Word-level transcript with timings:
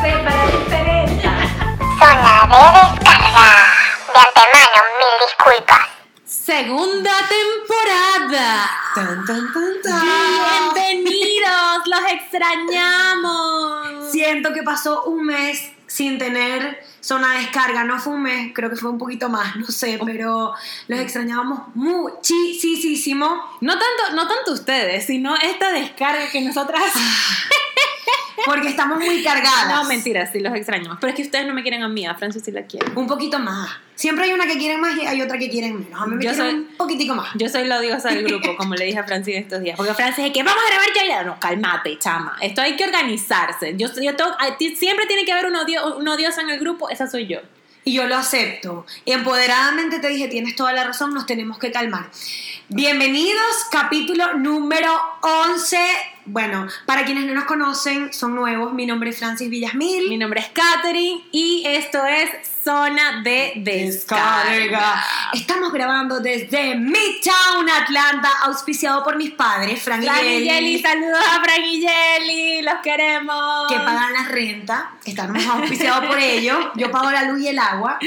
sepa 0.00 0.30
la 0.30 0.46
diferencia. 0.46 1.30
Zona 1.98 2.48
de 2.48 2.80
descarga. 2.90 3.48
De 4.12 4.20
antemano, 4.26 4.78
mil 4.98 5.14
disculpas. 5.26 5.84
Segunda 6.24 7.12
temporada. 7.28 8.70
Tan, 8.94 9.24
tan, 9.26 9.52
tan, 9.52 9.82
tan. 9.82 10.74
Bienvenidos, 10.74 11.86
los 11.86 12.12
extrañamos. 12.12 14.10
Siento 14.10 14.52
que 14.54 14.62
pasó 14.62 15.04
un 15.04 15.26
mes 15.26 15.72
sin 15.86 16.18
tener 16.18 16.82
zona 17.00 17.34
de 17.34 17.40
descarga. 17.40 17.84
No 17.84 17.98
fue 17.98 18.14
un 18.14 18.22
mes, 18.22 18.52
creo 18.54 18.70
que 18.70 18.76
fue 18.76 18.90
un 18.90 18.98
poquito 18.98 19.28
más, 19.28 19.56
no 19.56 19.66
sé, 19.66 19.98
pero 20.04 20.54
los 20.88 20.98
extrañábamos 20.98 21.74
muchísimo. 21.74 23.26
No 23.60 23.72
tanto, 23.72 24.14
no 24.14 24.26
tanto 24.26 24.52
ustedes, 24.52 25.06
sino 25.06 25.36
esta 25.36 25.72
descarga 25.72 26.30
que 26.30 26.40
nosotras. 26.40 26.84
Porque 28.46 28.68
estamos 28.68 28.98
muy 28.98 29.22
cargadas. 29.22 29.68
no, 29.68 29.84
mentira, 29.84 30.26
sí 30.30 30.40
los 30.40 30.54
extrañamos. 30.54 30.98
Pero 31.00 31.10
es 31.10 31.16
que 31.16 31.22
ustedes 31.22 31.46
no 31.46 31.52
me 31.54 31.62
quieren 31.62 31.82
a 31.82 31.88
mí, 31.88 32.06
a 32.06 32.14
Francis 32.14 32.42
sí 32.44 32.50
la 32.52 32.62
quieren. 32.62 32.96
Un 32.96 33.06
poquito 33.06 33.38
más. 33.38 33.68
Siempre 33.94 34.24
hay 34.24 34.32
una 34.32 34.46
que 34.46 34.56
quieren 34.56 34.80
más 34.80 34.96
y 34.96 35.06
hay 35.06 35.20
otra 35.20 35.36
que 35.38 35.50
quieren 35.50 35.78
menos. 35.78 36.00
A 36.00 36.06
mí 36.06 36.16
me 36.16 36.24
Yo 36.24 36.30
quieren 36.32 36.50
soy- 36.50 36.60
un 36.60 36.76
poquitico 36.78 37.14
más. 37.14 37.28
Yo 37.34 37.48
soy 37.50 37.64
la 37.64 37.78
odiosa 37.78 38.08
del 38.08 38.24
grupo, 38.24 38.56
como 38.56 38.74
le 38.74 38.86
dije 38.86 38.98
a 38.98 39.04
Francis 39.04 39.36
estos 39.36 39.60
días. 39.62 39.76
Porque 39.76 39.92
Francis 39.92 40.24
es 40.24 40.32
que 40.32 40.42
vamos 40.42 40.62
a 40.64 40.70
grabar 40.70 40.88
ya. 40.94 41.22
No, 41.24 41.38
cálmate, 41.38 41.98
chama. 41.98 42.36
Esto 42.40 42.62
hay 42.62 42.76
que 42.76 42.84
organizarse. 42.84 43.74
Yo, 43.76 43.88
yo 44.00 44.16
tengo- 44.16 44.34
siempre 44.76 45.04
tiene 45.06 45.24
que 45.26 45.32
haber 45.32 45.46
un, 45.46 45.56
odio, 45.56 45.96
un 45.96 46.08
odioso 46.08 46.40
en 46.40 46.48
el 46.50 46.58
grupo, 46.58 46.88
esa 46.88 47.06
soy 47.06 47.26
yo. 47.26 47.40
Y 47.84 47.94
yo 47.94 48.06
lo 48.06 48.16
acepto. 48.16 48.84
Y 49.06 49.12
empoderadamente 49.12 50.00
te 50.00 50.08
dije, 50.08 50.28
tienes 50.28 50.54
toda 50.54 50.72
la 50.74 50.84
razón, 50.84 51.12
nos 51.14 51.24
tenemos 51.26 51.58
que 51.58 51.70
calmar. 51.72 52.10
Bienvenidos, 52.72 53.66
capítulo 53.72 54.34
número 54.34 54.96
11. 55.22 55.76
Bueno, 56.26 56.68
para 56.86 57.04
quienes 57.04 57.24
no 57.24 57.34
nos 57.34 57.42
conocen, 57.42 58.12
son 58.12 58.36
nuevos. 58.36 58.72
Mi 58.72 58.86
nombre 58.86 59.10
es 59.10 59.18
Francis 59.18 59.50
Villasmil. 59.50 60.08
Mi 60.08 60.16
nombre 60.16 60.38
es 60.38 60.50
Katherine 60.50 61.20
y 61.32 61.64
esto 61.66 61.98
es 62.06 62.30
Zona 62.62 63.22
de 63.24 63.54
Descarga. 63.56 65.04
Estamos 65.32 65.72
grabando 65.72 66.20
desde 66.20 66.76
Midtown, 66.76 67.68
Atlanta, 67.68 68.28
auspiciado 68.44 69.02
por 69.02 69.16
mis 69.16 69.32
padres, 69.32 69.82
Frank 69.82 70.04
y 70.04 70.06
Fran 70.06 70.24
y 70.24 70.28
Jelly, 70.28 70.48
Jelly, 70.48 70.78
saludos 70.80 71.24
a 71.28 71.42
Fran 71.42 71.64
y 71.64 71.80
Jelly, 71.84 72.62
los 72.62 72.74
queremos. 72.84 73.68
que 73.68 73.78
pagan 73.80 74.12
la 74.12 74.28
renta. 74.28 74.92
Estamos 75.04 75.44
auspiciados 75.44 76.06
por 76.06 76.18
ellos. 76.20 76.66
Yo 76.76 76.88
pago 76.92 77.10
la 77.10 77.24
luz 77.24 77.40
y 77.40 77.48
el 77.48 77.58
agua. 77.58 77.98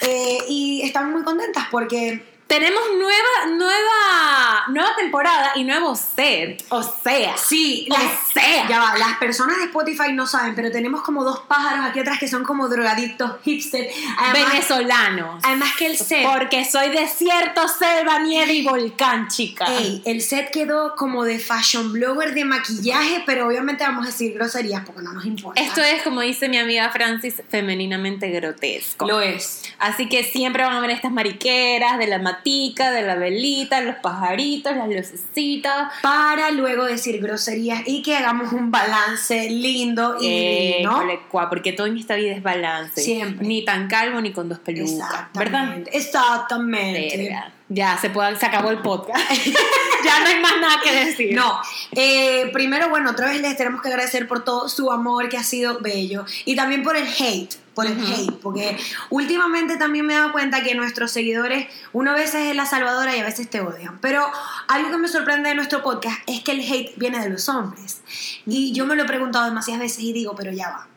Eh, 0.00 0.38
y 0.48 0.82
estamos 0.82 1.12
muy 1.12 1.22
contentas 1.22 1.66
porque 1.70 2.29
Tenemos 2.50 2.82
nueva, 2.98 3.56
nueva, 3.56 4.64
nueva 4.70 4.96
temporada 4.96 5.52
y 5.54 5.62
nuevo 5.62 5.94
set. 5.94 6.64
O 6.70 6.82
sea, 6.82 7.36
Sí, 7.36 7.86
O 7.88 7.94
las, 7.94 8.32
sea. 8.34 8.68
ya 8.68 8.80
va, 8.80 8.98
las 8.98 9.18
personas 9.18 9.58
de 9.58 9.64
Spotify 9.66 10.12
no 10.12 10.26
saben, 10.26 10.56
pero 10.56 10.72
tenemos 10.72 11.02
como 11.02 11.22
dos 11.22 11.42
pájaros 11.46 11.84
aquí 11.86 12.00
atrás 12.00 12.18
que 12.18 12.26
son 12.26 12.42
como 12.42 12.68
drogadictos 12.68 13.40
hipster. 13.44 13.88
Además, 14.18 14.52
venezolanos. 14.52 15.44
además 15.44 15.70
que 15.78 15.86
el 15.86 15.96
set, 15.96 16.26
Porque 16.26 16.64
soy 16.64 16.88
desierto, 16.90 17.68
selva, 17.68 18.18
nieve 18.18 18.52
y 18.54 18.64
volcán, 18.64 19.28
chica. 19.28 19.66
ey, 19.78 20.02
el 20.04 20.20
set 20.20 20.50
quedó 20.50 20.96
como 20.96 21.22
de 21.24 21.38
fashion 21.38 21.92
blogger 21.92 22.34
de 22.34 22.44
maquillaje, 22.44 23.22
pero 23.26 23.46
obviamente 23.46 23.84
vamos 23.84 24.04
a 24.06 24.08
decir 24.08 24.34
groserías 24.34 24.84
porque 24.84 25.02
no 25.02 25.12
nos 25.12 25.24
importa. 25.24 25.60
Esto 25.60 25.82
es, 25.82 26.02
como 26.02 26.20
dice 26.20 26.48
mi 26.48 26.58
amiga 26.58 26.90
Francis, 26.90 27.42
femeninamente 27.48 28.28
grotesco. 28.30 29.06
lo 29.06 29.20
es. 29.20 29.62
Así 29.78 30.08
que 30.08 30.24
siempre 30.24 30.64
van 30.64 30.74
a 30.74 30.80
ver 30.80 30.90
estas 30.90 31.12
mariqueras 31.12 31.96
de 31.98 32.08
la 32.08 32.18
matica, 32.40 32.90
de 32.90 33.02
la 33.02 33.14
velita, 33.14 33.80
los 33.80 33.96
pajaritos, 33.96 34.76
las 34.76 34.88
lucecitas. 34.88 35.92
Para 36.02 36.50
luego 36.50 36.84
decir 36.84 37.20
groserías 37.20 37.82
y 37.86 38.02
que 38.02 38.16
hagamos 38.16 38.52
un 38.52 38.70
balance 38.70 39.50
lindo 39.50 40.16
y 40.20 40.26
Eh, 40.26 40.82
¿no? 40.82 41.02
porque 41.48 41.72
todo 41.72 41.86
en 41.86 41.98
esta 41.98 42.14
vida 42.16 42.32
es 42.32 42.42
balance. 42.42 43.00
Siempre. 43.00 43.46
Ni 43.46 43.64
tan 43.64 43.88
calvo 43.88 44.20
ni 44.20 44.32
con 44.32 44.48
dos 44.48 44.58
pelucas. 44.58 45.26
¿Verdad? 45.34 45.78
Exactamente. 45.92 45.96
Exactamente. 45.96 47.16
Verga. 47.16 47.52
Ya, 47.72 47.96
se, 47.98 48.10
puede, 48.10 48.34
se 48.34 48.46
acabó 48.46 48.70
el 48.70 48.78
podcast. 48.78 49.30
ya 50.04 50.20
no 50.20 50.26
hay 50.26 50.40
más 50.40 50.54
nada 50.60 50.80
que 50.82 51.04
decir. 51.04 51.34
No, 51.36 51.60
eh, 51.92 52.50
primero, 52.52 52.88
bueno, 52.88 53.10
otra 53.12 53.28
vez 53.28 53.40
les 53.40 53.56
tenemos 53.56 53.80
que 53.80 53.88
agradecer 53.88 54.26
por 54.26 54.42
todo 54.44 54.68
su 54.68 54.90
amor 54.90 55.28
que 55.28 55.36
ha 55.36 55.44
sido 55.44 55.78
bello 55.78 56.24
y 56.44 56.56
también 56.56 56.82
por 56.82 56.96
el 56.96 57.06
hate, 57.06 57.54
por 57.74 57.86
el 57.86 57.98
hate, 57.98 58.32
porque 58.42 58.76
últimamente 59.10 59.76
también 59.76 60.06
me 60.06 60.14
he 60.14 60.16
dado 60.16 60.32
cuenta 60.32 60.62
que 60.62 60.74
nuestros 60.74 61.10
seguidores, 61.10 61.68
uno 61.92 62.10
a 62.10 62.14
veces 62.14 62.46
es 62.46 62.56
la 62.56 62.66
salvadora 62.66 63.16
y 63.16 63.20
a 63.20 63.24
veces 63.24 63.48
te 63.48 63.60
odian, 63.60 63.98
pero 64.00 64.24
algo 64.68 64.90
que 64.90 64.96
me 64.98 65.08
sorprende 65.08 65.50
de 65.50 65.54
nuestro 65.54 65.82
podcast 65.82 66.18
es 66.26 66.42
que 66.42 66.52
el 66.52 66.60
hate 66.60 66.96
viene 66.96 67.20
de 67.20 67.30
los 67.30 67.48
hombres. 67.48 68.02
Y 68.46 68.72
yo 68.72 68.86
me 68.86 68.96
lo 68.96 69.04
he 69.04 69.06
preguntado 69.06 69.44
demasiadas 69.44 69.80
veces 69.80 70.00
y 70.00 70.12
digo, 70.12 70.34
pero 70.36 70.52
ya 70.52 70.70
va, 70.70 70.88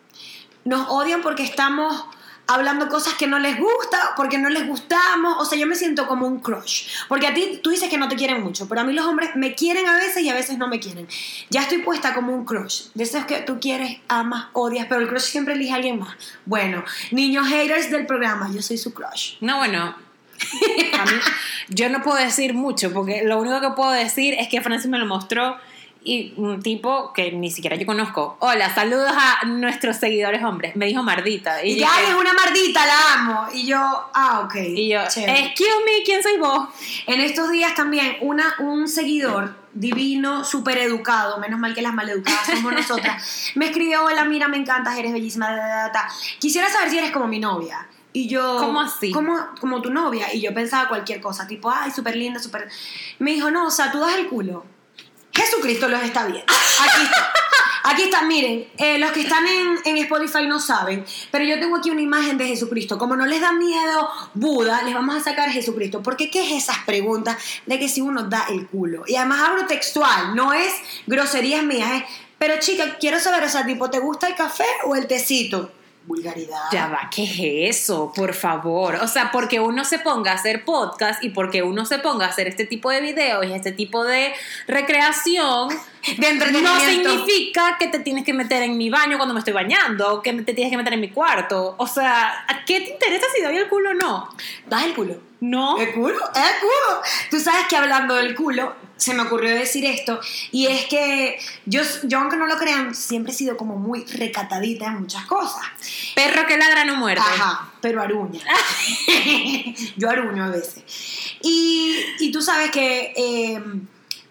nos 0.66 0.89
odian 0.89 1.22
porque 1.22 1.44
estamos 1.44 2.06
hablando 2.47 2.89
cosas 2.89 3.13
que 3.13 3.25
no 3.27 3.39
les 3.39 3.57
gusta, 3.57 4.11
porque 4.17 4.37
no 4.37 4.49
les 4.49 4.67
gustamos, 4.67 5.35
o 5.39 5.45
sea, 5.45 5.57
yo 5.57 5.65
me 5.65 5.75
siento 5.75 6.07
como 6.07 6.27
un 6.27 6.39
crush, 6.39 6.87
porque 7.07 7.27
a 7.27 7.33
ti 7.33 7.59
tú 7.63 7.69
dices 7.69 7.89
que 7.89 7.97
no 7.97 8.07
te 8.09 8.15
quieren 8.15 8.41
mucho, 8.43 8.67
pero 8.67 8.81
a 8.81 8.83
mí 8.83 8.93
los 8.93 9.05
hombres 9.05 9.35
me 9.35 9.55
quieren 9.55 9.87
a 9.87 9.95
veces 9.95 10.23
y 10.23 10.29
a 10.29 10.33
veces 10.33 10.57
no 10.57 10.67
me 10.67 10.79
quieren. 10.79 11.07
Ya 11.49 11.61
estoy 11.61 11.79
puesta 11.79 12.13
como 12.13 12.33
un 12.33 12.45
crush, 12.45 12.87
de 12.93 13.03
esos 13.05 13.25
que 13.25 13.37
tú 13.41 13.59
quieres, 13.59 13.99
amas, 14.07 14.47
odias, 14.53 14.87
pero 14.89 15.01
el 15.01 15.07
crush 15.07 15.21
siempre 15.21 15.53
elige 15.53 15.71
a 15.71 15.75
alguien 15.75 15.99
más. 15.99 16.15
Bueno, 16.45 16.83
niños 17.11 17.47
haters 17.47 17.89
del 17.91 18.05
programa, 18.05 18.49
yo 18.53 18.61
soy 18.61 18.77
su 18.77 18.93
crush. 18.93 19.35
No, 19.41 19.57
bueno. 19.57 19.95
a 20.99 21.05
mí- 21.05 21.11
yo 21.69 21.89
no 21.89 22.01
puedo 22.01 22.17
decir 22.17 22.53
mucho, 22.53 22.91
porque 22.91 23.23
lo 23.23 23.39
único 23.39 23.61
que 23.61 23.69
puedo 23.69 23.91
decir 23.91 24.33
es 24.37 24.49
que 24.49 24.59
Francis 24.61 24.89
me 24.89 24.97
lo 24.99 25.05
mostró 25.05 25.57
y 26.03 26.33
un 26.37 26.61
tipo 26.61 27.13
que 27.13 27.31
ni 27.31 27.49
siquiera 27.51 27.75
yo 27.75 27.85
conozco. 27.85 28.37
Hola, 28.39 28.73
saludos 28.73 29.13
a 29.15 29.45
nuestros 29.45 29.97
seguidores 29.97 30.43
hombres. 30.43 30.75
Me 30.75 30.85
dijo 30.85 31.01
Mardita. 31.03 31.63
Y 31.63 31.75
yo, 31.75 31.81
ya 31.81 32.01
es 32.07 32.13
una 32.13 32.33
mardita, 32.33 32.85
la 32.85 33.13
amo. 33.13 33.47
Y 33.53 33.65
yo, 33.67 33.79
ah, 34.13 34.41
ok. 34.45 34.55
y 34.55 34.89
yo 34.89 34.99
chévere. 35.07 35.45
excuse 35.45 35.69
me, 35.85 36.03
¿quién 36.03 36.21
soy 36.21 36.37
vos? 36.37 36.69
En 37.07 37.21
estos 37.21 37.51
días 37.51 37.73
también 37.75 38.17
una, 38.21 38.55
un 38.59 38.87
seguidor 38.87 39.55
divino, 39.73 40.43
súper 40.43 40.77
educado, 40.77 41.39
menos 41.39 41.59
mal 41.59 41.73
que 41.73 41.81
las 41.81 41.93
maleducadas 41.93 42.45
somos 42.45 42.73
nosotras, 42.75 43.51
me 43.55 43.65
escribió, 43.65 44.03
hola, 44.03 44.23
mira, 44.25 44.47
me 44.47 44.57
encantas, 44.57 44.97
eres 44.97 45.13
bellísima, 45.13 45.49
da, 45.49 45.55
da, 45.55 45.67
da, 45.67 45.89
da. 45.89 46.09
quisiera 46.39 46.69
saber 46.69 46.89
si 46.89 46.97
eres 46.97 47.11
como 47.11 47.27
mi 47.27 47.39
novia. 47.39 47.87
Y 48.15 48.27
yo... 48.27 48.57
¿Cómo 48.59 48.79
así? 48.79 49.11
Como, 49.11 49.35
como 49.59 49.81
tu 49.81 49.89
novia. 49.89 50.31
Y 50.31 50.41
yo 50.41 50.53
pensaba 50.53 50.87
cualquier 50.87 51.19
cosa, 51.19 51.47
tipo, 51.47 51.71
ay, 51.71 51.89
súper 51.89 52.15
linda, 52.15 52.39
súper... 52.39 52.69
Me 53.17 53.31
dijo, 53.31 53.49
no, 53.49 53.65
o 53.65 53.71
sea, 53.71 53.91
tú 53.91 53.99
das 53.99 54.15
el 54.19 54.27
culo. 54.27 54.63
Jesucristo 55.33 55.88
los 55.88 56.03
está 56.03 56.25
viendo. 56.25 56.45
Aquí 56.51 57.03
está. 57.03 57.33
Aquí 57.85 58.03
está, 58.03 58.23
miren, 58.23 58.66
eh, 58.77 58.97
los 58.97 59.11
que 59.11 59.21
están 59.21 59.45
en, 59.45 59.77
en 59.83 59.97
Spotify 59.97 60.47
no 60.47 60.57
saben, 60.61 61.05
pero 61.31 61.44
yo 61.44 61.59
tengo 61.59 61.75
aquí 61.75 61.89
una 61.89 62.01
imagen 62.01 62.38
de 62.38 62.47
Jesucristo. 62.47 62.97
Como 62.97 63.17
no 63.17 63.25
les 63.25 63.41
da 63.41 63.51
miedo 63.51 64.09
Buda, 64.33 64.83
les 64.83 64.94
vamos 64.94 65.17
a 65.17 65.19
sacar 65.19 65.49
Jesucristo. 65.49 66.01
Porque 66.01 66.31
¿qué 66.31 66.45
es 66.45 66.63
esas 66.63 66.79
preguntas 66.85 67.38
de 67.66 67.77
que 67.79 67.89
si 67.89 67.99
uno 67.99 68.23
da 68.23 68.45
el 68.49 68.67
culo? 68.67 69.03
Y 69.05 69.17
además 69.17 69.41
hablo 69.41 69.67
textual, 69.67 70.33
no 70.33 70.53
es 70.53 70.73
groserías 71.07 71.63
mías, 71.63 71.91
es, 71.91 72.03
pero 72.39 72.57
chica, 72.59 72.97
quiero 73.00 73.19
saber, 73.19 73.44
o 73.44 73.50
sea, 73.50 73.65
tipo, 73.65 73.89
¿te 73.89 74.00
gusta 74.00 74.27
el 74.27 74.35
café 74.35 74.65
o 74.85 74.95
el 74.95 75.05
tecito? 75.07 75.71
Vulgaridad. 76.05 76.63
Ya 76.71 76.87
va, 76.87 77.09
¿qué 77.13 77.23
es 77.23 77.77
eso? 77.77 78.11
Por 78.13 78.33
favor. 78.33 78.95
O 78.95 79.07
sea, 79.07 79.31
porque 79.31 79.59
uno 79.59 79.85
se 79.85 79.99
ponga 79.99 80.31
a 80.31 80.35
hacer 80.35 80.65
podcast 80.65 81.23
y 81.23 81.29
porque 81.29 81.63
uno 81.63 81.85
se 81.85 81.99
ponga 81.99 82.25
a 82.25 82.29
hacer 82.29 82.47
este 82.47 82.65
tipo 82.65 82.89
de 82.89 83.01
videos 83.01 83.45
y 83.45 83.53
este 83.53 83.71
tipo 83.71 84.03
de 84.03 84.33
recreación, 84.67 85.69
De 86.17 86.33
no 86.33 86.79
significa 86.81 87.77
que 87.79 87.87
te 87.87 87.99
tienes 87.99 88.25
que 88.25 88.33
meter 88.33 88.61
en 88.63 88.77
mi 88.77 88.89
baño 88.89 89.15
cuando 89.15 89.33
me 89.33 89.39
estoy 89.39 89.53
bañando, 89.53 90.21
que 90.21 90.33
te 90.33 90.53
tienes 90.53 90.69
que 90.69 90.77
meter 90.77 90.93
en 90.93 90.99
mi 90.99 91.09
cuarto. 91.09 91.75
O 91.77 91.88
sea, 91.88 92.45
¿a 92.47 92.65
qué 92.65 92.81
te 92.81 92.89
interesa 92.91 93.25
si 93.33 93.41
doy 93.41 93.56
el 93.56 93.69
culo 93.69 93.91
o 93.91 93.94
no? 93.94 94.29
Das 94.67 94.83
el 94.83 94.94
culo. 94.94 95.32
No. 95.44 95.78
¿El 95.78 95.92
culo? 95.92 96.16
¿El 96.16 96.60
culo? 96.62 97.01
Tú 97.30 97.38
sabes 97.38 97.68
que 97.68 97.75
hablando 97.75 98.16
del 98.16 98.34
culo, 98.34 98.74
se 98.95 99.13
me 99.13 99.24
ocurrió 99.24 99.54
decir 99.54 99.84
esto, 99.86 100.22
y 100.51 100.68
es 100.68 100.86
que 100.86 101.38
yo, 101.66 101.81
yo 102.04 102.19
aunque 102.19 102.38
no 102.38 102.48
lo 102.48 102.57
crean, 102.57 102.95
siempre 102.95 103.34
he 103.34 103.36
sido 103.36 103.57
como 103.57 103.75
muy 103.75 104.06
recatadita 104.06 104.86
en 104.86 105.01
muchas 105.01 105.25
cosas. 105.25 105.63
Perro 106.16 106.48
que 106.48 106.56
ladra 106.56 106.86
no 106.86 106.95
muerde. 106.95 107.19
Ajá, 107.19 107.74
pero 107.81 108.01
aruña. 108.01 108.40
yo 109.98 110.10
aruño 110.10 110.45
a 110.45 110.50
veces. 110.50 110.84
Y, 111.42 111.98
y 112.19 112.31
tú 112.31 112.42
sabes 112.42 112.72
que 112.72 113.13
eh, 113.18 113.62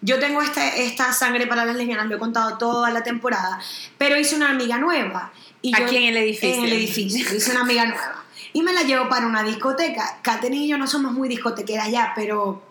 yo 0.01 0.17
tengo 0.17 0.41
este, 0.41 0.85
esta 0.85 1.13
sangre 1.13 1.45
para 1.45 1.63
las 1.63 1.75
lesbianas, 1.75 2.07
lo 2.07 2.15
he 2.15 2.19
contado 2.19 2.57
toda 2.57 2.89
la 2.89 3.03
temporada, 3.03 3.59
pero 3.99 4.17
hice 4.17 4.35
una 4.35 4.49
amiga 4.49 4.79
nueva. 4.79 5.31
Y 5.61 5.75
Aquí 5.75 5.93
yo- 5.93 6.01
en 6.01 6.03
el 6.05 6.17
edificio. 6.17 6.53
En 6.55 6.63
el 6.65 6.73
edificio, 6.73 7.35
hice 7.35 7.51
una 7.51 7.61
amiga 7.61 7.85
nueva. 7.85 8.23
Y 8.53 8.61
me 8.61 8.71
la 8.73 8.83
llevo 8.83 9.09
para 9.09 9.25
una 9.27 9.43
discoteca. 9.43 10.19
Katherine 10.21 10.65
y 10.65 10.67
yo 10.69 10.77
no 10.77 10.87
somos 10.87 11.11
muy 11.11 11.27
discotequeras 11.27 11.89
ya, 11.89 12.13
pero 12.15 12.61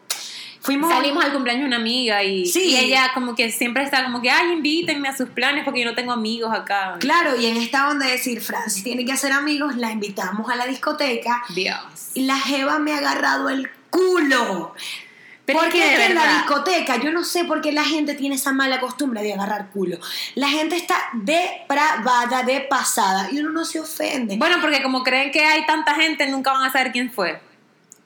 fuimos... 0.61 0.91
Salimos 0.93 1.25
al 1.25 1.33
cumpleaños 1.33 1.63
de 1.63 1.67
una 1.67 1.77
amiga 1.77 2.23
y, 2.23 2.47
Sí. 2.47 2.63
y 2.71 2.77
ella 2.77 3.11
como 3.15 3.35
que 3.35 3.51
siempre 3.51 3.83
está 3.83 4.05
como 4.05 4.23
que, 4.23 4.31
ay, 4.31 4.53
invítenme 4.53 5.09
a 5.09 5.17
sus 5.17 5.29
planes 5.31 5.65
porque 5.65 5.81
yo 5.81 5.87
no 5.91 5.95
tengo 5.97 6.13
amigos 6.13 6.55
acá. 6.55 6.97
Claro, 7.01 7.35
y 7.41 7.47
en 7.47 7.57
esta 7.57 7.89
onda 7.89 8.07
de 8.07 8.13
decir, 8.13 8.41
Francis 8.41 8.85
tiene 8.85 9.05
que 9.05 9.13
hacer 9.13 9.33
amigos, 9.33 9.77
la 9.77 9.91
invitamos 9.91 10.49
a 10.51 10.55
la 10.57 10.67
discoteca 10.67 11.43
Dios. 11.55 11.79
y 12.15 12.23
la 12.27 12.39
jeva 12.39 12.79
me 12.79 12.93
ha 12.95 12.99
agarrado 12.99 13.49
el 13.49 13.69
culo. 13.91 14.75
Pero 15.53 15.65
es 15.65 15.65
Porque 15.67 15.79
que 15.79 15.85
de 15.87 15.93
es 15.93 15.99
que 15.99 16.07
en 16.07 16.15
la 16.15 16.35
discoteca, 16.35 16.97
yo 16.97 17.11
no 17.13 17.25
sé 17.25 17.45
por 17.45 17.61
qué 17.61 17.73
la 17.73 17.85
gente 17.85 18.15
tiene 18.15 18.35
esa 18.35 18.53
mala 18.53 18.81
costumbre 18.81 19.23
de 19.23 19.33
agarrar 19.35 19.71
culo. 19.71 19.99
La 20.35 20.49
gente 20.49 20.77
está 20.77 20.97
depravada, 21.15 22.43
de 22.43 22.61
pasada, 22.63 23.29
y 23.31 23.39
uno 23.39 23.51
no 23.51 23.65
se 23.65 23.81
ofende. 23.81 24.37
Bueno, 24.37 24.59
porque 24.61 24.83
como 24.83 25.03
creen 25.03 25.31
que 25.31 25.45
hay 25.45 25.65
tanta 25.67 25.95
gente, 25.95 26.27
nunca 26.29 26.53
van 26.53 26.65
a 26.65 26.73
saber 26.73 26.93
quién 26.93 27.11
fue. 27.13 27.41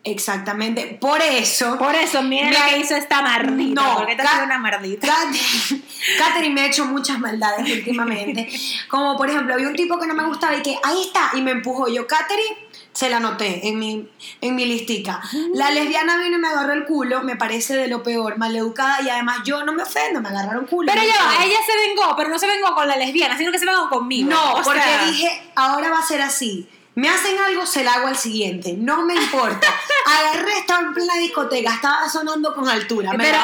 Exactamente. 0.05 0.99
Por 1.01 1.21
eso. 1.21 1.77
Por 1.79 1.93
eso, 1.97 2.23
miren 2.23 2.51
Me 2.51 2.57
que 2.71 2.79
hizo 2.79 2.95
esta 2.95 3.23
mardita. 3.23 3.83
No, 3.83 3.97
porque 3.97 4.13
esta 4.13 4.45
una 4.45 4.57
mardita. 4.57 5.09
Kat- 5.09 5.81
Katherine 6.19 6.55
me 6.55 6.61
ha 6.61 6.67
hecho 6.67 6.85
muchas 6.85 7.19
maldades 7.19 7.69
últimamente. 7.79 8.49
Como 8.89 9.17
por 9.17 9.29
ejemplo, 9.29 9.55
había 9.55 9.67
un 9.67 9.75
tipo 9.75 9.99
que 9.99 10.07
no 10.07 10.15
me 10.15 10.25
gustaba 10.25 10.55
y 10.57 10.63
que 10.63 10.77
ahí 10.85 11.03
está, 11.03 11.33
y 11.35 11.43
me 11.43 11.51
empujó. 11.51 11.89
Yo, 11.89 12.07
Katherine, 12.07 12.57
se 12.97 13.11
la 13.11 13.19
anoté 13.19 13.69
en 13.69 13.79
mi, 13.79 14.09
en 14.41 14.57
mi 14.57 14.65
listica. 14.65 15.21
La 15.53 15.71
lesbiana 15.71 16.17
vino 16.17 16.39
y 16.39 16.41
me 16.41 16.49
agarró 16.49 16.73
el 16.73 16.87
culo, 16.87 17.23
me 17.23 17.37
parece 17.37 17.77
de 17.77 17.89
lo 17.89 18.03
peor, 18.03 18.39
maleducada, 18.39 19.03
y 19.03 19.11
además 19.11 19.41
yo 19.45 19.65
no 19.65 19.75
me 19.75 19.83
ofendo, 19.83 20.23
me 20.23 20.31
agarraron 20.31 20.65
culo. 20.67 20.91
Pero 20.91 21.07
ofendo. 21.07 21.45
ella 21.45 21.59
se 21.67 21.89
vengó, 21.89 22.17
pero 22.17 22.31
no 22.31 22.39
se 22.39 22.47
vengó 22.47 22.75
con 22.75 22.89
la 22.89 22.97
lesbiana, 22.97 23.37
sino 23.37 23.53
que 23.53 23.59
se 23.59 23.67
vengó 23.67 23.91
conmigo. 23.91 24.31
No, 24.31 24.55
O 24.55 24.63
porque 24.63 24.81
sea, 24.81 25.05
dije, 25.05 25.43
ahora 25.57 25.91
va 25.91 25.99
a 25.99 26.07
ser 26.07 26.23
así. 26.23 26.67
Me 26.95 27.11
hacen 27.11 27.39
algo, 27.39 27.67
se 27.67 27.85
la 27.85 27.93
hago 27.93 28.07
al 28.07 28.17
siguiente. 28.17 28.75
No 28.79 29.05
me 29.05 29.15
importa. 29.15 29.67
Agarré, 30.09 30.59
estaba 30.59 30.81
en 30.83 30.95
plena 30.95 31.15
discoteca, 31.19 31.75
estaba 31.75 32.09
sonando 32.09 32.55
con 32.55 32.69
altura. 32.69 33.11
me 33.13 33.25
Pero 33.25 33.39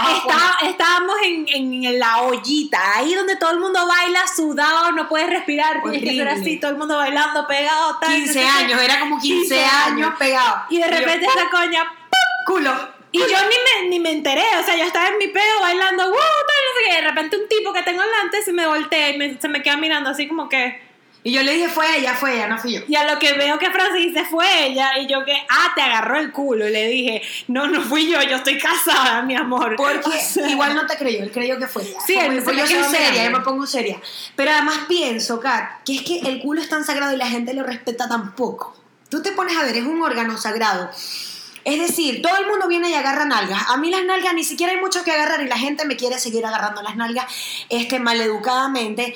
estábamos 0.62 1.16
en, 1.24 1.46
en 1.48 1.98
la 1.98 2.22
ollita, 2.22 2.98
ahí 2.98 3.14
donde 3.14 3.36
todo 3.36 3.50
el 3.50 3.58
mundo 3.58 3.84
baila 3.86 4.20
sudado, 4.28 4.92
no 4.92 5.08
puedes 5.08 5.28
respirar, 5.28 5.82
tienes 5.82 6.02
que 6.02 6.10
ser 6.16 6.28
Horrible. 6.28 6.40
así, 6.42 6.60
todo 6.60 6.70
el 6.70 6.76
mundo 6.78 6.96
bailando 6.96 7.46
pegado. 7.46 7.98
tal, 8.00 8.14
15 8.14 8.26
no 8.26 8.32
sé 8.32 8.38
qué. 8.40 8.64
años, 8.64 8.80
era 8.82 9.00
como 9.00 9.18
15, 9.20 9.54
15 9.54 9.64
años 9.64 10.14
pegado. 10.18 10.62
Y 10.70 10.78
de 10.78 10.86
repente 10.88 11.26
esa 11.26 11.50
coña, 11.50 11.84
¡pum! 11.84 12.54
culo. 12.54 12.72
Y 13.14 13.18
yo 13.18 13.26
ni 13.26 13.82
me, 13.82 13.88
ni 13.90 14.00
me 14.00 14.10
enteré, 14.12 14.44
o 14.60 14.64
sea, 14.64 14.74
yo 14.76 14.84
estaba 14.84 15.08
en 15.08 15.18
mi 15.18 15.28
pedo 15.28 15.60
bailando, 15.60 16.04
¡wow! 16.04 16.14
Tal, 16.14 16.20
no 16.20 16.78
sé 16.78 16.88
qué. 16.88 16.94
De 16.94 17.08
repente 17.10 17.36
un 17.36 17.48
tipo 17.48 17.72
que 17.72 17.82
tengo 17.82 18.02
delante 18.02 18.42
se 18.42 18.52
me 18.52 18.66
voltea 18.66 19.10
y 19.10 19.18
me- 19.18 19.38
se 19.38 19.48
me 19.48 19.62
queda 19.62 19.76
mirando 19.76 20.10
así 20.10 20.26
como 20.28 20.48
que. 20.48 20.91
Y 21.24 21.32
yo 21.32 21.42
le 21.42 21.52
dije, 21.52 21.68
fue 21.68 21.98
ella, 21.98 22.14
fue 22.14 22.34
ella, 22.34 22.48
no 22.48 22.58
fui 22.58 22.74
yo. 22.74 22.80
Y 22.88 22.96
a 22.96 23.04
lo 23.12 23.18
que 23.20 23.34
veo 23.34 23.56
que 23.58 23.70
Francis 23.70 24.12
dice 24.12 24.24
fue 24.24 24.66
ella, 24.66 24.98
y 24.98 25.06
yo 25.06 25.24
que, 25.24 25.32
ah, 25.48 25.70
te 25.74 25.80
agarró 25.80 26.18
el 26.18 26.32
culo. 26.32 26.66
Y 26.66 26.72
le 26.72 26.88
dije, 26.88 27.22
no, 27.46 27.68
no 27.68 27.80
fui 27.80 28.10
yo, 28.10 28.20
yo 28.22 28.36
estoy 28.36 28.58
casada, 28.58 29.22
mi 29.22 29.36
amor. 29.36 29.76
Porque 29.76 30.08
O 30.08 30.20
sea, 30.20 30.50
igual 30.50 30.74
no 30.74 30.84
te 30.86 30.96
creyó, 30.96 31.22
él 31.22 31.30
creyó 31.30 31.58
que 31.58 31.68
fue 31.68 31.84
ella. 31.84 31.98
Sí, 32.04 32.14
Como- 32.14 32.32
él 32.32 32.42
pues 32.42 32.56
yo 32.56 32.66
soy 32.66 32.82
seria, 32.96 33.24
yo 33.24 33.30
me 33.30 33.44
pongo 33.44 33.66
seria. 33.66 34.00
Pero 34.34 34.50
además 34.50 34.80
pienso, 34.88 35.38
Kat, 35.38 35.84
que 35.84 35.94
es 35.94 36.02
que 36.02 36.18
el 36.20 36.40
culo 36.40 36.60
es 36.60 36.68
tan 36.68 36.84
sagrado 36.84 37.14
y 37.14 37.16
la 37.16 37.28
gente 37.28 37.54
lo 37.54 37.62
respeta 37.62 38.08
tan 38.08 38.34
poco. 38.34 38.76
Tú 39.08 39.22
te 39.22 39.30
pones 39.30 39.56
a 39.56 39.62
ver, 39.62 39.76
es 39.76 39.84
un 39.84 40.02
órgano 40.02 40.36
sagrado. 40.38 40.90
Es 41.64 41.80
decir, 41.80 42.20
todo 42.22 42.36
el 42.38 42.46
mundo 42.46 42.66
viene 42.66 42.90
y 42.90 42.94
agarra 42.94 43.24
nalgas. 43.24 43.62
A 43.68 43.76
mí 43.76 43.90
las 43.90 44.04
nalgas 44.04 44.34
ni 44.34 44.42
siquiera 44.42 44.72
hay 44.72 44.80
mucho 44.80 45.04
que 45.04 45.12
agarrar 45.12 45.40
y 45.42 45.48
la 45.48 45.58
gente 45.58 45.84
me 45.84 45.96
quiere 45.96 46.18
seguir 46.18 46.44
agarrando 46.44 46.82
las 46.82 46.96
nalgas 46.96 47.26
este, 47.68 48.00
maleducadamente. 48.00 49.14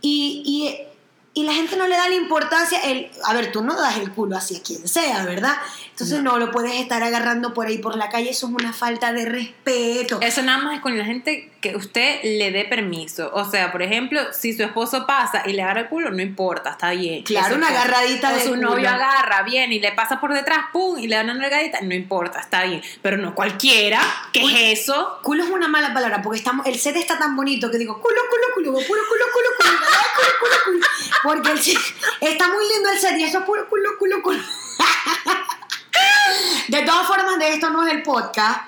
Y, 0.00 0.42
y, 0.46 0.91
y 1.34 1.44
la 1.44 1.54
gente 1.54 1.76
no 1.76 1.86
le 1.86 1.96
da 1.96 2.08
la 2.08 2.14
importancia. 2.14 2.78
El, 2.84 3.10
a 3.24 3.32
ver, 3.32 3.52
tú 3.52 3.62
no 3.62 3.74
das 3.74 3.96
el 3.96 4.10
culo 4.12 4.36
así 4.36 4.56
a 4.56 4.62
quien 4.62 4.86
sea, 4.86 5.24
¿verdad? 5.24 5.56
Entonces 5.90 6.22
no. 6.22 6.38
lo 6.38 6.50
puedes 6.50 6.74
estar 6.74 7.02
agarrando 7.02 7.54
por 7.54 7.66
ahí 7.66 7.78
por 7.78 7.96
la 7.96 8.10
calle. 8.10 8.30
Eso 8.30 8.48
es 8.48 8.52
una 8.52 8.72
falta 8.72 9.12
de 9.12 9.24
respeto. 9.24 10.20
Eso 10.20 10.42
nada 10.42 10.58
más 10.58 10.74
es 10.74 10.80
con 10.80 10.96
la 10.98 11.04
gente 11.04 11.50
que 11.62 11.76
usted 11.76 12.20
le 12.24 12.50
dé 12.50 12.64
permiso. 12.64 13.30
O 13.34 13.48
sea, 13.48 13.70
por 13.72 13.82
ejemplo, 13.82 14.20
si 14.32 14.52
su 14.52 14.62
esposo 14.64 15.06
pasa 15.06 15.44
y 15.46 15.52
le 15.52 15.62
agarra 15.62 15.82
el 15.82 15.88
culo, 15.88 16.10
no 16.10 16.20
importa, 16.20 16.70
está 16.70 16.90
bien. 16.90 17.22
Claro, 17.22 17.46
Es 17.46 17.52
su 17.52 17.58
una 17.58 17.68
agarradita 17.68 18.30
o 18.30 18.34
de 18.34 18.42
su 18.42 18.48
culo. 18.50 18.70
novio 18.70 18.88
agarra 18.90 19.42
bien 19.42 19.72
y 19.72 19.78
le 19.78 19.92
pasa 19.92 20.20
por 20.20 20.34
detrás, 20.34 20.66
pum, 20.72 20.98
y 20.98 21.06
le 21.06 21.16
da 21.16 21.22
una 21.22 21.34
nalgadita, 21.34 21.80
no 21.82 21.94
importa, 21.94 22.40
está 22.40 22.64
bien. 22.64 22.82
Pero 23.00 23.16
no 23.16 23.34
cualquiera, 23.34 24.00
¿qué 24.32 24.42
es 24.42 24.80
eso? 24.80 25.18
Culo 25.22 25.44
es 25.44 25.50
una 25.50 25.68
mala 25.68 25.94
palabra 25.94 26.20
porque 26.20 26.38
estamos, 26.38 26.66
el 26.66 26.78
set 26.78 26.96
está 26.96 27.18
tan 27.18 27.36
bonito 27.36 27.70
que 27.70 27.78
digo 27.78 28.00
culo, 28.00 28.20
culo, 28.28 28.46
culo, 28.54 28.72
puro 28.72 28.84
culo, 28.86 29.24
culo, 29.32 29.48
culo, 29.58 29.78
ay, 29.88 30.06
culo, 30.16 30.30
culo, 30.40 30.56
culo. 30.64 30.86
Porque 31.22 31.50
el 31.52 31.62
set- 31.62 31.78
está 32.20 32.48
muy 32.48 32.64
lindo 32.68 32.88
el 32.90 32.98
set 32.98 33.16
y 33.18 33.24
eso 33.24 33.38
es 33.40 33.44
puro 33.44 33.68
culo, 33.68 33.90
culo, 33.98 34.22
culo. 34.22 34.42
De 36.68 36.82
todas 36.82 37.06
formas, 37.06 37.38
de 37.38 37.52
esto 37.54 37.70
no 37.70 37.86
es 37.86 37.92
el 37.92 38.02
podcast. 38.02 38.60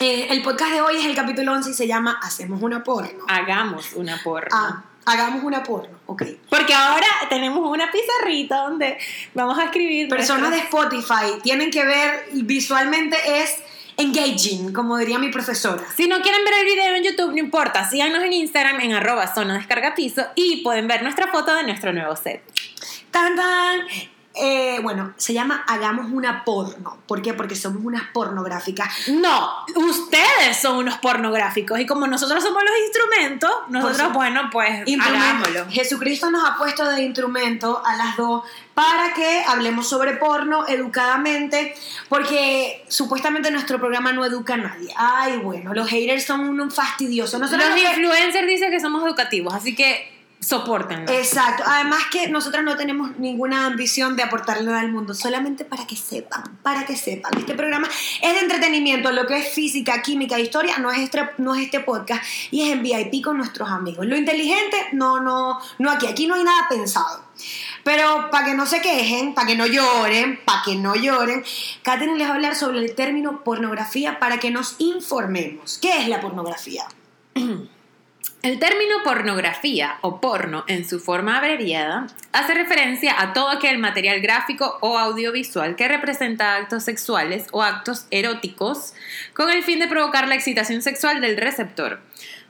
Eh, 0.00 0.28
el 0.30 0.42
podcast 0.42 0.72
de 0.72 0.80
hoy 0.80 0.96
es 0.98 1.04
el 1.04 1.14
capítulo 1.14 1.52
11 1.52 1.70
y 1.70 1.74
se 1.74 1.86
llama 1.86 2.18
Hacemos 2.22 2.62
una 2.62 2.82
porno. 2.82 3.24
Hagamos 3.28 3.92
una 3.94 4.18
porra. 4.22 4.48
Ah, 4.50 4.82
hagamos 5.04 5.44
una 5.44 5.62
porno, 5.62 5.98
ok. 6.06 6.22
Porque 6.48 6.74
ahora 6.74 7.06
tenemos 7.28 7.68
una 7.70 7.90
pizarrita 7.92 8.62
donde 8.62 8.98
vamos 9.34 9.58
a 9.58 9.64
escribir. 9.64 10.08
Personas 10.08 10.50
de 10.50 10.58
Spotify 10.58 11.38
tienen 11.42 11.70
que 11.70 11.84
ver 11.84 12.28
visualmente 12.32 13.16
es 13.42 13.54
engaging, 14.00 14.72
como 14.72 14.96
diría 14.96 15.18
mi 15.18 15.30
profesora. 15.30 15.82
Si 15.96 16.06
no 16.06 16.20
quieren 16.20 16.44
ver 16.44 16.54
el 16.54 16.64
video 16.64 16.94
en 16.94 17.04
YouTube, 17.04 17.32
no 17.32 17.38
importa. 17.38 17.88
Síganos 17.88 18.22
en 18.22 18.32
Instagram 18.32 18.80
en 18.80 18.92
arroba 18.92 19.32
zona 19.32 19.54
descargapiso 19.54 20.26
y 20.34 20.62
pueden 20.62 20.88
ver 20.88 21.02
nuestra 21.02 21.28
foto 21.28 21.54
de 21.54 21.64
nuestro 21.64 21.92
nuevo 21.92 22.16
set. 22.16 22.42
Tan, 23.10 23.36
tan. 23.36 23.80
Eh, 24.34 24.78
bueno, 24.82 25.12
se 25.16 25.34
llama 25.34 25.64
Hagamos 25.66 26.12
una 26.12 26.44
porno. 26.44 26.98
¿Por 27.06 27.20
qué? 27.20 27.34
Porque 27.34 27.56
somos 27.56 27.82
unas 27.84 28.04
pornográficas. 28.12 29.08
No, 29.08 29.50
ustedes 29.74 30.56
son 30.60 30.76
unos 30.76 30.98
pornográficos 30.98 31.80
y 31.80 31.86
como 31.86 32.06
nosotros 32.06 32.42
somos 32.42 32.62
los 32.62 32.72
instrumentos, 32.86 33.50
nosotros, 33.68 33.98
Pues, 33.98 34.12
bueno, 34.14 34.48
pues 34.52 34.84
hagámoslo. 35.00 35.66
Jesucristo 35.70 36.30
nos 36.30 36.48
ha 36.48 36.56
puesto 36.56 36.84
de 36.88 37.02
instrumento 37.02 37.82
a 37.84 37.96
las 37.96 38.16
dos 38.16 38.44
para 38.72 39.12
que 39.14 39.42
hablemos 39.48 39.88
sobre 39.88 40.12
porno 40.12 40.66
educadamente, 40.68 41.74
porque 42.08 42.84
supuestamente 42.88 43.50
nuestro 43.50 43.78
programa 43.78 44.12
no 44.12 44.24
educa 44.24 44.54
a 44.54 44.58
nadie. 44.58 44.94
Ay, 44.96 45.38
bueno, 45.38 45.74
los 45.74 45.88
haters 45.88 46.24
son 46.24 46.48
unos 46.48 46.72
fastidiosos. 46.72 47.40
Nosotros 47.40 47.68
Los 47.68 47.78
influencers 47.80 48.46
dicen 48.46 48.70
que 48.70 48.78
somos 48.78 49.02
educativos, 49.04 49.52
así 49.52 49.74
que 49.74 50.19
sopórtenlo. 50.40 51.12
Exacto. 51.12 51.62
Además 51.66 52.04
que 52.10 52.28
nosotros 52.28 52.64
no 52.64 52.76
tenemos 52.76 53.18
ninguna 53.18 53.66
ambición 53.66 54.16
de 54.16 54.22
aportarle 54.22 54.64
nada 54.64 54.80
al 54.80 54.90
mundo, 54.90 55.14
solamente 55.14 55.64
para 55.64 55.86
que 55.86 55.96
sepan, 55.96 56.42
para 56.62 56.86
que 56.86 56.96
sepan. 56.96 57.32
Este 57.38 57.54
programa 57.54 57.88
es 58.22 58.34
de 58.34 58.40
entretenimiento, 58.40 59.12
lo 59.12 59.26
que 59.26 59.38
es 59.38 59.52
física, 59.52 60.00
química, 60.00 60.38
historia, 60.38 60.78
no 60.78 60.90
es 60.90 61.00
este, 61.00 61.20
no 61.38 61.54
es 61.54 61.64
este 61.64 61.80
podcast 61.80 62.24
y 62.50 62.62
es 62.62 62.72
en 62.72 62.82
VIP 62.82 63.22
con 63.22 63.36
nuestros 63.36 63.68
amigos. 63.68 64.06
Lo 64.06 64.16
inteligente, 64.16 64.76
no, 64.92 65.20
no, 65.20 65.60
no 65.78 65.90
aquí, 65.90 66.06
aquí 66.06 66.26
no 66.26 66.34
hay 66.34 66.42
nada 66.42 66.66
pensado. 66.68 67.22
Pero 67.84 68.30
para 68.30 68.46
que 68.46 68.54
no 68.54 68.66
se 68.66 68.80
quejen, 68.80 69.34
para 69.34 69.46
que 69.46 69.56
no 69.56 69.66
lloren, 69.66 70.40
para 70.44 70.62
que 70.62 70.74
no 70.74 70.94
lloren, 70.94 71.44
Katherine 71.82 72.18
les 72.18 72.26
va 72.26 72.32
a 72.32 72.34
hablar 72.34 72.56
sobre 72.56 72.78
el 72.78 72.94
término 72.94 73.44
pornografía 73.44 74.18
para 74.18 74.38
que 74.38 74.50
nos 74.50 74.76
informemos. 74.78 75.78
¿Qué 75.80 75.98
es 75.98 76.08
la 76.08 76.20
pornografía? 76.20 76.84
El 78.42 78.58
término 78.58 79.02
pornografía 79.04 79.98
o 80.00 80.18
porno 80.18 80.64
en 80.66 80.88
su 80.88 80.98
forma 80.98 81.36
abreviada 81.36 82.06
hace 82.32 82.54
referencia 82.54 83.20
a 83.20 83.34
todo 83.34 83.50
aquel 83.50 83.76
material 83.76 84.22
gráfico 84.22 84.78
o 84.80 84.96
audiovisual 84.96 85.76
que 85.76 85.88
representa 85.88 86.56
actos 86.56 86.84
sexuales 86.84 87.48
o 87.52 87.62
actos 87.62 88.06
eróticos 88.10 88.94
con 89.34 89.50
el 89.50 89.62
fin 89.62 89.78
de 89.78 89.88
provocar 89.88 90.26
la 90.26 90.36
excitación 90.36 90.80
sexual 90.80 91.20
del 91.20 91.36
receptor. 91.36 92.00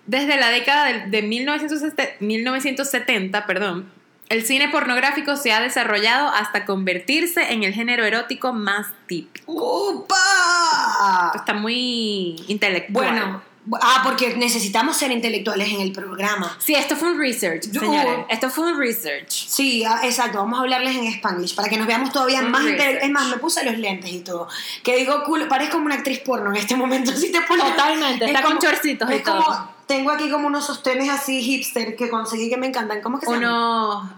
Desde 0.06 0.36
la 0.36 0.50
década 0.50 0.84
de, 0.84 1.06
de 1.08 1.22
1970, 1.22 2.24
1970, 2.24 3.46
perdón, 3.46 3.90
el 4.28 4.44
cine 4.44 4.68
pornográfico 4.68 5.36
se 5.36 5.50
ha 5.50 5.60
desarrollado 5.60 6.28
hasta 6.28 6.66
convertirse 6.66 7.52
en 7.52 7.64
el 7.64 7.74
género 7.74 8.04
erótico 8.04 8.52
más 8.52 8.86
típico. 9.08 9.52
¡Upa! 9.52 11.32
Está 11.34 11.52
muy 11.52 12.36
intelectual. 12.46 12.92
Bueno, 12.92 13.49
ah, 13.80 14.00
porque 14.04 14.36
necesitamos 14.36 14.96
ser 14.96 15.10
intelectuales 15.10 15.68
en 15.68 15.80
el 15.80 15.92
programa. 15.92 16.56
Sí, 16.58 16.74
esto 16.74 16.96
fue 16.96 17.12
un 17.12 17.18
research, 17.18 17.64
señores. 17.64 18.26
Esto 18.28 18.50
fue 18.50 18.72
un 18.72 18.78
research. 18.78 19.30
Sí, 19.30 19.84
ah, 19.84 20.00
exacto, 20.04 20.38
vamos 20.38 20.58
a 20.58 20.62
hablarles 20.62 20.96
en 20.96 21.04
Spanglish 21.06 21.54
para 21.54 21.68
que 21.68 21.76
nos 21.76 21.86
veamos 21.86 22.12
todavía 22.12 22.40
Un 22.40 22.50
más 22.50 22.64
Es 22.66 23.10
más, 23.10 23.28
me 23.28 23.36
puse 23.38 23.64
los 23.64 23.76
lentes 23.78 24.10
y 24.12 24.20
todo. 24.20 24.48
Que 24.82 24.96
digo, 24.96 25.22
parezco 25.48 25.74
como 25.74 25.86
una 25.86 25.96
actriz 25.96 26.20
porno 26.20 26.50
en 26.50 26.56
este 26.56 26.76
momento. 26.76 27.12
Si 27.20 27.30
te 27.30 27.40
pones, 27.42 27.66
Totalmente, 27.66 28.24
es 28.24 28.30
está 28.30 28.42
con 28.42 28.58
chorcitos 28.58 29.10
y 29.12 29.20
como- 29.20 29.44
todo. 29.44 29.80
Tengo 29.86 30.12
aquí 30.12 30.30
como 30.30 30.46
unos 30.46 30.64
sostenes 30.66 31.10
así 31.10 31.42
hipster 31.42 31.96
que 31.96 32.08
conseguí 32.08 32.48
que 32.48 32.56
me 32.56 32.68
encantan. 32.68 33.00
¿Cómo 33.02 33.18
es 33.18 33.24
que 33.24 33.26
se 33.26 33.40
llaman? 33.40 33.48
Unos 33.50 34.10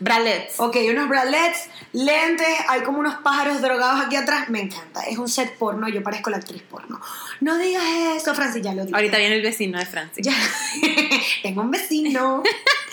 bralets. 0.00 0.54
Ok, 0.58 0.76
unos 0.90 1.08
bralets, 1.08 1.68
lentes, 1.92 2.46
hay 2.68 2.82
como 2.82 2.98
unos 2.98 3.16
pájaros 3.16 3.60
drogados 3.60 4.04
aquí 4.04 4.16
atrás. 4.16 4.48
Me 4.48 4.60
encanta, 4.60 5.02
es 5.02 5.18
un 5.18 5.28
set 5.28 5.56
porno, 5.56 5.88
yo 5.88 6.02
parezco 6.02 6.30
la 6.30 6.38
actriz 6.38 6.62
porno. 6.62 7.00
No 7.40 7.58
digas 7.58 7.84
eso, 8.16 8.34
Francis, 8.34 8.62
ya 8.62 8.74
lo 8.74 8.84
dije. 8.84 8.94
Ahorita 8.94 9.18
viene 9.18 9.36
el 9.36 9.42
vecino 9.42 9.78
de 9.78 9.86
Francis. 9.86 10.24
Ya. 10.24 10.34
Tengo 11.42 11.62
un 11.62 11.70
vecino. 11.70 12.42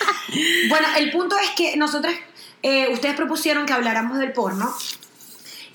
bueno, 0.70 0.88
el 0.98 1.12
punto 1.12 1.38
es 1.38 1.52
que 1.52 1.78
nosotras, 1.78 2.16
eh, 2.64 2.90
ustedes 2.92 3.16
propusieron 3.16 3.66
que 3.66 3.74
habláramos 3.74 4.18
del 4.18 4.34
porno. 4.34 4.74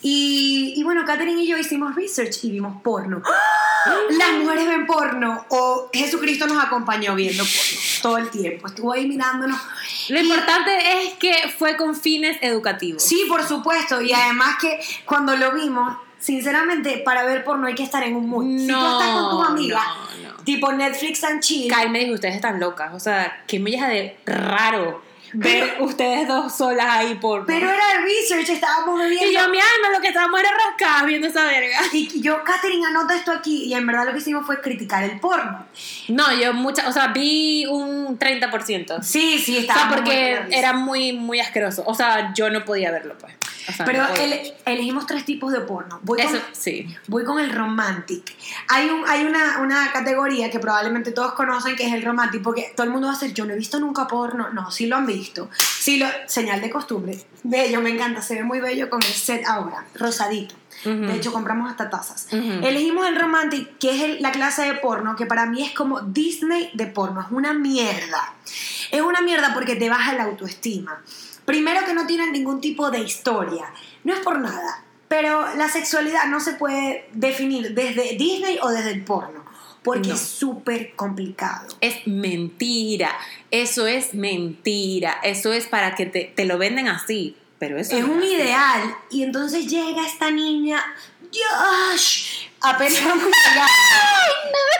Y, 0.02 0.72
y 0.76 0.82
bueno, 0.82 1.04
Katherine 1.04 1.42
y 1.42 1.46
yo 1.46 1.58
hicimos 1.58 1.94
research 1.94 2.44
y 2.44 2.50
vimos 2.50 2.80
porno. 2.82 3.22
Las 4.18 4.32
mujeres 4.32 4.66
ven 4.66 4.87
porno 4.87 5.44
o 5.50 5.90
Jesucristo 5.92 6.46
nos 6.46 6.62
acompañó 6.62 7.14
viendo 7.14 7.44
porno 7.44 7.89
todo 8.00 8.19
el 8.19 8.30
tiempo. 8.30 8.66
Estuvo 8.66 8.92
ahí 8.92 9.07
mirándonos. 9.07 9.59
Lo 10.09 10.21
importante 10.21 10.71
es 11.04 11.14
que 11.14 11.35
fue 11.59 11.76
con 11.76 11.95
fines 11.97 12.37
educativos. 12.40 13.02
Sí, 13.02 13.25
por 13.28 13.42
supuesto. 13.47 14.00
Y 14.00 14.12
además 14.12 14.57
que 14.61 14.80
cuando 15.04 15.37
lo 15.37 15.52
vimos, 15.52 15.97
sinceramente, 16.19 16.99
para 17.04 17.25
ver 17.25 17.45
porno 17.45 17.66
hay 17.66 17.75
que 17.75 17.83
estar 17.83 18.02
en 18.02 18.16
un 18.16 18.28
mood. 18.28 18.45
si 18.59 18.66
tú 18.66 18.73
No, 18.73 18.99
estás 19.00 19.14
con 19.21 19.30
tus 19.30 19.47
amigas, 19.49 19.85
no, 20.23 20.30
no. 20.30 20.37
tipo 20.45 20.73
Netflix 20.73 21.25
and 21.25 21.40
chill, 21.42 21.73
Kyle 21.73 21.88
me 21.90 22.00
dijo, 22.00 22.14
ustedes 22.14 22.35
están 22.37 22.61
locas. 22.61 22.92
O 22.95 23.00
sea, 23.00 23.42
qué 23.47 23.59
melleja 23.59 23.88
de 23.88 24.16
raro 24.26 25.02
ver 25.32 25.76
ustedes 25.80 26.28
dos 26.28 26.56
solas 26.56 26.87
ahí 26.88 27.14
por. 27.16 27.46
pero 27.46 27.70
era 27.70 27.84
research, 28.02 28.49
estábamos 28.49 28.99
bebiendo. 28.99 29.30
y 29.30 29.34
yo, 29.34 29.49
mi 29.49 29.58
alma, 29.58 29.90
lo 29.94 30.00
que 30.00 30.08
estábamos 30.08 30.40
era 30.40 30.50
rascadas 30.50 31.06
viendo 31.06 31.26
esa 31.28 31.44
verga. 31.44 31.78
Y 31.92 32.20
yo, 32.20 32.42
Katherine, 32.44 32.87
anota 32.87 33.16
esto 33.16 33.32
aquí. 33.32 33.64
Y 33.64 33.75
en 33.75 33.87
verdad 33.87 34.06
lo 34.06 34.12
que 34.12 34.18
hicimos 34.18 34.46
fue 34.46 34.60
criticar 34.60 35.04
el 35.04 35.20
porno. 35.20 35.66
No, 36.08 36.32
yo 36.34 36.52
mucha, 36.54 36.88
o 36.88 36.92
sea, 36.92 37.08
vi 37.08 37.66
un 37.66 38.18
30%. 38.18 39.02
Sí, 39.02 39.38
sí, 39.38 39.58
O 39.58 39.60
sea, 39.62 39.75
estaba 39.75 39.96
porque 39.96 40.46
era 40.50 40.72
muy, 40.72 41.12
muy 41.12 41.40
asqueroso. 41.40 41.82
O 41.87 41.94
sea, 41.94 42.32
yo 42.34 42.50
no 42.50 42.64
podía 42.64 42.90
verlo, 42.90 43.16
pues. 43.18 43.34
O 43.70 43.72
sea, 43.72 43.86
Pero 43.86 44.02
no 44.02 44.08
podía. 44.08 44.24
ele- 44.24 44.54
elegimos 44.66 45.06
tres 45.06 45.24
tipos 45.24 45.52
de 45.52 45.60
porno. 45.60 45.98
Voy 46.02 46.20
Eso, 46.20 46.32
con, 46.32 46.40
sí. 46.52 46.86
voy 47.06 47.24
con 47.24 47.38
el 47.40 47.52
romantic. 47.52 48.34
Hay, 48.68 48.88
un, 48.90 49.02
hay 49.08 49.24
una, 49.24 49.58
una 49.60 49.90
categoría 49.92 50.50
que 50.50 50.58
probablemente 50.58 51.12
todos 51.12 51.32
conocen 51.32 51.76
que 51.76 51.86
es 51.86 51.92
el 51.92 52.02
romantic, 52.02 52.42
porque 52.42 52.72
todo 52.76 52.84
el 52.84 52.90
mundo 52.92 53.06
va 53.08 53.14
a 53.14 53.18
decir, 53.18 53.34
yo 53.34 53.44
no 53.46 53.52
he 53.52 53.56
visto 53.56 53.80
nunca 53.80 54.06
porno. 54.06 54.50
No, 54.50 54.70
sí 54.70 54.86
lo 54.86 54.96
han 54.96 55.06
visto. 55.06 55.48
Sí 55.56 55.98
lo, 55.98 56.06
señal 56.26 56.60
de 56.60 56.70
costumbre. 56.70 57.18
Bello, 57.42 57.80
me 57.80 57.90
encanta, 57.90 58.20
se 58.22 58.34
ve 58.34 58.42
muy 58.44 58.60
bello 58.60 58.90
con 58.90 59.00
el 59.02 59.08
set 59.12 59.46
ahora, 59.46 59.86
rosadito. 59.94 60.54
Ujú. 60.84 61.06
De 61.06 61.16
hecho, 61.16 61.30
compramos 61.32 61.70
hasta 61.70 61.90
tazas. 61.90 62.26
Elegimos 62.32 63.06
el 63.06 63.16
romantic, 63.16 63.76
que 63.78 63.94
es 63.96 64.02
el- 64.02 64.22
la 64.22 64.30
clase 64.32 64.62
de 64.62 64.74
porno, 64.74 65.14
que 65.16 65.26
para 65.26 65.44
mí 65.46 65.62
es 65.64 65.72
como 65.72 66.00
Disney 66.00 66.70
de 66.74 66.86
porno. 66.86 67.20
Es 67.20 67.26
una 67.30 67.52
mierda. 67.52 68.34
Es 68.90 69.00
una 69.02 69.20
mierda 69.20 69.52
porque 69.54 69.76
te 69.76 69.88
baja 69.90 70.14
la 70.14 70.24
autoestima. 70.24 71.02
Primero 71.50 71.85
que 71.87 71.95
no 71.95 72.07
tienen 72.07 72.33
ningún 72.33 72.61
tipo 72.61 72.90
de 72.90 73.00
historia. 73.00 73.73
No 74.04 74.12
es 74.14 74.21
por 74.21 74.38
nada. 74.38 74.85
Pero 75.09 75.54
la 75.57 75.69
sexualidad 75.69 76.26
no 76.26 76.38
se 76.40 76.52
puede 76.54 77.09
definir 77.12 77.75
desde 77.75 78.16
Disney 78.16 78.59
o 78.62 78.69
desde 78.69 78.90
el 78.92 79.04
porno. 79.04 79.45
Porque 79.83 80.11
No. 80.11 80.14
es 80.14 80.21
súper 80.21 80.95
complicado. 80.95 81.66
Es 81.80 82.07
mentira. 82.07 83.11
Eso 83.50 83.87
es 83.87 84.14
mentira. 84.14 85.16
Eso 85.23 85.52
es 85.52 85.66
para 85.66 85.95
que 85.95 86.07
te, 86.07 86.25
te 86.37 86.45
lo 86.45 86.59
venden 86.59 86.87
así. 86.88 87.37
Pero 87.59 87.78
eso 87.78 87.97
es 87.97 88.07
no 88.07 88.12
un 88.12 88.19
así. 88.23 88.33
ideal. 88.35 88.95
Y 89.11 89.23
entonces 89.23 89.66
llega 89.66 90.07
esta 90.07 90.30
niña, 90.30 90.83
Josh, 91.32 92.46
apenas 92.60 93.04
vamos 93.04 93.25
a. 93.56 93.66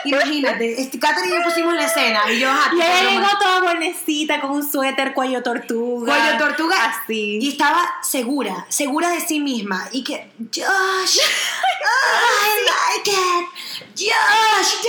Imagínate, 0.03 0.81
este, 0.81 0.99
Katherine 0.99 1.35
y 1.35 1.39
yo 1.39 1.43
pusimos 1.45 1.73
la 1.75 1.85
escena 1.85 2.21
y 2.31 2.39
yo, 2.39 2.49
ah, 2.51 2.71
Y 2.73 2.81
ella 2.81 3.11
llegó 3.11 3.37
toda 3.39 3.61
buenecita 3.61 4.41
con 4.41 4.51
un 4.51 4.69
suéter 4.69 5.13
cuello 5.13 5.43
tortuga. 5.43 6.13
cuello 6.13 6.37
tortuga 6.37 6.75
Así. 6.85 7.37
y 7.41 7.49
estaba 7.49 7.81
segura, 8.01 8.65
segura 8.69 9.09
de 9.11 9.21
sí 9.21 9.39
misma 9.39 9.87
y 9.91 10.03
que 10.03 10.31
Josh, 10.53 11.19
I 11.19 12.65
like 12.65 13.11
it, 13.11 13.47
Josh, 13.95 14.87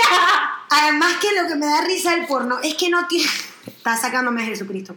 Además 0.71 1.15
que 1.21 1.33
lo 1.41 1.47
que 1.47 1.55
me 1.57 1.67
da 1.67 1.83
risa 1.83 2.13
del 2.13 2.27
porno 2.27 2.59
es 2.63 2.75
que 2.75 2.89
no 2.89 3.07
tiene, 3.07 3.29
está 3.67 3.97
sacándome 3.97 4.43
a 4.43 4.47
Jesucristo. 4.47 4.97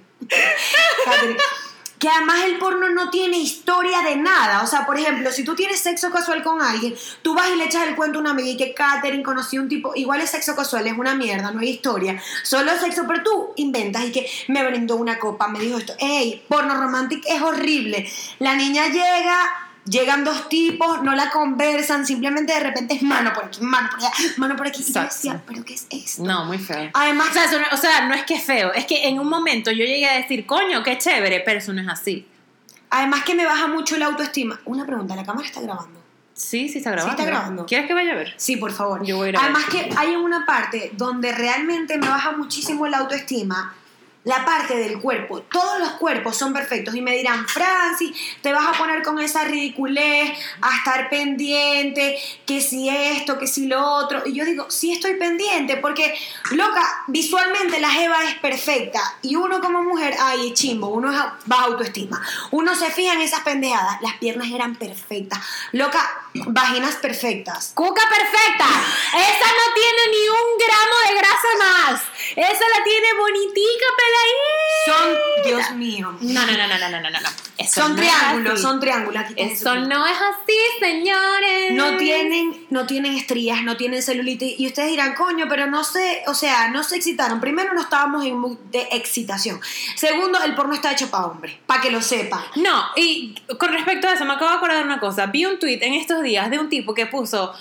Catherine. 1.04 1.38
Que 2.06 2.12
además 2.12 2.44
el 2.46 2.60
porno 2.60 2.88
no 2.92 3.10
tiene 3.10 3.40
historia 3.40 4.04
de 4.04 4.16
nada. 4.16 4.62
O 4.62 4.68
sea, 4.68 4.86
por 4.86 4.96
ejemplo, 4.96 5.32
si 5.32 5.44
tú 5.44 5.56
tienes 5.56 5.80
sexo 5.80 6.12
casual 6.12 6.44
con 6.44 6.62
alguien, 6.62 6.94
tú 7.24 7.34
vas 7.34 7.50
y 7.50 7.56
le 7.56 7.64
echas 7.64 7.88
el 7.88 7.96
cuento 7.96 8.20
a 8.20 8.22
una 8.22 8.30
amiga 8.30 8.50
y 8.50 8.58
que 8.58 8.76
Katherine 8.76 9.24
conoció 9.24 9.60
un 9.60 9.68
tipo, 9.68 9.92
igual 9.96 10.22
es 10.22 10.30
sexo 10.30 10.56
casual, 10.56 10.86
es 10.86 10.96
una 10.96 11.16
mierda, 11.16 11.50
no 11.50 11.62
hay 11.62 11.70
historia. 11.70 12.22
Solo 12.44 12.78
sexo, 12.80 13.06
pero 13.08 13.24
tú 13.24 13.54
inventas 13.56 14.06
y 14.06 14.12
que 14.12 14.30
me 14.50 14.64
brindó 14.64 14.98
una 14.98 15.18
copa, 15.18 15.48
me 15.48 15.58
dijo 15.58 15.80
esto. 15.80 15.96
¡Ey! 15.98 16.44
Porno 16.48 16.80
romántico 16.80 17.28
es 17.28 17.42
horrible. 17.42 18.08
La 18.38 18.54
niña 18.54 18.86
llega. 18.90 19.65
Llegan 19.86 20.24
dos 20.24 20.50
tipos, 20.50 21.04
no 21.04 21.14
la 21.16 21.30
conversan, 21.30 22.06
simplemente 22.08 22.54
de 22.54 22.60
repente 22.60 22.96
es 22.96 23.04
mano 23.04 23.32
por 23.34 23.46
aquí, 23.46 23.62
mano 23.62 23.88
por 23.90 24.00
allá, 24.00 24.12
mano 24.38 24.56
por 24.56 24.68
aquí. 24.68 24.84
Y 24.88 24.92
yo 24.92 25.02
decía, 25.04 25.44
¿pero 25.46 25.64
qué 25.64 25.76
es 25.76 25.86
esto? 25.92 26.24
No, 26.24 26.46
muy 26.46 26.58
feo. 26.58 26.90
Además, 26.94 27.30
O 27.30 27.34
sea, 27.34 27.46
eso 27.46 27.60
no, 27.60 27.66
o 27.72 27.78
sea, 27.78 28.08
no 28.08 28.16
es 28.16 28.24
que 28.24 28.34
es 28.36 28.44
feo, 28.44 28.74
es 28.74 28.86
que 28.86 29.08
en 29.08 29.20
un 29.20 29.30
momento 29.30 29.70
yo 29.72 29.86
llegué 29.86 30.10
a 30.10 30.16
decir, 30.16 30.46
coño, 30.48 30.82
qué 30.84 30.98
chévere, 30.98 31.42
pero 31.46 31.60
eso 31.60 31.72
no 31.72 31.82
es 31.82 31.88
así. 31.88 32.28
además 32.90 33.24
que 33.24 33.36
me 33.36 33.46
baja 33.46 33.68
mucho 33.68 33.96
la 33.98 34.08
autoestima. 34.08 34.60
Una 34.66 34.86
pregunta, 34.86 35.16
¿la 35.16 35.24
cámara 35.24 35.46
está 35.48 35.62
grabando? 35.62 36.02
Sí, 36.34 36.68
sí 36.68 36.80
está 36.80 36.92
grabando. 36.92 37.12
está 37.18 37.26
grabando. 37.30 37.66
¿Quieres 37.66 37.88
que 37.88 37.94
vaya 37.94 38.12
a 38.12 38.16
ver? 38.16 38.34
Sí, 38.38 38.58
por 38.58 38.72
favor. 38.74 39.06
Yo 39.06 39.18
voy 39.18 39.28
a 39.28 39.30
ir 39.30 39.38
a 39.38 39.42
Además 39.42 39.64
ver. 39.72 39.88
que 39.90 39.96
hay 39.98 40.16
una 40.16 40.46
parte 40.46 40.92
donde 40.98 41.32
realmente 41.32 41.98
me 41.98 42.10
baja 42.10 42.32
muchísimo 42.32 42.88
la 42.88 42.98
autoestima, 42.98 43.74
la 44.26 44.44
parte 44.44 44.76
del 44.76 45.00
cuerpo. 45.00 45.42
Todos 45.44 45.80
los 45.80 45.92
cuerpos 45.92 46.36
son 46.36 46.52
perfectos 46.52 46.96
y 46.96 47.02
me 47.02 47.16
dirán, 47.16 47.48
Francis, 47.48 48.12
te 48.42 48.52
vas 48.52 48.68
a 48.68 48.78
poner 48.78 49.02
con 49.04 49.20
esa 49.20 49.46
ridiculez, 49.46 50.38
a 50.62 50.78
estar 50.78 51.10
pendiente, 51.10 52.20
que 52.46 52.60
si 52.60 52.90
esto, 52.90 53.38
que 53.40 53.48
si 53.48 53.68
lo 53.68 53.82
otro. 53.82 54.24
Y 54.26 54.34
yo 54.34 54.44
digo, 54.44 54.70
sí 54.70 54.92
estoy 54.92 55.14
pendiente 55.16 55.78
porque, 55.78 56.14
loca, 56.52 57.04
visualmente 57.08 57.80
la 57.80 57.92
jeva 57.92 58.24
es 58.24 58.36
perfecta 58.36 59.00
y 59.22 59.36
uno 59.36 59.62
como 59.62 59.84
mujer, 59.84 60.16
ay, 60.20 60.54
chimbo, 60.54 60.88
uno 60.88 61.12
es 61.12 61.20
baja 61.46 61.66
autoestima. 61.66 62.22
Uno 62.52 62.76
se 62.76 62.92
fija 62.92 63.14
en 63.14 63.22
esas 63.22 63.42
pendejadas, 63.42 64.02
las 64.02 64.16
piernas 64.18 64.50
eran 64.52 64.76
perfectas. 64.76 65.40
Loca, 65.72 66.02
vaginas 66.34 66.96
perfectas. 66.96 67.72
¡Cuca 67.76 68.02
perfecta! 68.10 68.66
Esa 68.66 69.48
no 69.48 69.74
tiene 69.76 70.02
ni 70.12 70.30
un 70.30 70.58
gramo 70.58 70.96
de 71.08 71.16
grasa 71.16 71.48
más. 71.60 72.02
Esa 72.36 72.70
la 72.70 72.84
tiene 72.84 73.14
bonitica, 73.20 73.86
Son, 74.86 74.96
peladita. 75.44 75.44
Dios 75.46 75.72
mío. 75.78 76.18
No, 76.22 76.46
no, 76.46 76.52
no, 76.52 76.68
no, 76.68 76.78
no, 76.78 76.90
no, 76.90 77.10
no, 77.10 77.20
no. 77.20 77.30
Eso 77.58 77.82
Son 77.82 77.92
no 77.92 78.02
triángulos, 78.02 78.62
son 78.62 78.80
triángulos. 78.80 79.24
Aquí 79.24 79.34
Eso 79.38 79.76
no 79.76 80.06
es 80.06 80.18
así, 80.18 80.58
señores. 80.80 81.72
No 81.72 81.98
tienen, 81.98 82.68
no 82.70 82.86
tienen 82.86 83.14
estrías, 83.14 83.64
no 83.64 83.78
tienen 83.78 84.04
celulitis. 84.04 84.60
Y 84.60 84.68
ustedes 84.68 84.92
dirán, 84.92 85.16
coño, 85.16 85.46
pero 85.50 85.68
no 85.68 85.84
sé, 85.84 86.24
o 86.28 86.34
sea, 86.34 86.70
no 86.70 86.84
se 86.84 86.98
excitaron. 86.98 87.40
Primero, 87.40 87.74
no 87.74 87.82
estábamos 87.82 88.26
en 88.26 88.38
mood 88.38 88.58
de 88.72 88.88
excitación. 88.92 89.60
Segundo, 89.96 90.42
el 90.44 90.54
porno 90.54 90.76
está 90.76 90.92
hecho 90.92 91.10
para 91.10 91.26
hombres, 91.26 91.56
para 91.66 91.82
que 91.82 91.92
lo 91.92 92.02
sepan. 92.02 92.42
No, 92.56 92.86
y 92.96 93.36
con 93.58 93.72
respecto 93.72 94.08
a 94.08 94.14
eso, 94.14 94.26
me 94.26 94.34
acabo 94.34 94.52
de 94.52 94.58
acordar 94.58 94.78
de 94.78 94.84
una 94.84 95.00
cosa. 95.00 95.28
Vi 95.28 95.46
un 95.46 95.58
tweet 95.58 95.80
en 95.82 95.94
estos 95.94 96.22
días 96.22 96.50
de 96.52 96.60
un 96.60 96.70
tipo 96.70 96.94
que 96.94 97.06
puso. 97.06 97.54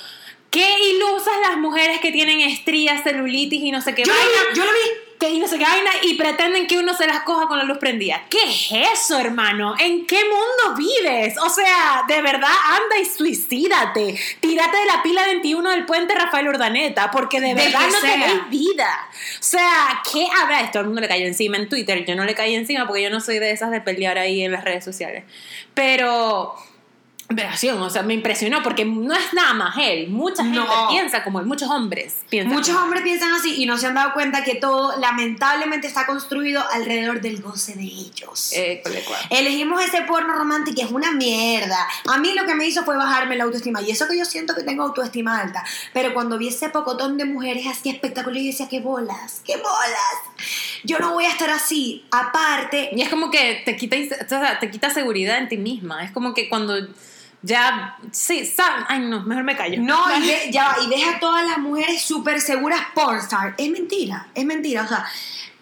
Qué 0.55 0.79
ilusas 0.95 1.35
las 1.49 1.57
mujeres 1.59 1.99
que 2.01 2.13
tienen 2.13 2.39
estrías, 2.41 3.03
celulitis 3.03 3.61
y 3.61 3.73
no 3.73 3.81
sé 3.81 3.93
qué 3.95 4.05
Yo 4.05 4.13
lo 4.13 4.19
vaina. 4.19 4.39
vi, 4.53 4.57
yo 4.59 4.65
lo 4.65 4.71
vi. 4.71 4.79
que 5.19 5.31
y 5.31 5.39
no 5.39 5.49
sé 5.49 5.59
qué 5.59 5.65
vaina 5.65 5.91
y 6.03 6.15
pretenden 6.15 6.69
que 6.69 6.79
uno 6.79 6.95
se 6.95 7.09
las 7.09 7.23
coja 7.23 7.49
con 7.49 7.59
la 7.59 7.65
luz 7.65 7.79
prendida. 7.79 8.23
¿Qué 8.31 8.39
es 8.45 8.69
eso, 8.93 9.19
hermano? 9.19 9.75
¿En 9.81 10.07
qué 10.07 10.21
mundo 10.25 10.77
vives? 10.77 11.35
O 11.39 11.51
sea, 11.51 12.05
de 12.07 12.23
verdad, 12.23 12.53
anda 12.69 12.99
y 13.01 13.05
suicídate. 13.05 14.15
Tírate 14.41 14.77
de 14.77 14.85
la 14.87 15.03
pila 15.03 15.25
21 15.27 15.71
del 15.71 15.87
puente 15.87 16.15
Rafael 16.15 16.47
Urdaneta, 16.49 17.11
porque 17.11 17.41
de 17.41 17.55
verdad 17.55 17.81
no 17.91 18.01
sea. 18.01 18.13
tenéis 18.13 18.49
vida. 18.49 19.09
O 19.41 19.43
sea, 19.43 20.03
¿qué 20.13 20.29
habrá? 20.41 20.61
Esto 20.61 20.73
todo 20.75 20.81
el 20.83 20.87
mundo 20.87 21.01
le 21.01 21.09
cayó 21.09 21.27
encima 21.27 21.57
en 21.57 21.69
Twitter. 21.69 22.05
Yo 22.05 22.15
no 22.15 22.25
le 22.25 22.35
caí 22.35 22.55
encima 22.55 22.87
porque 22.87 23.03
yo 23.03 23.11
no 23.11 23.21
soy 23.21 23.41
de 23.41 23.51
esas 23.51 23.73
de 23.73 23.81
pelear 23.81 24.19
ahí 24.19 24.43
en 24.45 24.53
las 24.53 24.63
redes 24.63 24.85
sociales. 24.85 25.25
Pero. 25.75 26.55
Veración, 27.31 27.81
o 27.81 27.89
sea, 27.89 28.03
me 28.03 28.13
impresionó 28.13 28.63
porque 28.63 28.85
no 28.85 29.15
es 29.15 29.33
nada 29.33 29.55
más 29.55 29.77
él. 29.81 30.09
Mucha 30.11 30.43
gente 30.45 30.59
No. 30.59 30.89
piensa 30.91 31.25
como 31.25 31.41
él, 31.41 31.47
muchos 31.47 31.71
hombres 31.71 32.17
piensan. 32.29 32.55
Muchos 32.55 32.77
hombres 32.77 33.03
piensan 33.03 33.33
así 33.33 33.63
y 33.63 33.67
no 33.67 33.79
se 33.79 33.87
han 33.87 33.95
dado 33.95 34.13
cuenta 34.13 34.45
que 34.45 34.57
todo 34.57 34.99
lamentablemente 35.01 35.87
está 35.87 36.05
construido 36.05 36.63
alrededor 36.73 37.23
del 37.23 37.41
goce 37.41 37.75
de 37.75 37.83
ellos. 37.85 38.53
Eh. 38.53 38.83
Elegimos 39.31 39.83
ese 39.83 40.03
porno 40.03 40.35
romántico 40.35 40.83
es 40.83 40.91
una 40.91 41.13
mierda. 41.13 41.89
A 42.09 42.19
mí 42.19 42.35
lo 42.35 42.45
que 42.45 42.55
me 42.55 42.67
hizo 42.67 42.85
fue 42.85 42.97
bajarme 42.97 43.37
la 43.37 43.45
autoestima. 43.45 43.81
Y 43.81 43.91
eso 43.91 44.07
que 44.07 44.19
yo 44.19 44.25
siento 44.27 44.55
que 44.55 44.63
tengo 44.63 44.83
autoestima 44.83 45.41
alta. 45.41 45.65
Pero 45.95 46.13
cuando 46.13 46.37
vi 46.37 46.49
ese 46.49 46.69
pocotón 46.69 47.17
de 47.17 47.25
mujeres 47.25 47.67
así 47.67 47.89
espectaculares, 47.89 48.43
yo 48.45 48.51
decía, 48.51 48.69
qué 48.69 48.81
bolas, 48.81 49.41
qué 49.47 49.57
bolas. 49.57 50.49
Yo 50.85 50.99
no 50.99 51.15
voy 51.15 51.25
a 51.25 51.31
estar 51.31 51.49
así. 51.51 52.05
Aparte, 52.11 52.91
Y 52.95 53.01
es 53.01 53.09
como 53.09 53.31
que 53.31 53.63
te 53.65 53.77
quita, 53.77 53.97
o 53.97 54.29
sea, 54.29 54.59
te 54.59 54.71
quita 54.71 54.91
seguridad 54.91 55.39
en 55.39 55.49
ti 55.49 55.57
misma. 55.57 56.05
Es 56.05 56.11
como 56.11 56.35
que 56.35 56.49
cuando 56.51 56.75
ya, 57.47 57.97
sí, 58.11 58.47
sa- 58.47 58.87
ay 58.89 59.01
no, 59.01 59.23
mejor 59.23 59.45
me 59.45 59.55
callo. 59.57 59.81
no, 59.83 60.17
y, 60.19 60.27
ve- 60.27 60.49
ya, 60.51 60.77
y 60.83 60.89
ves 60.89 61.03
a 61.15 61.19
todas 61.21 61.47
las 61.47 61.59
mujeres 61.59 62.03
súper 62.03 62.41
seguras 62.41 62.81
pornstar. 62.95 63.55
Es 63.59 63.69
mentira, 63.71 64.29
es 64.35 64.45
mentira. 64.47 64.83
O 64.83 64.89
sea, 64.89 65.05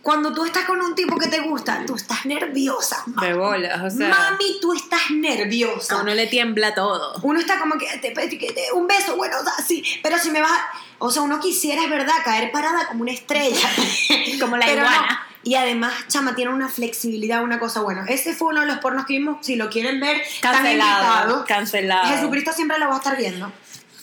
cuando 0.00 0.32
tú 0.32 0.44
estás 0.44 0.64
con 0.64 0.80
un 0.80 0.94
tipo 0.94 1.16
que 1.18 1.26
te 1.28 1.40
gusta, 1.40 1.82
tú 1.86 1.94
estás 1.96 2.24
nerviosa. 2.26 3.02
De 3.20 3.34
bolas, 3.34 3.80
o 3.82 3.90
sea, 3.96 4.08
Mami, 4.08 4.58
tú 4.60 4.72
estás 4.72 5.10
nerviosa. 5.10 5.96
a 5.96 6.02
uno 6.02 6.14
le 6.14 6.26
tiembla 6.28 6.74
todo. 6.74 7.18
Uno 7.22 7.40
está 7.40 7.58
como 7.58 7.76
que, 7.78 7.86
te- 7.98 8.10
te- 8.10 8.28
te- 8.36 8.72
un 8.74 8.86
beso, 8.86 9.16
bueno, 9.16 9.36
o 9.40 9.44
sea, 9.44 9.64
sí, 9.66 9.82
pero 10.02 10.18
si 10.18 10.30
me 10.30 10.40
vas, 10.40 10.60
o 10.98 11.10
sea, 11.10 11.22
uno 11.22 11.40
quisiera, 11.40 11.82
es 11.84 11.90
verdad, 11.90 12.14
caer 12.24 12.50
parada 12.52 12.86
como 12.86 13.02
una 13.02 13.12
estrella. 13.12 13.68
Como 14.40 14.56
la 14.56 14.66
Pero 14.66 14.82
iguana. 14.82 15.06
no. 15.26 15.31
Y 15.44 15.56
además, 15.56 15.92
chama, 16.08 16.34
tiene 16.34 16.52
una 16.52 16.68
flexibilidad, 16.68 17.42
una 17.42 17.58
cosa, 17.58 17.80
bueno, 17.80 18.04
ese 18.06 18.32
fue 18.34 18.48
uno 18.48 18.60
de 18.60 18.66
los 18.68 18.78
pornos 18.78 19.06
que 19.06 19.14
vimos, 19.14 19.38
si 19.44 19.56
lo 19.56 19.68
quieren 19.70 19.98
ver, 19.98 20.18
están 20.18 20.52
Cancelado, 20.54 21.02
invitados. 21.02 21.44
cancelado. 21.46 22.14
Jesucristo 22.14 22.52
siempre 22.52 22.78
lo 22.78 22.88
va 22.88 22.94
a 22.94 22.98
estar 22.98 23.16
viendo. 23.16 23.52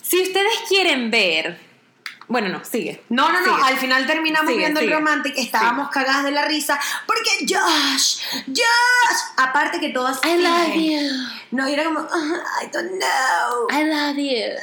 Si 0.02 0.22
ustedes 0.22 0.54
quieren 0.68 1.10
ver, 1.12 1.58
bueno, 2.30 2.48
no, 2.50 2.64
sigue. 2.64 3.02
No, 3.10 3.32
no, 3.32 3.42
no, 3.42 3.56
Sigue. 3.58 3.68
al 3.68 3.78
final 3.78 4.08
terminamos 4.08 4.48
Sigue, 4.48 4.60
viendo 4.60 4.80
sigue. 4.80 4.94
el 4.94 5.00
Romantic, 5.00 5.34
estábamos 5.38 5.90
cagadas 5.90 6.24
de 6.24 6.32
la 6.32 6.46
risa, 6.46 6.80
porque 7.06 7.30
Josh, 7.42 8.20
Josh, 8.48 9.18
aparte 9.38 9.80
que 9.80 9.90
todas 9.90 10.20
I 10.24 10.38
love 10.42 10.74
you. 10.76 11.10
No, 11.52 11.66
era 11.66 11.84
como, 11.84 12.00
"Ah, 12.00 12.64
I 12.64 12.68
don't 12.72 12.92
know. 12.92 13.68
I 13.72 13.84
love 13.84 14.18
you. 14.18 14.56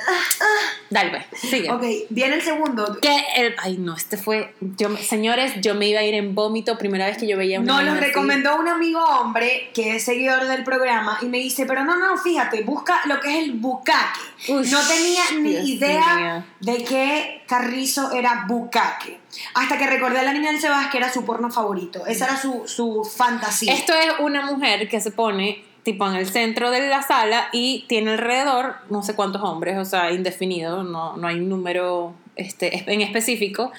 Dale, 0.90 1.10
pues, 1.10 1.40
sigue. 1.40 1.70
Ok, 1.70 1.82
viene 2.10 2.36
el 2.36 2.42
segundo. 2.42 2.98
Que 3.02 3.24
el, 3.36 3.54
ay, 3.58 3.76
no, 3.78 3.96
este 3.96 4.16
fue. 4.16 4.54
Yo, 4.60 4.96
señores, 4.98 5.54
yo 5.60 5.74
me 5.74 5.88
iba 5.88 6.00
a 6.00 6.04
ir 6.04 6.14
en 6.14 6.34
vómito. 6.34 6.78
Primera 6.78 7.06
vez 7.06 7.18
que 7.18 7.26
yo 7.26 7.36
veía 7.36 7.58
una. 7.60 7.66
Nos 7.72 7.82
lo 7.82 7.86
vaina 7.90 7.98
así. 8.00 8.06
recomendó 8.06 8.56
un 8.56 8.68
amigo 8.68 9.00
hombre 9.04 9.70
que 9.74 9.96
es 9.96 10.04
seguidor 10.04 10.46
del 10.46 10.62
programa 10.62 11.18
y 11.22 11.26
me 11.26 11.38
dice, 11.38 11.66
pero 11.66 11.84
no, 11.84 11.96
no, 11.96 12.16
fíjate, 12.18 12.62
busca 12.62 13.00
lo 13.06 13.20
que 13.20 13.36
es 13.36 13.44
el 13.44 13.52
bucaque. 13.54 14.20
No 14.48 14.80
tenía 14.86 15.22
ni 15.40 15.50
Dios 15.50 15.64
idea 15.68 16.14
mío. 16.16 16.44
de 16.60 16.84
Carrizo 17.58 18.12
era 18.12 18.44
bucaque. 18.46 19.18
Hasta 19.54 19.78
que 19.78 19.86
recordé 19.86 20.18
a 20.18 20.22
la 20.22 20.32
niña 20.32 20.50
del 20.50 20.60
Sebas 20.60 20.88
que 20.88 20.98
era 20.98 21.12
su 21.12 21.24
porno 21.24 21.50
favorito. 21.50 22.06
Esa 22.06 22.26
era 22.26 22.36
su, 22.36 22.64
su 22.66 23.04
fantasía. 23.04 23.72
Esto 23.72 23.94
es 23.94 24.20
una 24.20 24.44
mujer 24.44 24.88
que 24.88 25.00
se 25.00 25.10
pone 25.10 25.64
tipo 25.82 26.06
en 26.06 26.16
el 26.16 26.28
centro 26.28 26.70
de 26.70 26.88
la 26.88 27.02
sala 27.02 27.48
y 27.52 27.84
tiene 27.88 28.10
alrededor 28.10 28.74
no 28.90 29.02
sé 29.02 29.14
cuántos 29.14 29.42
hombres, 29.42 29.78
o 29.78 29.84
sea, 29.84 30.10
indefinido, 30.10 30.82
no, 30.82 31.16
no 31.16 31.28
hay 31.28 31.36
un 31.36 31.48
número 31.48 32.12
este, 32.34 32.92
en 32.92 33.00
específico. 33.00 33.72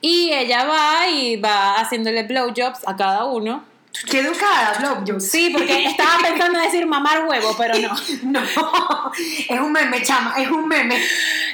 Y 0.00 0.30
ella 0.32 0.64
va 0.64 1.08
y 1.08 1.36
va 1.36 1.74
haciéndole 1.76 2.24
blowjobs 2.24 2.80
a 2.86 2.96
cada 2.96 3.24
uno. 3.24 3.64
Qué 4.10 4.20
educada, 4.20 4.78
blowjobs. 4.78 5.30
Sí, 5.30 5.50
porque 5.50 5.84
estaba 5.84 6.18
pensando 6.22 6.58
en 6.58 6.64
decir 6.64 6.86
mamar 6.86 7.26
huevo, 7.26 7.54
pero 7.58 7.74
no. 7.78 7.90
No, 8.22 8.40
es 9.48 9.60
un 9.60 9.70
meme, 9.70 10.02
chama, 10.02 10.34
es 10.38 10.50
un 10.50 10.66
meme. 10.66 10.96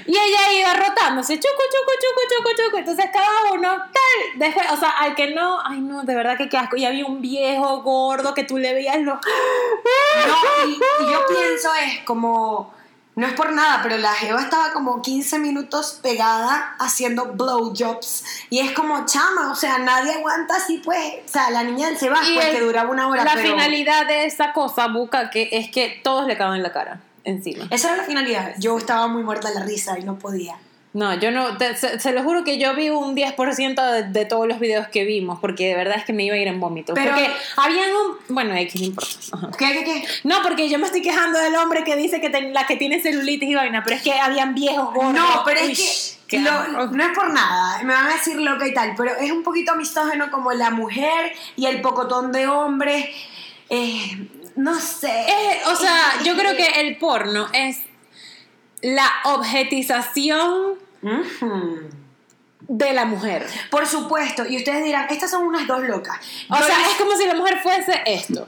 Y 0.07 0.13
ella 0.13 0.53
iba 0.53 0.75
rotándose, 0.75 1.35
chucu, 1.35 1.49
chucu, 1.49 1.93
chucu, 2.01 2.21
chucu, 2.29 2.63
chucu. 2.63 2.77
Entonces 2.79 3.07
cada 3.13 3.53
uno, 3.53 3.69
tal. 3.69 4.39
Después, 4.39 4.67
o 4.71 4.77
sea, 4.77 4.91
al 4.91 5.15
que 5.15 5.35
no, 5.35 5.61
ay 5.65 5.81
no, 5.81 6.05
de 6.05 6.15
verdad 6.15 6.37
que 6.37 6.49
qué 6.49 6.57
asco. 6.57 6.77
Y 6.77 6.85
había 6.85 7.05
un 7.05 7.21
viejo 7.21 7.83
gordo 7.83 8.35
que 8.35 8.45
tú 8.45 8.57
le 8.57 8.73
veías 8.73 8.99
los. 9.01 9.19
No, 9.19 10.69
y, 10.69 10.73
y 10.75 11.13
yo 11.13 11.27
pienso 11.29 11.75
es 11.75 12.05
como, 12.05 12.73
no 13.19 13.27
es 13.27 13.33
por 13.33 13.53
nada, 13.53 13.81
pero 13.83 13.99
la 13.99 14.13
Jeva 14.13 14.41
estaba 14.41 14.73
como 14.73 15.03
15 15.03 15.41
minutos 15.41 15.99
pegada 16.01 16.77
haciendo 16.79 17.33
blowjobs. 17.33 18.25
Y 18.49 18.61
es 18.61 18.71
como, 18.71 19.05
chama, 19.07 19.51
o 19.51 19.57
sea, 19.57 19.79
nadie 19.79 20.13
aguanta 20.13 20.55
así, 20.55 20.81
pues. 20.85 21.17
O 21.27 21.29
sea, 21.29 21.51
la 21.51 21.65
niña 21.65 21.89
del 21.89 21.99
Sebas, 21.99 22.29
Y 22.29 22.37
pues, 22.37 22.51
que 22.51 22.61
duraba 22.61 22.91
una 22.91 23.09
hora. 23.09 23.25
La 23.25 23.35
pero 23.35 23.51
finalidad 23.51 24.07
de 24.07 24.27
esa 24.27 24.53
cosa, 24.53 24.87
Buca, 24.87 25.31
que 25.31 25.49
es 25.51 25.69
que 25.69 26.01
todos 26.05 26.29
le 26.29 26.37
caben 26.37 26.59
en 26.59 26.63
la 26.63 26.73
cara, 26.73 27.01
encima. 27.25 27.67
Esa 27.71 27.89
era 27.89 27.97
la 27.97 28.05
finalidad. 28.05 28.55
Yo 28.59 28.79
estaba 28.79 29.09
muy 29.09 29.25
muerta 29.25 29.49
de 29.49 29.57
la 29.57 29.65
risa 29.65 29.99
y 29.99 30.05
no 30.05 30.17
podía. 30.17 30.55
No, 30.95 31.15
yo 31.21 31.31
no, 31.31 31.57
te- 31.59 31.77
se, 31.77 32.01
se 32.01 32.13
lo 32.13 32.23
juro 32.23 32.45
que 32.45 32.59
yo 32.59 32.75
vi 32.75 32.89
un 32.89 33.15
10% 33.15 33.93
de, 33.93 34.03
de 34.05 34.25
todos 34.25 34.49
los 34.49 34.59
videos 34.59 34.89
que 34.89 35.05
vimos, 35.05 35.39
porque 35.39 35.69
de 35.69 35.75
verdad 35.75 35.99
es 35.99 36.05
que 36.05 36.13
me 36.15 36.25
iba 36.25 36.35
a 36.35 36.39
ir 36.39 36.49
en 36.49 36.61
vómito. 36.61 36.95
Pero- 36.95 37.13
porque 37.13 37.31
habían 37.57 37.91
un. 37.91 38.35
Bueno, 38.35 38.55
X 38.57 38.81
no 38.81 38.87
importa. 38.87 39.15
Ajá. 39.33 39.51
¿Qué, 39.59 39.73
qué, 39.73 39.85
qué? 39.85 40.05
No, 40.25 40.37
porque 40.43 40.69
yo 40.69 40.79
me 40.79 40.87
estoy 40.87 41.03
quejando 41.03 41.39
del 41.39 41.55
hombre 41.57 41.85
que 41.85 41.95
dice 41.95 42.21
que 42.21 42.31
ten- 42.31 42.55
la 42.55 42.67
que 42.67 42.77
tiene 42.77 43.01
celulitis 43.03 43.51
y 43.51 43.55
vaina, 43.55 43.83
pero 43.85 43.97
es 43.97 44.03
que 44.03 44.13
habían 44.13 44.55
viejos 44.55 44.95
gordos. 44.95 45.13
No, 45.15 45.43
pero 45.45 45.61
es 45.61 46.19
que 46.27 46.41
lo- 46.41 46.87
no 46.89 47.03
es 47.05 47.11
por 47.15 47.33
nada, 47.33 47.83
me 47.85 47.93
van 47.93 48.07
a 48.07 48.15
decir 48.15 48.37
loca 48.41 48.67
y 48.67 48.73
tal, 48.75 48.95
pero 48.97 49.15
es 49.17 49.31
un 49.31 49.43
poquito 49.43 49.77
misógeno 49.77 50.31
como 50.31 50.53
la 50.53 50.71
mujer 50.71 51.33
y 51.57 51.67
el 51.67 51.81
pocotón 51.83 52.33
de 52.33 52.47
hombres. 52.49 53.07
eh, 53.71 54.27
no 54.57 54.75
sé. 54.81 55.27
O 55.71 55.77
sea, 55.77 56.15
yo 56.25 56.35
creo 56.37 56.57
que 56.57 56.81
el 56.81 56.97
porno 56.97 57.47
es 57.53 57.79
la 58.83 59.07
objetización 59.25 60.75
de 62.69 62.93
la 62.93 63.05
mujer. 63.05 63.47
Por 63.71 63.87
supuesto, 63.87 64.45
y 64.47 64.57
ustedes 64.57 64.85
dirán, 64.85 65.07
estas 65.11 65.31
son 65.31 65.45
unas 65.47 65.67
dos 65.67 65.83
locas. 65.83 66.19
O 66.51 66.57
Yo 66.57 66.63
sea, 66.65 66.79
les- 66.79 66.89
es 66.89 66.95
como 66.97 67.17
si 67.17 67.27
la 67.27 67.35
mujer 67.35 67.59
fuese 67.63 68.03
esto. 68.07 68.47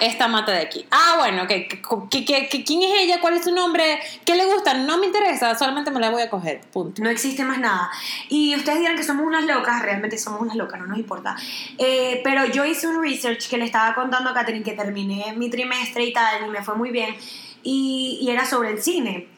Esta 0.00 0.28
mata 0.28 0.52
de 0.52 0.60
aquí. 0.62 0.86
Ah, 0.90 1.16
bueno, 1.18 1.46
que, 1.46 1.68
que- 1.68 2.48
que- 2.48 2.64
¿quién 2.64 2.82
es 2.82 2.90
ella? 3.00 3.20
¿Cuál 3.20 3.34
es 3.36 3.44
su 3.44 3.54
nombre? 3.54 4.00
¿Qué 4.24 4.34
le 4.34 4.46
gusta? 4.46 4.72
No 4.72 4.96
me 4.96 5.04
interesa, 5.06 5.54
solamente 5.58 5.90
me 5.90 6.00
la 6.00 6.08
voy 6.08 6.22
a 6.22 6.30
coger. 6.30 6.62
Punto. 6.72 7.02
no 7.02 7.10
existe 7.10 7.44
más 7.44 7.58
nada. 7.58 7.90
Y 8.30 8.56
ustedes 8.56 8.78
dirán 8.78 8.96
que 8.96 9.02
somos 9.02 9.26
unas 9.26 9.44
locas, 9.44 9.82
realmente 9.82 10.16
somos 10.16 10.40
unas 10.40 10.56
locas, 10.56 10.80
no 10.80 10.86
nos 10.86 10.96
importa. 10.96 11.36
Eh, 11.76 12.22
pero 12.24 12.46
yo 12.46 12.64
hice 12.64 12.86
un 12.88 13.02
research 13.02 13.46
que 13.50 13.58
le 13.58 13.66
estaba 13.66 13.94
contando 13.94 14.30
a 14.30 14.34
Katherine 14.34 14.64
que 14.64 14.72
terminé 14.72 15.34
mi 15.36 15.50
trimestre 15.50 16.04
y 16.04 16.14
tal, 16.14 16.46
y 16.46 16.48
me 16.48 16.62
fue 16.64 16.76
muy 16.76 16.90
bien. 16.90 17.14
Y, 17.62 18.20
y 18.22 18.30
era 18.30 18.46
sobre 18.46 18.70
el 18.70 18.82
cine, 18.82 19.28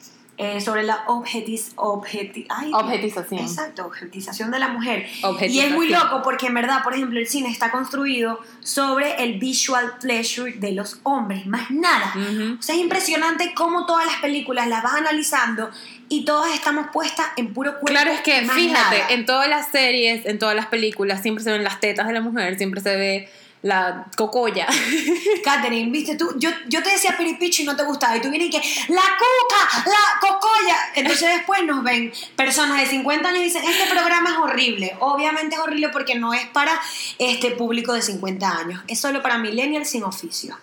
eh, 0.43 0.61
sobre 0.61 0.83
la 0.83 1.05
objetiz, 1.07 1.75
objeti- 1.77 2.47
ay, 2.49 2.71
Objetización. 2.75 3.41
Exacto, 3.41 3.87
objetización 3.87 4.51
de 4.51 4.59
la 4.59 4.69
mujer. 4.69 5.07
Y 5.49 5.61
es 5.61 5.73
muy 5.73 5.89
loco 5.89 6.21
porque 6.23 6.47
en 6.47 6.55
verdad, 6.55 6.83
por 6.83 6.95
ejemplo, 6.95 7.19
el 7.19 7.27
cine 7.27 7.49
está 7.51 7.71
construido 7.71 8.41
sobre 8.61 9.23
el 9.23 9.39
visual 9.39 9.95
pleasure 10.01 10.53
de 10.53 10.73
los 10.73 11.01
hombres, 11.05 11.47
más 11.47 11.71
nada. 11.71 12.13
O 12.59 12.63
sea, 12.63 12.75
es 12.75 12.81
impresionante 12.81 13.53
cómo 13.55 13.87
todas 13.87 14.07
las 14.07 14.17
películas 14.17 14.69
las 14.69 14.83
vas 14.83 14.95
analizando 14.95 15.71
y 16.09 16.25
todas 16.25 16.53
estamos 16.55 16.87
puestas 16.93 17.27
en 17.37 17.55
puro 17.55 17.71
cuerpo. 17.73 17.87
Claro, 17.87 18.11
es 18.11 18.21
que 18.21 18.41
fíjate, 18.43 18.69
nada. 18.99 19.09
en 19.11 19.25
todas 19.25 19.49
las 19.49 19.69
series, 19.71 20.27
en 20.27 20.39
todas 20.39 20.55
las 20.55 20.67
películas, 20.67 21.23
siempre 21.23 21.43
se 21.43 21.51
ven 21.53 21.65
las 21.65 21.81
tetas 21.81 22.07
de 22.07 22.13
la 22.13 22.21
mujer, 22.21 22.59
siempre 22.59 22.81
se 22.83 22.95
ve 22.97 23.29
la 23.63 24.07
cocoya. 24.17 24.67
Katherine, 25.45 25.91
viste 25.91 26.17
tú, 26.17 26.35
yo, 26.39 26.51
yo 26.69 26.83
te 26.83 26.91
decía 26.91 27.17
piripicho 27.17 27.63
y 27.63 27.65
no 27.65 27.77
te 27.77 27.85
gustaba, 27.85 28.17
y 28.17 28.21
tú 28.21 28.31
vienes 28.31 28.49
y 28.49 28.51
que, 28.51 28.59
la 28.89 29.03
cuca, 29.03 29.85
la 29.87 30.21
cocoya. 30.21 30.77
Entonces 30.97 31.29
después 31.37 31.65
nos 31.65 31.83
ven 31.83 32.13
personas 32.37 32.79
de 32.79 32.87
50 32.87 33.29
años 33.29 33.41
y 33.41 33.45
dicen, 33.45 33.65
este 33.65 33.91
programa 33.91 34.31
es 34.31 34.37
horrible. 34.37 34.97
Obviamente 35.01 35.55
es 35.55 35.61
horrible 35.61 35.89
porque 35.91 36.17
no 36.17 36.35
es 36.35 36.47
para 36.49 36.81
este 37.19 37.53
público 37.53 37.93
de 37.95 38.03
50 38.03 38.59
años, 38.59 38.83
es 38.89 39.01
solo 39.01 39.23
para 39.23 39.39
millennials 39.39 39.89
sin 39.89 40.03
oficio. 40.03 40.59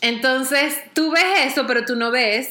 Entonces, 0.00 0.76
tú 0.92 1.12
ves 1.12 1.52
eso, 1.52 1.66
pero 1.66 1.86
tú 1.86 1.96
no 1.96 2.10
ves 2.10 2.50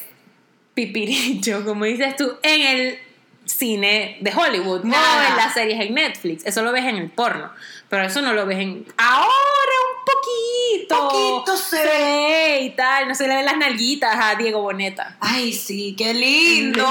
pipiricho, 0.73 1.63
como 1.63 1.85
dices 1.85 2.15
tú, 2.15 2.37
en 2.41 2.61
el 2.61 2.99
cine 3.45 4.17
de 4.21 4.31
Hollywood, 4.33 4.83
no 4.83 4.95
en 4.95 5.37
las 5.37 5.53
series 5.53 5.79
en 5.79 5.93
Netflix. 5.93 6.45
Eso 6.45 6.61
lo 6.61 6.71
ves 6.71 6.85
en 6.85 6.95
el 6.95 7.09
porno, 7.09 7.51
pero 7.89 8.03
eso 8.03 8.21
no 8.21 8.33
lo 8.33 8.45
ves 8.45 8.59
en... 8.59 8.85
Ahora 8.97 9.25
un 9.25 10.05
poquito. 10.05 11.09
Poquito 11.09 11.57
se 11.57 11.77
ve. 11.77 11.85
ve 11.85 12.59
y 12.61 12.69
tal, 12.71 13.07
no 13.07 13.15
se 13.15 13.27
le 13.27 13.35
ven 13.35 13.45
las 13.45 13.57
nalguitas 13.57 14.15
a 14.19 14.35
Diego 14.35 14.61
Boneta. 14.61 15.17
Ay, 15.19 15.53
sí, 15.53 15.95
qué 15.97 16.13
lindo. 16.13 16.85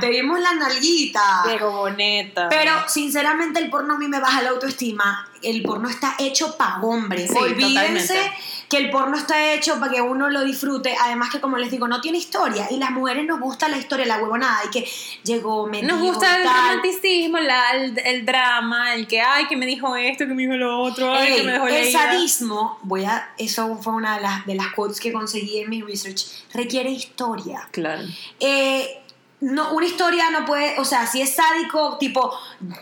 Te 0.00 0.08
vimos 0.08 0.40
la 0.40 0.54
nalguita. 0.54 1.42
Diego 1.46 1.70
Boneta. 1.70 2.48
Pero 2.48 2.72
sinceramente 2.88 3.60
el 3.60 3.70
porno 3.70 3.94
a 3.94 3.98
mí 3.98 4.08
me 4.08 4.20
baja 4.20 4.42
la 4.42 4.50
autoestima. 4.50 5.28
El 5.42 5.62
porno 5.62 5.88
está 5.88 6.16
hecho 6.18 6.56
para 6.56 6.80
hombres. 6.80 7.30
Sí, 7.30 7.36
Olvídense 7.38 8.14
totalmente. 8.14 8.59
Que 8.70 8.76
el 8.76 8.90
porno 8.90 9.16
está 9.18 9.52
hecho 9.52 9.80
para 9.80 9.90
que 9.92 10.00
uno 10.00 10.30
lo 10.30 10.44
disfrute. 10.44 10.94
Además 11.02 11.30
que 11.30 11.40
como 11.40 11.56
les 11.58 11.70
digo, 11.72 11.88
no 11.88 12.00
tiene 12.00 12.18
historia. 12.18 12.68
Y 12.70 12.76
las 12.76 12.92
mujeres 12.92 13.26
nos 13.26 13.40
gusta 13.40 13.68
la 13.68 13.76
historia, 13.76 14.06
la 14.06 14.18
huevonada. 14.18 14.60
Y 14.66 14.70
que 14.70 14.88
llegó, 15.24 15.66
me 15.66 15.82
Nos 15.82 16.00
dijo, 16.00 16.12
gusta 16.14 16.36
el 16.38 16.44
tal. 16.44 16.54
romanticismo, 16.56 17.38
la- 17.38 17.70
el, 17.72 17.98
el 17.98 18.24
drama, 18.24 18.94
el 18.94 19.08
que, 19.08 19.20
ay, 19.20 19.46
que 19.48 19.56
me 19.56 19.66
dijo 19.66 19.96
esto, 19.96 20.24
que 20.26 20.34
me 20.34 20.42
dijo 20.44 20.54
lo 20.54 20.78
otro, 20.82 21.12
ay, 21.12 21.26
Ey, 21.32 21.36
que 21.38 21.42
me 21.42 21.52
dejó 21.52 21.66
el 21.66 21.74
leída. 21.74 22.00
sadismo, 22.00 22.78
voy 22.82 23.04
a, 23.04 23.30
eso 23.38 23.76
fue 23.82 23.92
una 23.94 24.14
de 24.16 24.22
las, 24.22 24.46
de 24.46 24.54
las 24.54 24.68
quotes 24.68 25.00
que 25.00 25.12
conseguí 25.12 25.58
en 25.58 25.68
mi 25.68 25.82
research, 25.82 26.24
requiere 26.54 26.90
historia. 26.90 27.68
Claro. 27.72 28.02
Eh, 28.38 29.02
no, 29.40 29.72
una 29.72 29.86
historia 29.86 30.30
no 30.30 30.44
puede, 30.44 30.78
o 30.78 30.84
sea, 30.84 31.06
si 31.08 31.20
es 31.22 31.34
sádico, 31.34 31.96
tipo, 31.98 32.32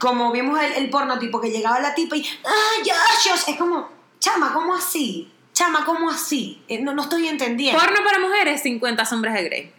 como 0.01 0.33
vimos 0.33 0.61
el, 0.61 0.73
el 0.75 0.91
porno, 0.91 1.19
tipo 1.19 1.41
que 1.41 1.51
llegaba 1.51 1.81
la 1.81 1.95
tipa 1.95 2.15
y, 2.17 2.27
¡ah, 2.45 2.83
ya, 2.85 2.95
Dios! 3.25 3.49
Es 3.49 3.57
como, 3.57 3.89
chama, 4.19 4.53
¿cómo 4.53 4.75
así? 4.75 5.31
Chama, 5.59 5.85
¿cómo 5.85 6.09
así? 6.09 6.63
Eh, 6.69 6.81
no, 6.81 6.95
no 6.95 7.03
estoy 7.03 7.27
entendiendo. 7.27 7.81
Porno 7.81 8.05
para 8.05 8.21
mujeres, 8.21 8.63
50 8.63 9.05
sombras 9.05 9.35
de 9.35 9.43
Grey. 9.43 9.73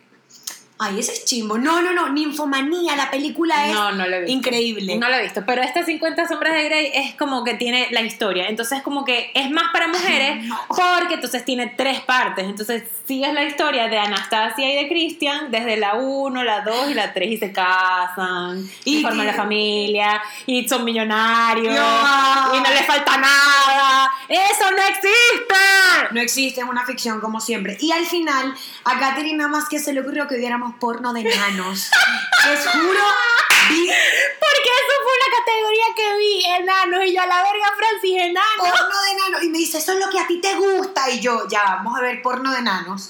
Ay, 0.81 0.99
ese 0.99 1.11
es 1.11 1.25
chimbo. 1.25 1.57
No, 1.57 1.81
no, 1.81 1.91
no, 1.91 2.07
Ninfomanía, 2.09 2.95
la 2.95 3.11
película 3.11 3.67
es 3.67 3.73
No, 3.73 3.91
no 3.91 4.07
lo 4.07 4.15
he 4.15 4.19
visto. 4.21 4.31
increíble. 4.33 4.95
No 4.97 5.09
lo 5.09 5.15
he 5.15 5.23
visto, 5.23 5.43
pero 5.45 5.61
esta 5.61 5.83
50 5.83 6.27
sombras 6.27 6.53
de 6.53 6.63
Grey 6.63 6.91
es 6.95 7.15
como 7.15 7.43
que 7.43 7.55
tiene 7.55 7.87
la 7.91 7.99
historia. 8.01 8.47
Entonces, 8.47 8.81
como 8.81 9.03
que 9.03 9.31
es 9.33 9.51
más 9.51 9.65
para 9.73 9.87
mujeres 9.89 10.45
no. 10.45 10.57
porque 10.69 11.15
entonces 11.15 11.43
tiene 11.43 11.67
tres 11.75 11.99
partes. 11.99 12.45
Entonces, 12.45 12.83
sigues 13.05 13.33
la 13.33 13.43
historia 13.43 13.89
de 13.89 13.99
Anastasia 13.99 14.71
y 14.73 14.83
de 14.83 14.87
Christian 14.87 15.51
desde 15.51 15.75
la 15.75 15.95
1, 15.95 16.43
la 16.45 16.61
2 16.61 16.91
y 16.91 16.93
la 16.93 17.11
3 17.13 17.29
y 17.31 17.37
se 17.37 17.51
casan 17.51 18.65
y, 18.85 18.99
Y 18.99 19.01
forman 19.01 19.25
la 19.27 19.33
familia 19.33 20.21
y 20.45 20.67
son 20.67 20.85
millonarios 20.85 21.75
No. 21.75 22.55
y 22.55 22.59
no 22.61 22.69
les 22.69 22.85
falta 22.85 23.17
nada. 23.17 24.09
¡Eso 24.29 24.71
no 24.71 24.81
existe! 24.83 25.55
No 26.11 26.21
existe, 26.21 26.61
es 26.61 26.67
una 26.67 26.85
ficción 26.85 27.19
como 27.19 27.39
siempre. 27.41 27.77
Y 27.81 27.91
al 27.91 28.05
final, 28.05 28.53
a 28.85 28.99
Katherine 28.99 29.37
nada 29.37 29.49
más 29.49 29.67
que 29.67 29.79
se 29.79 29.91
le 29.93 30.01
ocurrió 30.01 30.27
que 30.27 30.35
porno 30.77 31.13
de 31.13 31.21
enanos. 31.21 31.89
Les 32.45 32.67
juro, 32.67 33.03
vi 33.69 33.87
Porque 33.87 34.69
eso 34.69 34.95
fue 35.03 35.13
una 35.19 35.37
categoría 35.37 35.85
que 35.95 36.17
vi, 36.17 36.45
enanos, 36.45 37.05
y 37.05 37.13
yo 37.13 37.21
a 37.21 37.27
la 37.27 37.43
verga 37.43 37.73
Francis, 37.77 38.17
enanos. 38.17 38.79
porno 38.79 39.01
de 39.01 39.11
enanos. 39.11 39.43
Y 39.43 39.49
me 39.49 39.57
dice, 39.59 39.77
eso 39.77 39.93
es 39.93 39.99
lo 39.99 40.09
que 40.09 40.19
a 40.19 40.27
ti 40.27 40.41
te 40.41 40.55
gusta. 40.55 41.09
Y 41.09 41.19
yo, 41.19 41.47
ya, 41.47 41.63
vamos 41.63 41.97
a 41.97 42.01
ver 42.01 42.21
porno 42.21 42.51
de 42.51 42.59
enanos. 42.59 43.09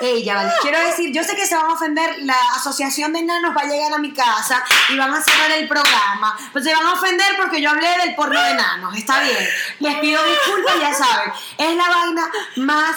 Ella, 0.00 0.44
les 0.44 0.54
quiero 0.60 0.78
decir, 0.80 1.12
yo 1.12 1.22
sé 1.24 1.36
que 1.36 1.46
se 1.46 1.56
van 1.56 1.66
a 1.66 1.74
ofender, 1.74 2.18
la 2.20 2.38
asociación 2.54 3.12
de 3.12 3.20
enanos 3.20 3.56
va 3.56 3.62
a 3.62 3.66
llegar 3.66 3.92
a 3.92 3.98
mi 3.98 4.12
casa 4.12 4.64
y 4.88 4.96
van 4.96 5.12
a 5.12 5.22
cerrar 5.22 5.50
el 5.52 5.68
programa. 5.68 6.38
Pues 6.52 6.64
se 6.64 6.74
van 6.74 6.86
a 6.86 6.92
ofender 6.92 7.36
porque 7.36 7.60
yo 7.60 7.70
hablé 7.70 7.88
del 7.98 8.14
porno 8.14 8.40
de 8.40 8.50
enanos. 8.50 8.96
Está 8.96 9.20
bien. 9.22 9.48
Les 9.80 9.96
pido 9.98 10.22
disculpas, 10.24 10.74
ya 10.80 10.94
saben. 10.94 11.32
Es 11.58 11.76
la 11.76 11.88
vaina 11.88 12.30
más 12.56 12.96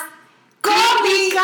cómica, 0.62 1.43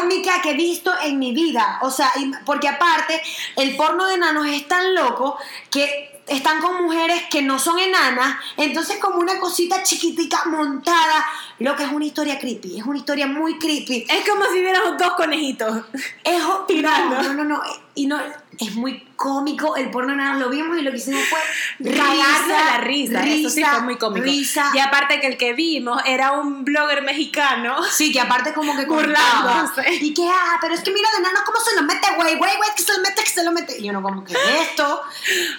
cómica 0.00 0.42
que 0.42 0.50
he 0.50 0.54
visto 0.54 0.92
en 1.02 1.18
mi 1.18 1.32
vida. 1.32 1.78
O 1.82 1.90
sea, 1.90 2.12
porque 2.44 2.68
aparte, 2.68 3.22
el 3.56 3.76
porno 3.76 4.06
de 4.06 4.14
enanos 4.14 4.46
es 4.46 4.66
tan 4.68 4.94
loco 4.94 5.38
que 5.70 6.16
están 6.26 6.60
con 6.60 6.82
mujeres 6.82 7.22
que 7.30 7.40
no 7.40 7.58
son 7.58 7.78
enanas, 7.78 8.36
entonces 8.56 8.98
como 8.98 9.18
una 9.18 9.38
cosita 9.38 9.82
chiquitica 9.82 10.42
montada, 10.46 11.24
lo 11.60 11.76
que 11.76 11.84
es 11.84 11.92
una 11.92 12.04
historia 12.04 12.38
creepy, 12.38 12.78
es 12.78 12.84
una 12.84 12.98
historia 12.98 13.26
muy 13.26 13.58
creepy. 13.58 14.06
Es 14.08 14.28
como 14.28 14.44
si 14.52 14.60
vieran 14.60 14.96
dos 14.98 15.12
conejitos. 15.14 15.84
Es 16.24 16.42
Tirando. 16.66 17.22
No, 17.22 17.22
no, 17.22 17.34
no, 17.34 17.44
no, 17.44 17.62
y 17.94 18.06
no, 18.06 18.18
es 18.58 18.74
muy 18.74 19.05
cómico, 19.16 19.76
el 19.76 19.90
porno 19.90 20.08
de 20.08 20.14
enanos 20.14 20.40
lo 20.40 20.48
vimos 20.48 20.78
y 20.78 20.82
lo 20.82 20.90
que 20.90 20.98
hicimos 20.98 21.22
fue 21.28 21.38
de 21.78 21.96
la 21.96 22.78
risa, 22.78 23.24
eso 23.24 23.50
sí 23.50 23.56
risa, 23.60 23.70
fue 23.72 23.80
muy 23.82 23.96
cómico. 23.98 24.24
Risa. 24.24 24.70
Y 24.74 24.78
aparte 24.78 25.20
que 25.20 25.26
el 25.26 25.36
que 25.36 25.52
vimos 25.54 26.00
era 26.06 26.32
un 26.32 26.64
blogger 26.64 27.02
mexicano. 27.02 27.76
Sí, 27.90 28.12
que 28.12 28.20
aparte 28.20 28.52
como 28.52 28.76
que 28.76 28.84
Burlándose. 28.86 29.94
Y 30.00 30.14
que, 30.14 30.26
ah, 30.28 30.58
pero 30.60 30.74
es 30.74 30.80
que 30.80 30.90
mira 30.92 31.08
de 31.16 31.22
nano 31.22 31.40
cómo 31.44 31.58
se 31.60 31.74
lo 31.76 31.82
mete, 31.82 32.06
güey, 32.16 32.36
güey, 32.36 32.56
güey, 32.56 32.70
que 32.76 32.82
se 32.82 32.92
lo 32.92 33.00
mete, 33.00 33.22
que 33.24 33.30
se 33.30 33.44
lo 33.44 33.52
mete. 33.52 33.78
Y 33.80 33.90
uno 33.90 34.02
como 34.02 34.24
que 34.24 34.34
esto. 34.62 35.02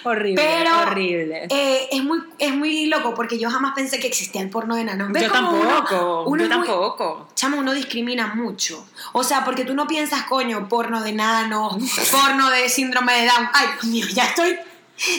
Horrible, 0.04 0.42
Pero 0.42 0.80
horrible. 0.82 1.46
eh, 1.50 1.88
es, 1.92 2.02
muy, 2.02 2.20
es 2.38 2.54
muy 2.54 2.86
loco 2.86 3.14
porque 3.14 3.38
yo 3.38 3.50
jamás 3.50 3.72
pensé 3.74 3.98
que 4.00 4.06
existía 4.06 4.40
el 4.40 4.50
porno 4.50 4.74
de. 4.76 4.88
¿Ves 4.88 5.22
yo 5.24 5.28
uno- 5.30 5.32
tampoco, 5.32 6.24
uno 6.26 6.44
yo 6.44 6.58
muy- 6.58 6.66
tampoco. 6.66 7.28
Chamo, 7.34 7.58
uno 7.58 7.72
discrimina 7.72 8.28
mucho. 8.34 8.86
O 9.12 9.22
sea, 9.22 9.44
porque 9.44 9.64
tú 9.64 9.74
no 9.74 9.86
piensas, 9.86 10.22
coño, 10.24 10.68
porno 10.68 11.02
de 11.02 11.10
enanos, 11.10 11.76
porno 12.10 12.50
de 12.50 12.68
síndrome 12.68 13.12
de 13.20 13.26
Down. 13.26 13.47
Ay, 13.54 13.66
Dios 13.74 13.84
mío, 13.84 14.06
ya 14.12 14.24
estoy. 14.24 14.58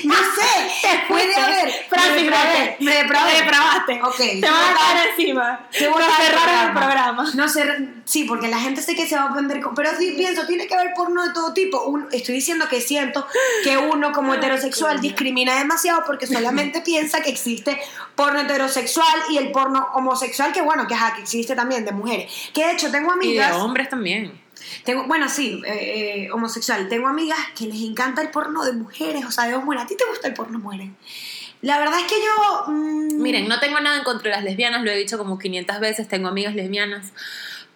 No 0.04 0.14
sé, 0.14 1.06
puede 1.08 1.34
haber. 1.38 1.72
Francis, 1.88 2.30
me 2.82 2.94
depravaste. 2.96 4.02
Ok. 4.04 4.18
Te 4.18 4.42
van 4.42 4.74
a 4.74 4.78
caer 4.78 5.10
encima. 5.12 5.68
Te 5.72 5.88
voy 5.88 6.04
a 6.04 6.12
cerraron 6.18 6.68
el 6.68 6.74
programa. 6.74 7.32
No 7.36 7.48
sé, 7.48 7.64
sí, 8.04 8.26
porque 8.26 8.50
la 8.50 8.60
gente 8.60 8.82
sé 8.82 8.94
que 8.94 9.08
se 9.08 9.16
va 9.16 9.22
a 9.24 9.30
aprender, 9.30 9.62
con- 9.62 9.74
pero 9.76 9.92
sí 9.98 10.16
pienso, 10.18 10.46
tiene 10.46 10.68
que 10.68 10.76
haber 10.76 10.94
porno 10.94 11.26
de 11.26 11.34
todo 11.34 11.54
tipo. 11.54 11.82
Un- 11.86 12.10
estoy 12.12 12.36
diciendo 12.36 12.68
que 12.68 12.82
siento 12.82 13.26
que 13.64 13.78
uno 13.78 14.12
como 14.12 14.34
heterosexual 14.34 15.00
discrimina 15.00 15.58
demasiado 15.58 16.04
porque 16.06 16.28
solamente 16.28 16.82
piensa 16.82 17.22
que 17.22 17.30
existe 17.30 17.80
porno 18.16 18.42
heterosexual 18.42 19.16
y 19.30 19.38
el 19.38 19.52
porno 19.52 19.88
homosexual, 19.94 20.52
que 20.52 20.60
bueno, 20.60 20.88
que, 20.88 20.94
ajá, 20.96 21.16
que 21.16 21.22
existe 21.22 21.56
también 21.56 21.86
de 21.86 21.94
mujeres. 21.94 22.30
Que 22.54 22.66
de 22.66 22.74
hecho 22.74 22.92
tengo 22.92 23.14
Y 23.22 23.34
de 23.34 23.44
amigas, 23.44 23.54
hombres 23.62 23.88
también. 23.88 24.42
Tengo, 24.84 25.04
bueno, 25.06 25.28
sí, 25.30 25.62
eh, 25.66 26.26
eh, 26.26 26.32
homosexual, 26.32 26.88
tengo 26.90 27.08
amigas 27.08 27.40
que 27.58 27.66
les 27.66 27.82
encanta 27.82 28.22
el 28.22 28.30
porno 28.30 28.64
de 28.66 28.74
mujeres, 28.74 29.26
o 29.26 29.32
sea, 29.32 29.46
de 29.46 29.54
dos 29.54 29.64
mujeres. 29.64 29.86
¿A 29.86 29.88
ti 29.88 29.96
te 29.98 30.06
gusta 30.06 30.28
el 30.28 30.34
porno 30.34 30.58
de 30.58 30.64
mujeres? 30.64 30.90
La 31.62 31.78
verdad 31.80 32.00
es 32.00 32.06
que 32.06 32.16
yo... 32.16 32.72
mm, 32.72 33.22
Miren, 33.22 33.48
no 33.48 33.60
tengo 33.60 33.80
nada 33.80 33.98
en 33.98 34.04
contra 34.04 34.30
de 34.32 34.36
las 34.38 34.44
lesbianas, 34.46 34.82
lo 34.84 34.92
he 34.92 34.96
dicho 34.98 35.18
como 35.18 35.38
500 35.38 35.80
veces, 35.80 36.08
tengo 36.08 36.30
amigas 36.30 36.56
lesbianas. 36.56 37.12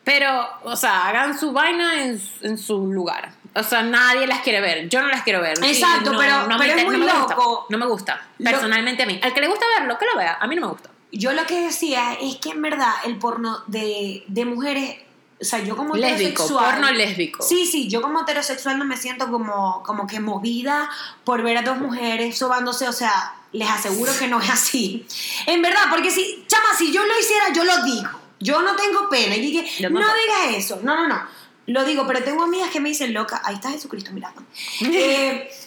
Pero, 0.03 0.45
o 0.63 0.75
sea, 0.75 1.07
hagan 1.07 1.37
su 1.39 1.51
vaina 1.53 2.03
en, 2.03 2.21
en 2.41 2.57
su 2.57 2.87
lugar. 2.91 3.31
O 3.55 3.63
sea, 3.63 3.83
nadie 3.83 4.27
las 4.27 4.41
quiere 4.41 4.59
ver. 4.59 4.89
Yo 4.89 5.01
no 5.01 5.07
las 5.07 5.23
quiero 5.23 5.39
ver. 5.41 5.57
Exacto, 5.63 6.11
no, 6.11 6.19
pero- 6.19 6.47
no 6.47 6.57
me 6.57 6.65
pero 6.65 6.73
es 6.77 6.83
inter- 6.83 6.85
muy 6.85 6.97
no 6.97 7.05
me 7.13 7.19
gusta. 7.19 7.35
loco. 7.35 7.65
No 7.69 7.77
me 7.77 7.85
gusta. 7.85 8.27
Lo- 8.39 8.51
Personalmente 8.51 9.03
a 9.03 9.05
mí. 9.05 9.19
Al 9.23 9.33
que 9.33 9.39
le 9.41 9.47
gusta 9.47 9.65
verlo, 9.79 9.97
que 9.97 10.05
lo 10.05 10.17
vea. 10.17 10.37
A 10.41 10.47
mí 10.47 10.55
no 10.55 10.61
me 10.61 10.67
gusta. 10.67 10.89
Yo 11.11 11.31
lo 11.31 11.45
que 11.45 11.61
decía 11.61 12.13
es 12.19 12.37
que 12.37 12.49
en 12.49 12.61
verdad 12.61 12.91
el 13.05 13.17
porno 13.17 13.63
de, 13.67 14.23
de 14.27 14.45
mujeres, 14.45 14.97
o 15.41 15.45
sea, 15.45 15.59
yo 15.59 15.75
como 15.75 15.95
Lésbico, 15.95 16.43
heterosexual. 16.43 16.65
porno 16.65 16.91
lésbico. 16.91 17.43
Sí, 17.43 17.65
sí, 17.65 17.89
yo 17.89 18.01
como 18.01 18.21
heterosexual 18.21 18.77
no 18.77 18.85
me 18.85 18.97
siento 18.97 19.29
como, 19.29 19.83
como 19.83 20.07
que 20.07 20.19
movida 20.19 20.89
por 21.23 21.43
ver 21.43 21.57
a 21.57 21.61
dos 21.63 21.77
mujeres 21.77 22.37
sobándose, 22.37 22.87
o 22.87 22.93
sea, 22.93 23.35
les 23.51 23.69
aseguro 23.69 24.11
que 24.17 24.27
no 24.27 24.41
es 24.41 24.49
así. 24.49 25.05
En 25.45 25.61
verdad, 25.61 25.83
porque 25.89 26.11
si, 26.11 26.43
chama, 26.47 26.75
si 26.77 26.91
yo 26.91 27.05
lo 27.05 27.19
hiciera, 27.19 27.53
yo 27.53 27.63
lo 27.63 27.83
digo. 27.83 28.09
Yo 28.39 28.61
no 28.61 28.75
tengo 28.75 29.09
pena. 29.09 29.35
Y 29.35 29.41
dije, 29.41 29.89
no 29.89 29.99
digas 29.99 30.55
eso. 30.55 30.79
No, 30.83 30.95
no, 30.95 31.07
no. 31.07 31.21
Lo 31.67 31.85
digo, 31.85 32.05
pero 32.05 32.21
tengo 32.23 32.43
amigas 32.43 32.69
que 32.71 32.81
me 32.81 32.89
dicen 32.89 33.13
loca. 33.13 33.41
Ahí 33.45 33.55
está 33.55 33.69
Jesucristo 33.69 34.11
mirando. 34.11 34.43
Eh, 34.81 35.49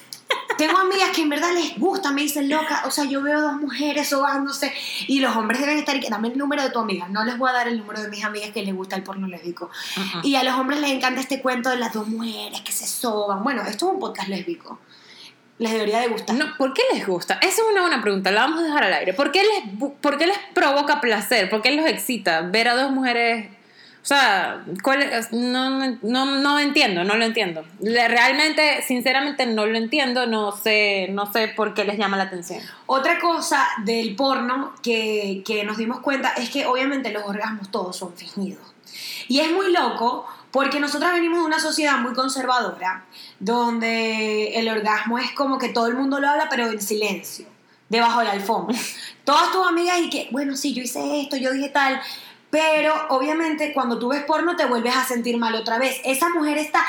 tengo 0.57 0.79
amigas 0.79 1.11
que 1.15 1.23
en 1.23 1.29
verdad 1.29 1.53
les 1.55 1.79
gusta, 1.79 2.13
me 2.13 2.23
dicen 2.23 2.49
loca. 2.49 2.83
O 2.87 2.91
sea, 2.91 3.05
yo 3.05 3.23
veo 3.23 3.41
dos 3.41 3.55
mujeres 3.55 4.09
sobándose 4.09 4.73
y 5.07 5.21
los 5.21 5.37
hombres 5.37 5.61
deben 5.61 5.79
estar. 5.79 5.97
y 5.97 6.01
que 6.01 6.09
Dame 6.09 6.29
el 6.29 6.39
número 6.39 6.63
de 6.63 6.71
tu 6.71 6.79
amiga. 6.79 7.09
No 7.09 7.25
les 7.25 7.39
voy 7.39 7.51
a 7.51 7.53
dar 7.53 7.69
el 7.69 7.79
número 7.79 8.01
de 8.01 8.09
mis 8.09 8.25
amigas 8.25 8.51
que 8.51 8.63
les 8.63 8.75
gusta 8.75 8.97
el 8.97 9.03
porno 9.03 9.27
lésbico. 9.27 9.71
Ujú. 9.97 10.27
Y 10.27 10.37
a 10.37 10.43
los 10.45 10.55
hombres 10.55 10.81
les 10.81 10.91
encanta 10.91 11.21
este 11.21 11.41
cuento 11.41 11.71
de 11.71 11.77
las 11.77 11.93
dos 11.93 12.09
mujeres 12.09 12.61
que 12.63 12.73
se 12.73 12.87
soban. 12.87 13.43
Bueno, 13.43 13.63
esto 13.63 13.87
es 13.89 13.95
un 13.95 14.01
podcast 14.01 14.29
lésbico. 14.29 14.79
Les 15.59 15.73
debería 15.73 16.01
de 16.01 16.09
gustar. 16.09 16.37
No, 16.37 16.55
¿Por 16.59 16.75
qué 16.75 16.83
les 16.93 17.07
gusta? 17.07 17.35
Esa 17.35 17.63
es 17.63 17.69
una 17.71 17.81
buena 17.81 18.03
pregunta, 18.03 18.31
la 18.31 18.43
vamos 18.43 18.61
a 18.61 18.65
dejar 18.65 18.85
al 18.85 18.93
aire. 18.93 19.15
¿Por 19.15 19.33
qué 19.33 19.43
les, 19.43 19.91
por 20.03 20.19
qué 20.19 20.27
les 20.27 20.39
provoca 20.55 21.01
placer? 21.01 21.49
¿Por 21.49 21.63
qué 21.63 21.73
los 21.73 21.87
excita 21.87 22.43
ver 22.43 22.69
a 22.69 22.75
dos 22.75 22.91
mujeres? 22.91 23.49
O 24.07 24.09
sea, 24.09 24.65
¿cuál? 24.85 25.11
No, 25.33 25.81
no, 26.01 26.27
no, 26.41 26.59
entiendo, 26.61 27.03
no 27.03 27.17
lo 27.17 27.25
entiendo. 27.25 27.65
Realmente, 27.81 28.85
sinceramente, 28.87 29.47
no 29.47 29.67
lo 29.67 29.77
entiendo, 29.77 30.29
no 30.29 30.53
sé, 30.53 31.09
no 31.11 31.33
sé 31.33 31.49
por 31.49 31.75
qué 31.75 31.85
les 31.85 31.99
llama 31.99 32.17
la 32.17 32.23
atención. 32.23 32.61
Otra 32.87 33.19
cosa 33.19 33.67
del 33.85 34.15
porno 34.15 34.75
que, 34.81 35.43
que 35.45 35.65
nos 35.65 35.77
dimos 35.77 36.03
cuenta 36.03 36.35
es 36.37 36.51
que 36.51 36.67
obviamente 36.67 37.11
los 37.11 37.25
orgasmos 37.25 37.73
todos 37.73 37.97
son 37.97 38.15
fingidos. 38.15 38.63
Y 39.27 39.41
es 39.41 39.51
muy 39.51 39.73
loco 39.73 40.25
porque 40.53 40.79
nosotros 40.79 41.11
venimos 41.11 41.41
de 41.41 41.47
una 41.47 41.59
sociedad 41.59 41.99
muy 41.99 42.15
conservadora, 42.15 43.07
donde 43.41 44.55
el 44.55 44.69
orgasmo 44.69 45.19
es 45.19 45.33
como 45.33 45.59
que 45.59 45.71
todo 45.71 45.89
el 45.89 45.95
mundo 45.95 46.21
lo 46.21 46.29
habla, 46.29 46.47
pero 46.49 46.71
en 46.71 46.81
silencio, 46.81 47.47
debajo 47.89 48.21
de 48.21 48.27
la 48.27 48.33
alfombra. 48.35 48.79
Todas 49.25 49.51
tus 49.51 49.67
amigas 49.67 49.99
y 49.99 50.11
que, 50.11 50.29
bueno, 50.31 50.57
sí, 50.57 50.75
yo 50.75 50.85
hice 50.85 51.23
esto, 51.23 51.37
yo 51.37 51.53
dije 51.53 51.71
tal. 51.71 52.01
Pero 52.51 52.95
obviamente 53.11 53.73
cuando 53.73 53.99
tú 53.99 54.09
ves 54.09 54.23
porno 54.25 54.57
te 54.57 54.67
vuelves 54.67 54.95
a 54.97 55.05
sentir 55.05 55.37
mal 55.37 55.55
otra 55.55 55.79
vez. 55.79 56.01
Esa 56.05 56.29
mujer 56.29 56.59
está 56.59 56.85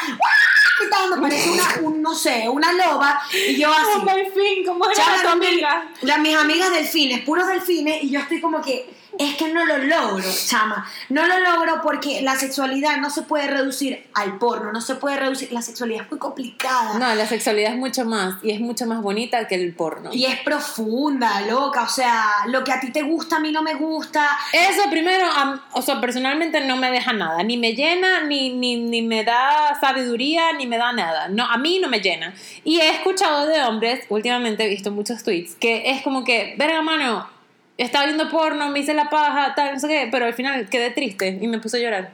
gritando, 0.80 1.20
parece 1.22 1.50
una, 1.50 1.63
un, 1.82 2.02
no 2.02 2.13
sé, 2.13 2.48
una 2.50 2.72
loba. 2.74 3.20
Y 3.34 3.58
yo 3.58 3.72
así. 3.72 4.08
al 4.10 4.32
fin, 4.32 4.65
como 4.65 4.86
Chama, 4.93 5.24
no, 5.24 5.36
mi- 5.38 5.60
la- 6.02 6.17
mis 6.20 6.36
amigas 6.36 6.72
delfines, 6.72 7.22
puros 7.22 7.48
delfines, 7.48 8.04
y 8.04 8.12
yo 8.12 8.20
estoy 8.20 8.39
como 8.39 8.62
que, 8.62 8.88
es 9.20 9.36
que 9.36 9.52
no 9.52 9.65
lo 9.65 9.78
logro, 9.78 10.26
chama. 10.46 10.89
No 11.10 11.26
lo 11.28 11.39
logro 11.39 11.82
porque 11.82 12.22
la 12.22 12.36
sexualidad 12.36 12.98
no 12.98 13.10
se 13.10 13.24
puede 13.24 13.48
reducir 13.48 14.08
al 14.13 14.38
porno, 14.38 14.72
no 14.72 14.82
se 14.82 14.96
puede 14.96 15.17
reducir, 15.17 15.52
la 15.52 15.62
sexualidad 15.62 16.04
es 16.04 16.12
muy 16.12 16.20
complicada. 16.20 17.00
No, 17.00 17.15
la 17.15 17.26
sexualidad 17.26 17.74
es 17.74 17.78
mucho 17.78 18.06
más 18.06 18.36
y 18.43 18.52
es 18.52 18.60
mucho 18.60 18.86
más 18.86 19.02
bonita 19.02 19.48
que 19.48 19.56
el 19.56 19.74
porno. 19.74 20.12
Y 20.13 20.26
es 20.26 20.39
profunda, 20.41 21.41
loca, 21.41 21.84
o 21.84 21.89
sea, 21.89 22.24
lo 22.48 22.63
que 22.63 22.72
a 22.72 22.80
ti 22.80 22.91
te 22.91 23.02
gusta, 23.02 23.38
a 23.38 23.39
mí 23.39 23.52
no 23.52 23.62
me 23.62 23.76
gusta. 23.76 24.38
Eso 24.54 24.89
primero, 24.89 25.28
o 25.74 25.82
sea, 25.82 26.00
personalmente 26.00 26.62
no 26.62 26.78
me 26.78 26.91
deja 26.91 27.13
nada, 27.13 27.43
ni 27.43 27.58
me 27.58 27.74
llena, 27.74 28.24
ni, 28.24 28.52
ni, 28.52 28.78
ni 28.78 29.02
me 29.02 29.24
da 29.24 29.78
sabiduría, 29.80 30.54
ni 30.54 30.67
me 30.67 30.78
da 30.78 30.91
nada. 30.93 31.28
No, 31.28 31.46
a 31.46 31.58
mí 31.58 31.80
no 31.80 31.89
me 31.89 32.02
llena. 32.02 32.34
Y 32.63 32.80
he 32.80 32.89
escuchado 32.89 33.48
de 33.48 33.62
hombres, 33.63 34.06
últimamente 34.10 34.65
he 34.65 34.70
visto 34.70 34.91
muchos 34.91 35.24
tweets, 35.24 35.56
que 35.56 35.91
es 35.91 36.02
como 36.02 36.24
que, 36.24 36.56
verga 36.58 36.82
mano, 36.82 37.37
estaba 37.78 38.06
viendo 38.06 38.30
porno, 38.30 38.70
me 38.70 38.80
hice 38.80 38.94
la 38.94 39.10
paja, 39.10 39.54
tal, 39.56 39.74
no 39.74 39.80
sé 39.80 39.88
qué, 39.88 40.08
pero 40.12 40.26
al 40.26 40.34
final 40.34 40.68
quedé 40.70 40.92
triste 40.92 41.38
y 41.40 41.48
me 41.48 41.60
puse 41.60 41.78
a 41.78 41.80
llorar. 41.80 42.12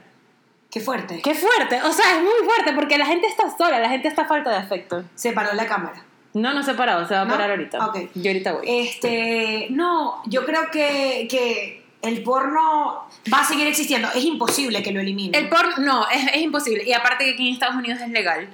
Qué 0.70 0.80
fuerte. 0.80 1.20
Qué 1.22 1.34
fuerte, 1.34 1.80
o 1.82 1.92
sea, 1.92 2.16
es 2.16 2.22
muy 2.22 2.44
fuerte 2.44 2.72
porque 2.74 2.98
la 2.98 3.06
gente 3.06 3.26
está 3.26 3.44
sola, 3.56 3.78
la 3.78 3.88
gente 3.88 4.08
está 4.08 4.24
falta 4.24 4.50
de 4.50 4.56
afecto. 4.56 5.04
Se 5.14 5.32
paró 5.32 5.54
la 5.54 5.66
cámara. 5.66 6.04
No, 6.34 6.52
no 6.52 6.64
se 6.64 6.72
ha 6.72 6.76
parado, 6.76 7.06
se 7.06 7.14
va 7.14 7.22
a 7.22 7.24
¿No? 7.24 7.30
parar 7.30 7.50
ahorita. 7.50 7.86
Ok. 7.86 7.98
Yo 8.14 8.30
ahorita 8.30 8.52
voy. 8.54 8.64
Este, 8.66 9.68
no, 9.70 10.20
yo 10.26 10.44
creo 10.44 10.68
que, 10.72 11.28
que 11.30 11.84
el 12.02 12.24
porno 12.24 13.06
va 13.32 13.38
a 13.38 13.44
seguir 13.44 13.68
existiendo. 13.68 14.08
Es 14.08 14.24
imposible 14.24 14.82
que 14.82 14.90
lo 14.90 15.00
eliminen. 15.00 15.40
El 15.40 15.48
porno, 15.48 15.76
no, 15.78 16.08
es, 16.10 16.26
es 16.34 16.42
imposible. 16.42 16.82
Y 16.84 16.92
aparte 16.92 17.24
que 17.24 17.34
aquí 17.34 17.46
en 17.48 17.54
Estados 17.54 17.76
Unidos 17.76 18.00
es 18.00 18.10
legal. 18.10 18.48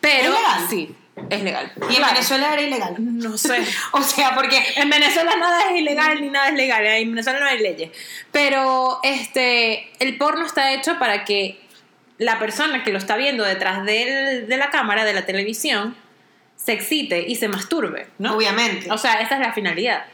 Pero. 0.00 0.32
¿Es 0.32 0.40
legal? 0.40 0.66
Sí, 0.70 0.94
es 1.30 1.42
legal. 1.42 1.72
y 1.90 1.96
en. 1.96 2.02
Venezuela 2.02 2.52
era 2.52 2.62
ilegal. 2.62 2.94
No 2.98 3.36
sé. 3.38 3.64
O 3.92 4.02
sea, 4.02 4.34
porque 4.34 4.62
En 4.76 4.90
Venezuela 4.90 5.34
nada 5.36 5.70
es 5.70 5.80
ilegal 5.80 6.20
ni 6.20 6.28
nada 6.28 6.48
es 6.48 6.54
legal. 6.54 6.84
En 6.86 7.10
Venezuela 7.10 7.40
no 7.40 7.46
hay 7.46 7.58
leyes. 7.58 7.90
Pero 8.32 9.00
este, 9.02 9.90
el 9.98 10.16
porno 10.18 10.44
está 10.46 10.72
hecho 10.72 10.98
para 10.98 11.24
que 11.24 11.58
la 12.18 12.38
persona 12.38 12.82
que 12.84 12.92
lo 12.92 12.98
está 12.98 13.16
viendo 13.16 13.44
detrás 13.44 13.84
del- 13.84 14.46
de 14.48 14.56
la 14.56 14.70
cámara, 14.70 15.04
de 15.04 15.12
la 15.14 15.26
televisión, 15.26 15.96
se 16.56 16.72
excite 16.72 17.24
y 17.28 17.36
se 17.36 17.48
masturbe, 17.48 18.06
¿no? 18.18 18.34
obviamente. 18.36 18.90
O 18.90 18.96
sea, 18.98 19.20
esa 19.20 19.34
es 19.34 19.40
la 19.40 19.52
finalidad. 19.52 20.04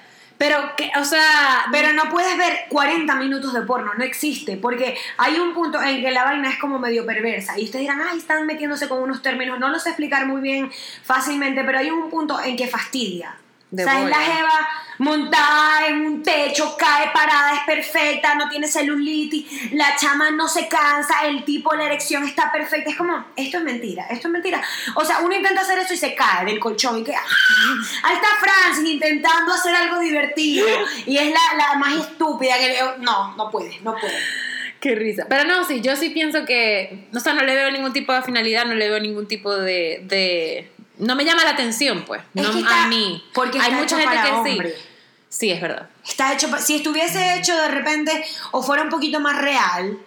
Pero, 0.43 0.75
que, 0.77 0.91
o 0.99 1.05
sea, 1.05 1.67
Pero 1.71 1.93
no 1.93 2.11
puedes 2.11 2.37
ver 2.37 2.65
40 2.69 3.15
minutos 3.15 3.55
de 3.55 3.63
porno, 3.63 3.95
no 3.95 4.03
existe, 4.03 4.57
porque 4.57 4.97
hay 5.17 5.39
un 5.39 5.55
punto 5.55 5.81
en 5.81 6.03
que 6.03 6.11
la 6.11 6.25
vaina 6.25 6.51
es 6.51 6.59
como 6.59 6.81
medio 6.81 7.07
perversa 7.07 7.57
y 7.57 7.67
ustedes 7.67 7.83
dirán, 7.83 8.03
ay, 8.03 8.19
están 8.19 8.45
metiéndose 8.45 8.89
con 8.89 9.01
unos 9.01 9.23
términos, 9.23 9.61
no 9.61 9.69
lo 9.69 9.79
sé 9.79 9.91
explicar 9.91 10.27
muy 10.27 10.41
bien 10.41 10.69
fácilmente, 11.05 11.63
pero 11.63 11.79
hay 11.79 11.93
un 11.93 12.11
punto 12.11 12.41
en 12.43 12.57
que 12.57 12.67
fastidia. 12.67 13.37
De 13.73 13.85
o 13.85 13.89
sea, 13.89 14.03
es 14.03 14.11
la 14.11 14.21
jeva 14.21 14.69
montada 14.99 15.87
en 15.89 16.07
un 16.07 16.23
techo, 16.23 16.77
cae 16.77 17.11
parada, 17.13 17.55
es 17.55 17.61
perfecta, 17.65 18.35
no 18.35 18.49
tiene 18.51 18.69
celulitis, 18.69 19.73
la 19.73 19.97
chama 19.97 20.31
no 20.31 20.47
se 20.47 20.69
cansa, 20.69 21.27
el 21.27 21.43
tipo, 21.45 21.75
la 21.75 21.87
erección 21.87 22.23
está 22.25 22.53
perfecta. 22.53 22.91
Es 22.91 22.97
como, 22.97 23.25
esto 23.35 23.59
es 23.59 23.65
mentira, 23.65 24.07
esto 24.11 24.29
es 24.29 24.33
mentira. 24.33 24.63
O 24.95 25.05
sea, 25.05 25.21
uno 25.21 25.35
intenta 25.35 25.63
hacer 25.63 25.79
eso 25.79 25.95
y 25.95 25.97
se 25.97 26.15
cae 26.15 26.45
del 26.45 26.61
colchón 26.61 26.99
y 26.99 27.05
que, 27.05 27.15
¡ah! 27.15 27.25
ahí 28.05 28.15
está 28.15 28.29
Francis 28.41 28.93
intentando 28.93 29.55
hacer 29.55 29.75
algo 29.75 29.99
divertido 30.01 30.69
y 31.07 31.17
es 31.17 31.33
la, 31.33 31.57
la 31.57 31.79
más 31.79 31.95
estúpida 31.95 32.59
que... 32.59 32.79
No, 32.99 33.35
no 33.37 33.51
puede, 33.51 33.81
no 33.81 33.97
puede. 33.97 34.19
Qué 34.83 34.97
risa. 34.97 35.27
Pero 35.29 35.45
no, 35.45 35.65
sí, 35.65 35.81
yo 35.81 35.95
sí 35.95 36.11
pienso 36.11 36.45
que, 36.45 37.07
o 37.15 37.21
sea, 37.21 37.35
no 37.35 37.45
le 37.45 37.55
veo 37.55 37.71
ningún 37.71 37.93
tipo 37.93 38.13
de 38.13 38.21
finalidad, 38.23 38.67
no 38.67 38.75
le 38.75 38.89
veo 38.89 38.99
ningún 38.99 39.29
tipo 39.29 39.57
de, 39.57 40.01
de 40.03 40.72
no 40.99 41.15
me 41.17 41.25
llama 41.25 41.45
la 41.45 41.51
atención, 41.51 42.05
pues, 42.07 42.23
Es 42.35 42.43
no 42.43 42.53
que 42.53 42.59
está- 42.61 42.85
a 42.85 42.89
mí. 42.89 43.23
porque 43.35 43.59
hay 43.61 43.73
mucha 43.73 43.85
hecho 43.85 43.97
gente 44.11 44.29
que 44.29 44.35
hombre. 44.35 44.71
sí. 44.71 44.77
Sí, 45.29 45.51
es 45.51 45.63
verdad. 45.63 45.89
Está 46.07 46.35
hecho, 46.35 46.49
si 46.59 46.77
estuviese 46.77 47.39
hecho 47.39 47.57
de 47.57 47.69
repente 47.69 48.23
o 48.51 48.63
fuera 48.63 48.83
un 48.83 48.91
poquito 48.91 49.19
más 49.19 49.41
real, 49.41 49.99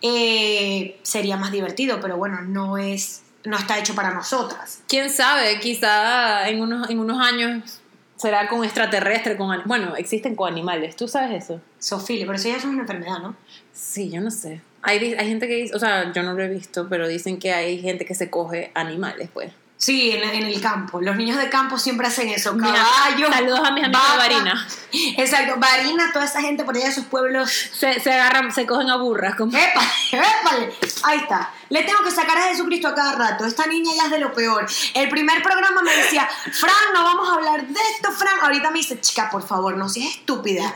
eh, 0.00 0.98
sería 1.02 1.36
más 1.36 1.52
divertido, 1.52 2.00
pero 2.00 2.16
bueno, 2.16 2.40
no 2.42 2.76
es, 2.78 3.22
no 3.44 3.56
está 3.56 3.78
hecho 3.78 3.94
para 3.94 4.12
nosotras. 4.12 4.80
Quién 4.88 5.10
sabe, 5.10 5.60
quizá 5.60 6.48
en 6.48 6.60
unos, 6.60 6.90
en 6.90 6.98
unos 6.98 7.24
años 7.24 7.78
será 8.16 8.48
con 8.48 8.64
extraterrestre, 8.64 9.36
con 9.36 9.62
bueno, 9.66 9.94
existen 9.96 10.34
con 10.34 10.50
animales, 10.50 10.96
¿tú 10.96 11.06
sabes 11.08 11.44
eso? 11.44 11.60
Sofía, 11.78 12.24
pero 12.26 12.36
eso 12.36 12.48
ya 12.48 12.56
es 12.56 12.64
una 12.64 12.82
enfermedad, 12.82 13.18
¿no? 13.20 13.36
Sí, 13.72 14.10
yo 14.10 14.20
no 14.20 14.30
sé. 14.32 14.60
Hay, 14.82 14.98
hay 15.14 15.28
gente 15.28 15.46
que 15.46 15.54
dice, 15.54 15.76
o 15.76 15.78
sea, 15.78 16.12
yo 16.12 16.24
no 16.24 16.34
lo 16.34 16.42
he 16.42 16.48
visto, 16.48 16.88
pero 16.88 17.06
dicen 17.06 17.38
que 17.38 17.52
hay 17.52 17.80
gente 17.80 18.04
que 18.04 18.16
se 18.16 18.30
coge 18.30 18.72
animales, 18.74 19.28
pues. 19.32 19.52
Sí, 19.82 20.12
en, 20.12 20.22
en 20.22 20.44
el 20.44 20.60
campo. 20.60 21.00
Los 21.00 21.16
niños 21.16 21.38
de 21.38 21.48
campo 21.48 21.76
siempre 21.76 22.06
hacen 22.06 22.28
eso. 22.28 22.56
Caballos. 22.56 23.34
saludos 23.34 23.62
a 23.64 23.72
mis 23.72 23.82
amigos 23.82 24.12
de. 24.12 24.16
Barina. 24.16 24.68
Exacto, 25.18 25.54
Barina, 25.58 26.12
toda 26.12 26.24
esa 26.24 26.40
gente 26.40 26.62
por 26.62 26.76
allá 26.76 26.84
de 26.84 26.92
esos 26.92 27.06
pueblos. 27.06 27.50
Se, 27.50 27.98
se 27.98 28.12
agarran, 28.12 28.52
se 28.52 28.64
cogen 28.64 28.88
a 28.90 28.96
burras. 28.98 29.34
Como... 29.34 29.50
¡Épale! 29.58 29.88
¡Épale! 30.12 30.72
Ahí 31.02 31.18
está. 31.18 31.50
Le 31.72 31.84
tengo 31.84 32.04
que 32.04 32.10
sacar 32.10 32.36
a 32.36 32.42
Jesucristo 32.48 32.88
a 32.88 32.94
cada 32.94 33.14
rato. 33.14 33.46
Esta 33.46 33.66
niña 33.66 33.92
ya 33.96 34.04
es 34.04 34.10
de 34.10 34.18
lo 34.18 34.34
peor. 34.34 34.66
El 34.92 35.08
primer 35.08 35.42
programa 35.42 35.80
me 35.80 35.96
decía, 35.96 36.28
Fran, 36.52 36.92
no 36.92 37.02
vamos 37.02 37.30
a 37.30 37.34
hablar 37.36 37.66
de 37.66 37.80
esto, 37.94 38.12
Fran. 38.12 38.40
Ahorita 38.42 38.70
me 38.70 38.80
dice, 38.80 39.00
chica, 39.00 39.30
por 39.30 39.42
favor, 39.42 39.78
no 39.78 39.88
seas 39.88 40.16
estúpida. 40.16 40.74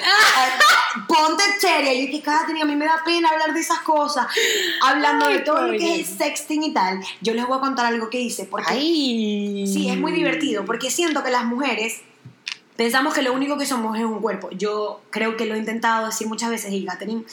Ponte 1.07 1.43
seria. 1.61 1.93
Y 1.93 2.07
yo 2.07 2.11
que 2.11 2.23
cada 2.23 2.47
tenía, 2.47 2.65
a 2.65 2.67
mí 2.67 2.75
me 2.77 2.87
da 2.87 3.03
pena 3.05 3.29
hablar 3.29 3.53
de 3.53 3.61
esas 3.61 3.81
cosas. 3.81 4.27
Hablando 4.81 5.27
Ay, 5.27 5.35
de 5.35 5.41
todo 5.41 5.67
lo 5.67 5.79
que 5.79 6.01
es 6.01 6.09
el 6.09 6.17
sexting 6.17 6.63
y 6.63 6.73
tal. 6.73 6.99
Yo 7.21 7.35
les 7.35 7.47
voy 7.47 7.59
a 7.59 7.61
contar 7.61 7.85
algo 7.85 8.09
que 8.09 8.19
hice. 8.19 8.47
Porque 8.47 8.73
Ay. 8.73 9.67
Sí, 9.71 9.91
es 9.91 9.99
muy 9.99 10.13
divertido 10.13 10.65
porque 10.65 10.91
siento 10.91 11.23
que 11.23 11.31
las 11.31 11.45
mujeres 11.45 12.01
pensamos 12.77 13.13
que 13.13 13.23
lo 13.23 13.35
único 13.35 13.59
que 13.59 13.67
somos 13.67 13.99
es 13.99 14.05
un 14.05 14.21
cuerpo. 14.21 14.49
Yo 14.53 15.03
creo 15.11 15.37
que 15.37 15.45
lo 15.45 15.55
he 15.55 15.59
intentado 15.59 16.07
decir 16.07 16.27
muchas 16.27 16.49
veces 16.49 16.73
y 16.73 16.85
Catherine 16.85 17.25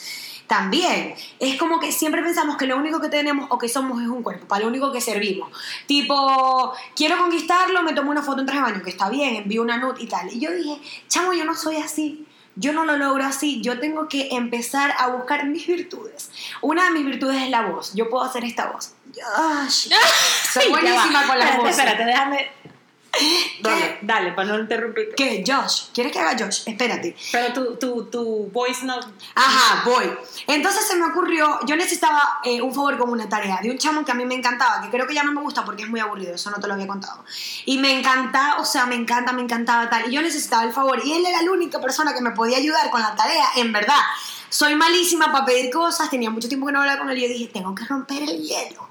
también. 0.46 1.14
Es 1.38 1.56
como 1.58 1.80
que 1.80 1.92
siempre 1.92 2.22
pensamos 2.22 2.56
que 2.56 2.66
lo 2.66 2.76
único 2.76 3.00
que 3.00 3.08
tenemos 3.08 3.46
o 3.50 3.58
que 3.58 3.68
somos 3.68 4.00
es 4.02 4.08
un 4.08 4.22
cuerpo, 4.22 4.46
para 4.46 4.62
lo 4.62 4.68
único 4.68 4.92
que 4.92 5.00
servimos. 5.00 5.50
Tipo, 5.86 6.72
quiero 6.94 7.18
conquistarlo, 7.18 7.82
me 7.82 7.92
tomo 7.92 8.10
una 8.10 8.22
foto 8.22 8.40
en 8.40 8.46
traje 8.46 8.60
de 8.60 8.72
baño, 8.72 8.82
que 8.82 8.90
está 8.90 9.08
bien, 9.08 9.36
envío 9.36 9.62
una 9.62 9.76
nut 9.76 9.96
y 10.00 10.06
tal. 10.06 10.32
Y 10.32 10.40
yo 10.40 10.50
dije, 10.52 10.80
chamo, 11.08 11.32
yo 11.32 11.44
no 11.44 11.54
soy 11.54 11.76
así. 11.76 12.26
Yo 12.56 12.72
no 12.72 12.84
lo 12.84 12.96
logro 12.96 13.24
así, 13.24 13.60
yo 13.62 13.80
tengo 13.80 14.08
que 14.08 14.28
empezar 14.30 14.94
a 14.98 15.08
buscar 15.08 15.44
mis 15.46 15.66
virtudes. 15.66 16.30
Una 16.60 16.84
de 16.84 16.90
mis 16.92 17.04
virtudes 17.04 17.42
es 17.42 17.50
la 17.50 17.62
voz. 17.62 17.94
Yo 17.94 18.08
puedo 18.08 18.22
hacer 18.22 18.44
esta 18.44 18.70
voz. 18.70 18.94
Soy 20.52 20.68
buenísima 20.70 21.26
con 21.26 21.36
espérate, 21.36 21.56
voces. 21.58 21.78
Espérate, 21.78 22.04
déjame. 22.04 22.63
Dale, 23.60 23.98
dale, 24.02 24.32
para 24.32 24.48
no 24.48 24.58
interrumpirte. 24.60 25.14
¿Qué? 25.14 25.44
Josh. 25.46 25.86
¿Quieres 25.92 26.12
que 26.12 26.20
haga 26.20 26.36
Josh? 26.38 26.62
Espérate. 26.66 27.16
Pero 27.32 27.52
tu, 27.52 27.76
tu, 27.76 28.04
tu 28.06 28.50
voice 28.52 28.84
note. 28.84 29.06
Ajá, 29.34 29.82
voy. 29.84 30.10
Entonces 30.46 30.86
se 30.86 30.96
me 30.96 31.06
ocurrió, 31.06 31.60
yo 31.66 31.76
necesitaba 31.76 32.40
eh, 32.44 32.60
un 32.60 32.74
favor 32.74 32.98
con 32.98 33.10
una 33.10 33.28
tarea 33.28 33.60
de 33.62 33.70
un 33.70 33.78
chamo 33.78 34.04
que 34.04 34.12
a 34.12 34.14
mí 34.14 34.24
me 34.24 34.34
encantaba, 34.34 34.82
que 34.82 34.90
creo 34.90 35.06
que 35.06 35.14
ya 35.14 35.22
no 35.22 35.32
me 35.32 35.40
gusta 35.40 35.64
porque 35.64 35.84
es 35.84 35.88
muy 35.88 36.00
aburrido, 36.00 36.34
eso 36.34 36.50
no 36.50 36.58
te 36.58 36.66
lo 36.66 36.74
había 36.74 36.86
contado. 36.86 37.24
Y 37.64 37.78
me 37.78 37.98
encantaba, 37.98 38.60
o 38.60 38.64
sea, 38.64 38.86
me 38.86 38.94
encanta, 38.94 39.32
me 39.32 39.42
encantaba 39.42 39.88
tal. 39.88 40.08
Y 40.08 40.14
yo 40.14 40.22
necesitaba 40.22 40.64
el 40.64 40.72
favor. 40.72 41.00
Y 41.04 41.12
él 41.12 41.24
era 41.26 41.42
la 41.42 41.50
única 41.50 41.80
persona 41.80 42.14
que 42.14 42.20
me 42.20 42.32
podía 42.32 42.58
ayudar 42.58 42.90
con 42.90 43.00
la 43.00 43.14
tarea, 43.14 43.46
en 43.56 43.72
verdad. 43.72 44.00
Soy 44.54 44.76
malísima 44.76 45.32
para 45.32 45.44
pedir 45.46 45.68
cosas, 45.72 46.08
tenía 46.10 46.30
mucho 46.30 46.46
tiempo 46.48 46.66
que 46.66 46.72
no 46.72 46.78
hablaba 46.80 47.00
con 47.00 47.10
él 47.10 47.18
y 47.18 47.22
yo 47.22 47.28
dije, 47.28 47.50
tengo 47.52 47.74
que 47.74 47.84
romper 47.86 48.22
el 48.22 48.40
hielo. 48.40 48.88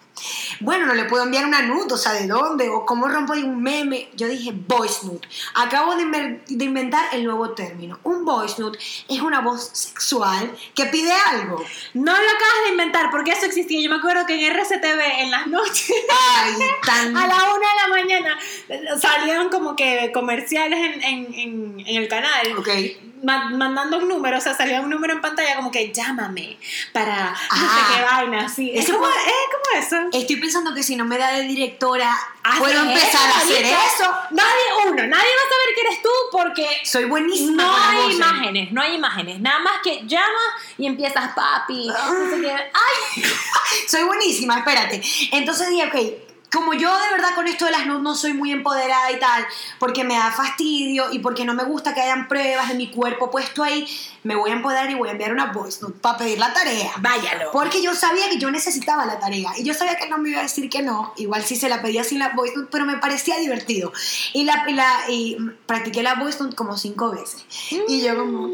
Bueno, 0.60 0.86
no 0.86 0.93
le 0.93 1.06
puedo 1.06 1.23
enviar 1.23 1.45
una 1.45 1.62
nude, 1.62 1.93
o 1.93 1.97
sea, 1.97 2.12
¿de 2.13 2.28
dónde? 2.28 2.69
O 2.69 2.86
cómo 2.86 3.08
rompo 3.08 3.32
un 3.34 3.63
meme. 3.63 4.10
Yo 4.15 4.28
dije 4.28 4.52
voice 4.54 5.06
note. 5.08 5.26
Acabo 5.56 5.95
de, 5.95 6.04
inver- 6.04 6.43
de 6.47 6.65
inventar 6.65 7.06
el 7.13 7.23
nuevo 7.23 7.52
término. 7.52 7.97
Un 8.04 8.26
voice 8.26 8.56
note 8.62 8.78
es 9.08 9.21
una 9.21 9.39
voz 9.39 9.69
sexual 9.73 10.54
que 10.76 10.86
pide 10.88 11.12
algo. 11.12 11.63
No 11.93 12.12
lo 12.12 12.17
acabas 12.30 12.63
de 12.65 12.71
inventar, 12.71 13.10
porque 13.10 13.32
eso 13.32 13.45
existía. 13.45 13.82
Yo 13.82 13.89
me 13.89 13.95
acuerdo 13.97 14.26
que 14.26 14.36
en 14.36 14.54
RCTV 14.54 14.99
en 15.21 15.32
las 15.32 15.47
noches, 15.47 15.91
Ay, 16.36 16.54
tan... 16.86 17.15
a 17.17 17.26
la 17.28 17.36
una 17.36 17.67
de 17.67 17.82
la 17.82 17.88
mañana, 17.89 18.38
salían 18.99 19.49
como 19.49 19.76
que 19.78 20.12
comerciales 20.13 20.80
en, 20.80 21.04
en, 21.04 21.34
en, 21.34 21.80
en 21.88 21.95
el 22.02 22.08
canal. 22.10 22.58
Ok. 22.58 22.69
Ma- 23.24 23.50
mandando 23.50 23.98
un 23.98 24.08
número, 24.08 24.38
o 24.38 24.42
sea, 24.42 24.54
salía 24.56 24.82
un 24.82 24.90
número 24.90 25.14
en 25.14 25.22
pantalla 25.22 25.56
como 25.56 25.72
que 25.72 25.92
llámame 25.92 26.58
para 26.92 27.32
no 27.32 27.36
Ah. 27.52 27.88
sé 27.90 27.96
qué 27.96 28.02
vaina, 28.04 28.46
así. 28.46 28.72
Es 28.74 28.86
como, 28.86 29.00
fue- 29.00 29.14
es 29.14 29.50
como 29.52 29.80
eso. 30.08 30.18
Estoy 30.18 30.36
pensando 30.38 30.74
que 30.74 30.84
si 30.84 30.96
no 30.96 31.06
me 31.06 31.18
da 31.18 31.32
de 31.32 31.44
directora, 31.44 32.14
Haces 32.44 32.60
puedo 32.60 32.82
empezar 32.82 33.08
eso, 33.10 33.18
a 33.36 33.38
hacer 33.38 33.66
eso. 33.66 34.12
Nadie, 34.32 34.64
uno, 34.86 34.96
nadie 34.96 35.08
va 35.10 35.18
a 35.18 35.50
saber 35.50 35.76
que 35.76 35.82
eres 35.82 36.02
tú 36.04 36.10
porque 36.32 36.68
Soy 36.84 37.06
buenísima 37.06 37.64
no 37.64 37.74
hay 37.76 37.98
voces. 38.04 38.16
imágenes, 38.18 38.72
no 38.74 38.82
hay 38.82 38.96
imágenes. 38.96 39.40
Nada 39.40 39.60
más 39.60 39.74
que 39.84 40.02
llamas 40.06 40.28
y 40.78 40.86
empiezas, 40.86 41.34
papi, 41.34 41.88
no 41.88 42.30
sé 42.30 42.42
qué. 42.42 42.52
Ay, 42.52 43.24
Soy 43.88 44.04
buenísima, 44.04 44.58
espérate. 44.60 45.02
Entonces 45.32 45.70
dije, 45.70 45.86
ok, 45.86 46.33
como 46.54 46.74
yo 46.74 46.89
de 46.98 47.10
verdad 47.12 47.34
con 47.36 47.48
esto 47.48 47.66
de 47.66 47.72
las 47.72 47.86
nudes 47.88 48.02
no 48.04 48.16
soy 48.16 48.34
muy 48.34 48.52
empoderada 48.52 49.12
y 49.12 49.20
tal, 49.20 49.46
porque 49.80 50.04
me 50.04 50.13
da 50.16 50.32
fastidio 50.32 51.12
y 51.12 51.20
porque 51.20 51.44
no 51.46 51.54
me 51.54 51.63
gusta 51.63 51.94
que 51.94 52.02
hayan 52.02 52.28
pruebas 52.28 52.70
de 52.70 52.76
mi 52.76 52.92
cuerpo 52.92 53.32
puesto 53.32 53.63
ahí, 53.63 53.88
me 54.24 54.36
voy 54.36 54.52
a 54.52 54.54
empoderar 54.54 54.89
y 54.89 54.94
voy 54.94 55.10
a 55.10 55.12
enviar 55.13 55.34
una 55.34 55.48
voice 55.52 55.80
note 55.82 56.00
para 56.00 56.18
pedir 56.20 56.39
la 56.39 56.54
tarea. 56.54 56.92
váyalo. 57.00 57.52
Porque 57.52 57.82
yo 57.82 57.94
sabía 57.96 58.30
que 58.30 58.38
yo 58.38 58.50
necesitaba 58.52 59.06
la 59.06 59.20
tarea 59.20 59.52
y 59.58 59.63
yo 59.63 59.74
sabía 59.74 59.96
que 59.98 60.08
no 60.08 60.18
me 60.18 60.30
iba 60.30 60.39
a 60.39 60.44
decir 60.44 60.70
que 60.70 60.82
no, 60.82 61.13
igual 61.18 61.44
sí 61.44 61.56
se 61.56 61.68
la 61.70 61.82
pedía 61.82 62.04
sin 62.04 62.20
la 62.20 62.30
voice 62.30 62.56
note, 62.56 62.70
pero 62.72 62.86
me 62.86 62.98
parecía 62.98 63.38
divertido. 63.39 63.92
Y, 64.34 64.44
la, 64.46 64.63
y, 64.68 64.74
la- 64.74 65.04
y 65.10 65.38
practiqué 65.66 66.04
la 66.04 66.16
voice 66.16 66.42
note 66.42 66.56
como 66.56 66.78
cinco 66.78 67.12
veces. 67.12 67.44
Y 67.88 68.02
yo 68.02 68.16
como, 68.16 68.48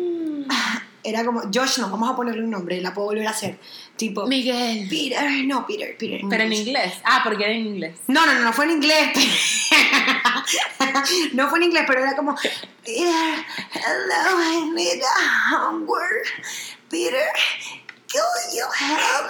era 1.03 1.23
como, 1.23 1.41
Josh 1.53 1.79
no, 1.79 1.89
vamos 1.89 2.09
a 2.09 2.15
ponerle 2.15 2.43
un 2.43 2.49
nombre, 2.49 2.81
la 2.81 2.93
puedo 2.93 3.07
volver 3.07 3.27
a 3.27 3.31
hacer. 3.31 3.57
Tipo, 3.95 4.27
Miguel. 4.27 4.87
Peter, 4.89 5.29
no, 5.45 5.65
Peter, 5.65 5.95
Peter. 5.97 6.21
Pero 6.29 6.43
en 6.43 6.53
inglés. 6.53 6.93
Ah, 7.03 7.21
porque 7.23 7.43
era 7.43 7.53
en 7.53 7.67
inglés. 7.67 7.95
No, 8.07 8.25
no, 8.25 8.33
no, 8.33 8.41
no 8.41 8.53
fue 8.53 8.65
en 8.65 8.71
inglés. 8.71 9.13
no 11.33 11.49
fue 11.49 11.59
en 11.59 11.65
inglés, 11.65 11.83
pero 11.87 12.01
era 12.01 12.15
como 12.15 12.35
Peter, 12.85 13.45
hello, 13.73 14.41
I 14.41 14.71
need 14.73 15.01
a 15.01 15.55
homework. 15.55 16.27
Peter, 16.89 17.27
could 18.07 18.53
you 18.53 18.65
help? 18.77 19.29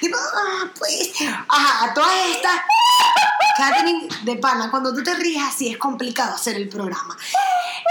Tipo, 0.00 0.16
ah, 0.16 0.70
please. 0.78 1.12
Ajá, 1.48 1.84
a 1.84 1.94
todas 1.94 2.12
estas. 2.30 2.52
Catherine 3.56 4.08
de 4.22 4.36
pana, 4.36 4.70
cuando 4.70 4.92
tú 4.92 5.02
te 5.02 5.14
ríes 5.14 5.42
así 5.42 5.68
es 5.68 5.78
complicado 5.78 6.34
hacer 6.34 6.56
el 6.56 6.68
programa. 6.68 7.16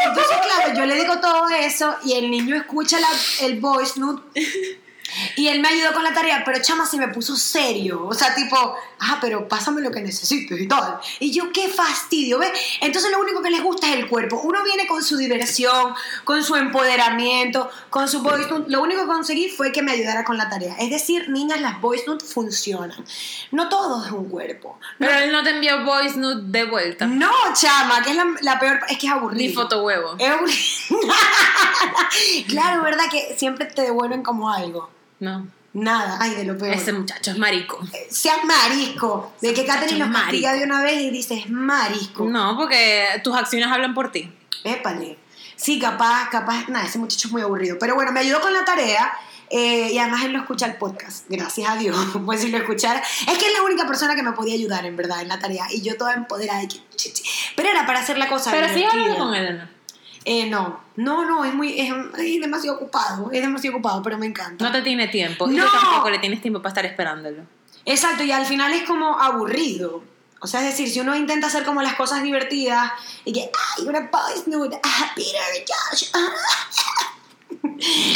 Entonces, 0.05 0.37
claro, 0.43 0.73
yo 0.73 0.85
le 0.85 0.95
digo 0.95 1.19
todo 1.19 1.47
eso 1.49 1.95
y 2.03 2.13
el 2.13 2.29
niño 2.29 2.55
escucha 2.57 2.97
el 3.41 3.59
voice 3.61 3.99
note 3.99 4.81
y 5.35 5.47
él 5.47 5.59
me 5.59 5.67
ayudó 5.69 5.93
con 5.93 6.03
la 6.03 6.13
tarea, 6.13 6.43
pero 6.45 6.61
chama 6.61 6.85
se 6.85 6.97
me 6.97 7.07
puso 7.09 7.35
serio. 7.35 8.05
O 8.05 8.13
sea, 8.13 8.33
tipo, 8.35 8.55
ah, 8.99 9.17
pero 9.21 9.47
pásame 9.47 9.81
lo 9.81 9.91
que 9.91 10.01
necesites 10.01 10.59
y 10.59 10.67
tal. 10.67 10.99
Y 11.19 11.31
yo, 11.31 11.51
qué 11.51 11.69
fastidio, 11.69 12.39
¿ves? 12.39 12.51
Entonces 12.81 13.11
lo 13.11 13.19
único 13.19 13.41
que 13.41 13.49
les 13.49 13.61
gusta 13.61 13.87
es 13.87 13.95
el 13.95 14.07
cuerpo. 14.07 14.41
Uno 14.43 14.63
viene 14.63 14.87
con 14.87 15.03
su 15.03 15.17
diversión, 15.17 15.93
con 16.23 16.43
su 16.43 16.55
empoderamiento, 16.55 17.69
con 17.89 18.07
su 18.07 18.21
voice 18.21 18.49
note. 18.49 18.71
Lo 18.71 18.81
único 18.81 19.01
que 19.01 19.07
conseguí 19.07 19.49
fue 19.49 19.71
que 19.71 19.81
me 19.81 19.91
ayudara 19.91 20.23
con 20.23 20.37
la 20.37 20.49
tarea. 20.49 20.75
Es 20.79 20.89
decir, 20.89 21.29
niñas, 21.29 21.61
las 21.61 21.79
voice 21.81 22.05
notes 22.07 22.33
funcionan. 22.33 23.05
No 23.51 23.69
todo 23.69 24.05
es 24.05 24.11
un 24.11 24.29
cuerpo. 24.29 24.79
No, 24.99 25.07
Pero 25.07 25.19
él 25.19 25.31
no 25.31 25.43
te 25.43 25.51
envió 25.51 25.83
voice 25.83 26.17
note 26.17 26.41
de 26.45 26.65
vuelta. 26.65 27.05
no, 27.05 27.31
chama, 27.53 28.01
que 28.03 28.11
es 28.11 28.15
la, 28.15 28.25
la 28.41 28.59
peor, 28.59 28.79
es 28.89 28.97
que 28.97 29.07
es 29.07 29.13
aburrido. 29.13 29.47
Ni 29.47 29.53
foto 29.53 29.83
huevo. 29.83 30.15
Es 30.17 30.29
aburrido. 30.29 30.57
claro, 32.47 32.83
¿verdad? 32.83 33.05
Que 33.11 33.35
siempre 33.37 33.65
te 33.65 33.83
devuelven 33.83 34.23
como 34.23 34.49
algo. 34.49 34.89
No. 35.23 35.47
Nada, 35.73 36.17
ay, 36.21 36.35
de 36.35 36.43
lo 36.43 36.57
peor. 36.57 36.73
Ese 36.73 36.93
muchacho 36.93 37.31
es 37.31 37.37
marico. 37.37 37.79
Seas 38.09 38.43
marisco. 38.45 39.33
De 39.41 39.53
que 39.53 39.65
Catherine 39.65 39.97
nos 39.99 40.09
marico. 40.09 40.47
de 40.51 40.63
una 40.63 40.83
vez 40.83 41.01
y 41.01 41.09
dices 41.09 41.49
marisco. 41.49 42.25
No, 42.25 42.55
porque 42.57 43.05
tus 43.23 43.35
acciones 43.35 43.69
hablan 43.69 43.93
por 43.95 44.11
ti. 44.11 44.31
Épale. 44.63 45.17
Sí, 45.55 45.79
capaz, 45.79 46.29
capaz. 46.29 46.67
Nada, 46.67 46.85
ese 46.85 46.99
muchacho 46.99 47.27
es 47.27 47.31
muy 47.31 47.41
aburrido. 47.41 47.77
Pero 47.79 47.95
bueno, 47.95 48.11
me 48.11 48.19
ayudó 48.19 48.39
con 48.41 48.53
la 48.53 48.65
tarea. 48.65 49.13
eh, 49.49 49.89
y 49.93 49.97
además 49.97 50.23
él 50.25 50.33
lo 50.33 50.39
escucha 50.39 50.65
el 50.67 50.75
podcast, 50.75 51.25
gracias 51.29 51.69
a 51.69 51.75
Dios. 51.77 51.95
Pues 52.25 52.41
si 52.41 52.49
lo 52.49 52.57
escuchara. 52.57 52.99
Es 52.99 53.37
que 53.37 53.45
es 53.47 53.53
la 53.53 53.63
única 53.63 53.87
persona 53.87 54.13
que 54.15 54.23
me 54.23 54.33
podía 54.33 54.53
ayudar, 54.53 54.85
en 54.85 54.95
verdad, 54.95 55.21
en 55.21 55.29
la 55.29 55.39
tarea. 55.39 55.65
Y 55.71 55.81
yo 55.81 55.95
toda 55.97 56.13
empoderada 56.13 56.59
de 56.59 56.67
que. 56.67 56.81
Pero 57.55 57.69
era 57.69 57.85
para 57.87 58.01
hacer 58.01 58.17
la 58.17 58.27
cosa. 58.27 58.51
Pero 58.51 58.67
sí 58.73 58.83
hablando 58.83 59.17
con 59.17 59.33
él, 59.33 59.47
¿o 59.47 59.53
¿no? 59.63 59.69
Eh, 60.25 60.49
no, 60.49 60.79
no, 60.95 61.25
no, 61.25 61.43
es 61.43 61.53
muy. 61.53 61.79
Es, 61.79 61.93
es 62.17 62.41
demasiado 62.41 62.77
ocupado. 62.77 63.29
Es 63.31 63.41
demasiado 63.41 63.75
ocupado, 63.77 64.01
pero 64.01 64.17
me 64.17 64.25
encanta. 64.25 64.63
No 64.63 64.71
te 64.71 64.81
tiene 64.81 65.07
tiempo. 65.07 65.49
Y 65.49 65.55
No. 65.55 65.65
tú 65.65 65.71
tampoco 65.71 66.09
le 66.09 66.19
tienes 66.19 66.41
tiempo 66.41 66.61
para 66.61 66.69
estar 66.69 66.85
esperándolo. 66.85 67.43
Exacto, 67.85 68.23
y 68.23 68.31
al 68.31 68.45
final 68.45 68.71
es 68.73 68.83
como 68.83 69.19
aburrido. 69.19 70.03
O 70.39 70.47
sea, 70.47 70.59
es 70.61 70.67
decir, 70.67 70.89
si 70.89 70.99
uno 70.99 71.15
intenta 71.15 71.47
hacer 71.47 71.63
como 71.63 71.81
las 71.81 71.95
cosas 71.95 72.21
divertidas 72.23 72.91
y 73.25 73.31
que, 73.33 73.49
ay, 73.77 73.85
una 73.87 74.01
voice 74.11 74.49
note, 74.49 74.79
ah, 74.83 75.11
Peter, 75.15 75.65
Josh, 75.67 76.09
ah". 76.13 76.29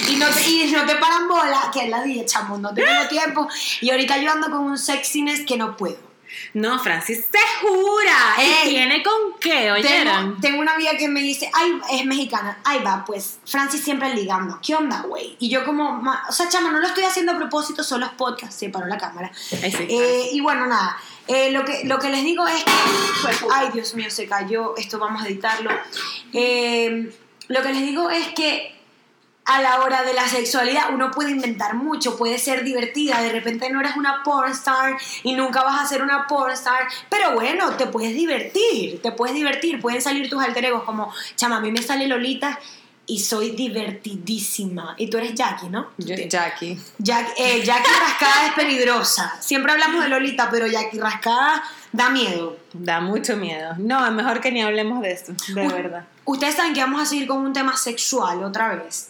y, 0.10 0.16
no 0.18 0.26
te, 0.28 0.50
y 0.50 0.72
no 0.72 0.86
te 0.86 0.96
paran 0.96 1.28
bola, 1.28 1.70
que 1.74 1.86
es 1.86 1.90
la 1.90 2.04
día, 2.04 2.26
chamo, 2.26 2.58
no 2.58 2.74
tengo 2.74 3.08
tiempo. 3.10 3.48
Y 3.82 3.90
ahorita 3.92 4.18
yo 4.18 4.32
ando 4.32 4.50
con 4.50 4.60
un 4.60 4.78
sexiness 4.78 5.42
que 5.46 5.58
no 5.58 5.76
puedo. 5.78 6.07
No, 6.54 6.80
Francis 6.80 7.26
se 7.32 7.38
jura. 7.62 8.36
Ey. 8.38 8.70
¿Y 8.70 8.70
tiene 8.70 9.04
con 9.04 9.40
qué? 9.40 9.72
¿Oyeron? 9.72 10.40
tengo 10.42 10.60
una 10.60 10.74
amiga 10.74 10.92
que 10.98 11.08
me 11.08 11.22
dice, 11.22 11.50
ay, 11.54 11.80
es 11.92 12.06
mexicana, 12.06 12.60
ahí 12.64 12.82
va, 12.84 13.04
pues, 13.06 13.40
Francis 13.46 13.84
siempre 13.84 14.14
ligando, 14.14 14.60
¿qué 14.66 14.76
onda, 14.76 15.02
güey? 15.02 15.36
Y 15.40 15.50
yo 15.50 15.66
como, 15.66 16.02
o 16.28 16.32
sea, 16.32 16.50
chama, 16.50 16.72
no 16.72 16.80
lo 16.80 16.88
estoy 16.88 17.04
haciendo 17.04 17.34
a 17.34 17.38
propósito, 17.38 17.84
solo 17.84 18.06
es 18.06 18.12
podcast, 18.14 18.54
se 18.54 18.70
paró 18.70 18.88
la 18.88 18.98
cámara. 18.98 19.32
Ay, 19.64 19.72
sí. 19.72 19.88
Eh, 19.90 20.30
y 20.34 20.42
bueno, 20.42 20.68
nada, 20.68 20.98
eh, 21.28 21.52
lo, 21.52 21.66
que, 21.66 21.84
lo 21.86 22.00
que 22.00 22.10
les 22.10 22.24
digo 22.24 22.48
es 22.48 22.64
que, 22.64 23.46
ay, 23.54 23.70
Dios 23.74 23.94
mío, 23.96 24.10
se 24.10 24.28
cayó, 24.28 24.76
esto 24.78 25.00
vamos 25.00 25.24
a 25.24 25.28
editarlo. 25.28 25.72
Eh, 26.34 27.12
lo 27.48 27.62
que 27.62 27.70
les 27.74 27.82
digo 27.82 28.10
es 28.10 28.28
que 28.30 28.77
a 29.48 29.62
la 29.62 29.80
hora 29.82 30.04
de 30.04 30.14
la 30.14 30.28
sexualidad 30.28 30.94
uno 30.94 31.10
puede 31.12 31.32
inventar 31.32 31.74
mucho, 31.76 32.18
puede 32.18 32.38
ser 32.38 32.64
divertida, 32.64 33.22
de 33.22 33.32
repente 33.32 33.70
no 33.70 33.80
eres 33.80 33.96
una 33.96 34.22
pornstar 34.24 34.98
y 35.24 35.34
nunca 35.34 35.64
vas 35.64 35.82
a 35.82 35.88
ser 35.88 36.02
una 36.02 36.28
pornstar, 36.28 36.88
pero 37.10 37.34
bueno, 37.34 37.72
te 37.78 37.88
puedes 37.88 38.14
divertir, 38.14 39.02
te 39.02 39.12
puedes 39.14 39.36
divertir, 39.36 39.80
pueden 39.82 40.02
salir 40.02 40.30
tus 40.30 40.44
alter 40.44 40.66
egos 40.66 40.84
como, 40.84 41.12
chama, 41.36 41.58
a 41.58 41.60
mí 41.62 41.72
me 41.72 41.82
sale 41.82 42.08
Lolita 42.08 42.60
y 43.10 43.20
soy 43.20 43.52
divertidísima, 43.52 44.94
y 44.98 45.10
tú 45.10 45.18
eres 45.18 45.34
Jackie, 45.34 45.70
¿no? 45.70 45.92
Yo- 45.98 46.16
Jackie. 46.28 46.78
Jack- 46.98 47.34
eh, 47.38 47.64
Jackie 47.64 47.90
Rascada 48.02 48.48
es 48.48 48.54
peligrosa, 48.54 49.34
siempre 49.40 49.72
hablamos 49.72 50.04
de 50.04 50.10
Lolita, 50.10 50.50
pero 50.52 50.68
Jackie 50.68 51.00
Rascada 51.00 51.64
da 51.94 52.10
miedo. 52.10 52.58
Da 52.74 53.00
mucho 53.00 53.38
miedo. 53.38 53.76
No, 53.78 54.06
es 54.06 54.12
mejor 54.12 54.42
que 54.42 54.52
ni 54.52 54.62
hablemos 54.62 55.02
de 55.02 55.12
eso, 55.14 55.34
de 55.54 55.62
Uy. 55.68 55.72
verdad. 55.74 56.04
Ustedes 56.26 56.56
saben 56.56 56.74
que 56.74 56.82
vamos 56.82 57.02
a 57.02 57.06
seguir 57.06 57.26
con 57.28 57.38
un 57.38 57.54
tema 57.54 57.78
sexual 57.78 58.44
otra 58.44 58.76
vez. 58.76 59.08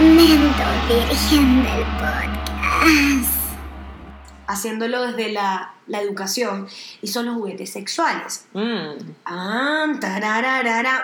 Momento 0.00 0.64
virgen 0.88 1.64
del 1.64 1.84
podcast. 1.98 3.37
Haciéndolo 4.48 5.02
desde 5.06 5.30
la, 5.30 5.72
la 5.86 6.00
educación, 6.00 6.66
y 7.02 7.06
son 7.08 7.26
los 7.26 7.36
juguetes 7.36 7.70
sexuales. 7.72 8.46
Mm. 8.54 9.12
Ah. 9.26 9.86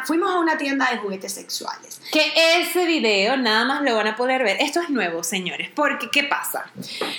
Fuimos 0.05 0.35
a 0.35 0.39
una 0.39 0.57
tienda 0.57 0.91
de 0.91 0.99
juguetes 0.99 1.33
sexuales. 1.35 2.01
Que 2.11 2.33
ese 2.61 2.87
video 2.87 3.37
nada 3.37 3.65
más 3.65 3.83
lo 3.83 3.95
van 3.95 4.09
a 4.09 4.17
poder 4.17 4.43
ver. 4.43 4.57
Esto 4.61 4.81
es 4.81 4.91
nuevo, 4.91 5.23
señores. 5.23 5.71
Porque, 5.75 6.11
¿qué 6.11 6.25
pasa? 6.25 6.65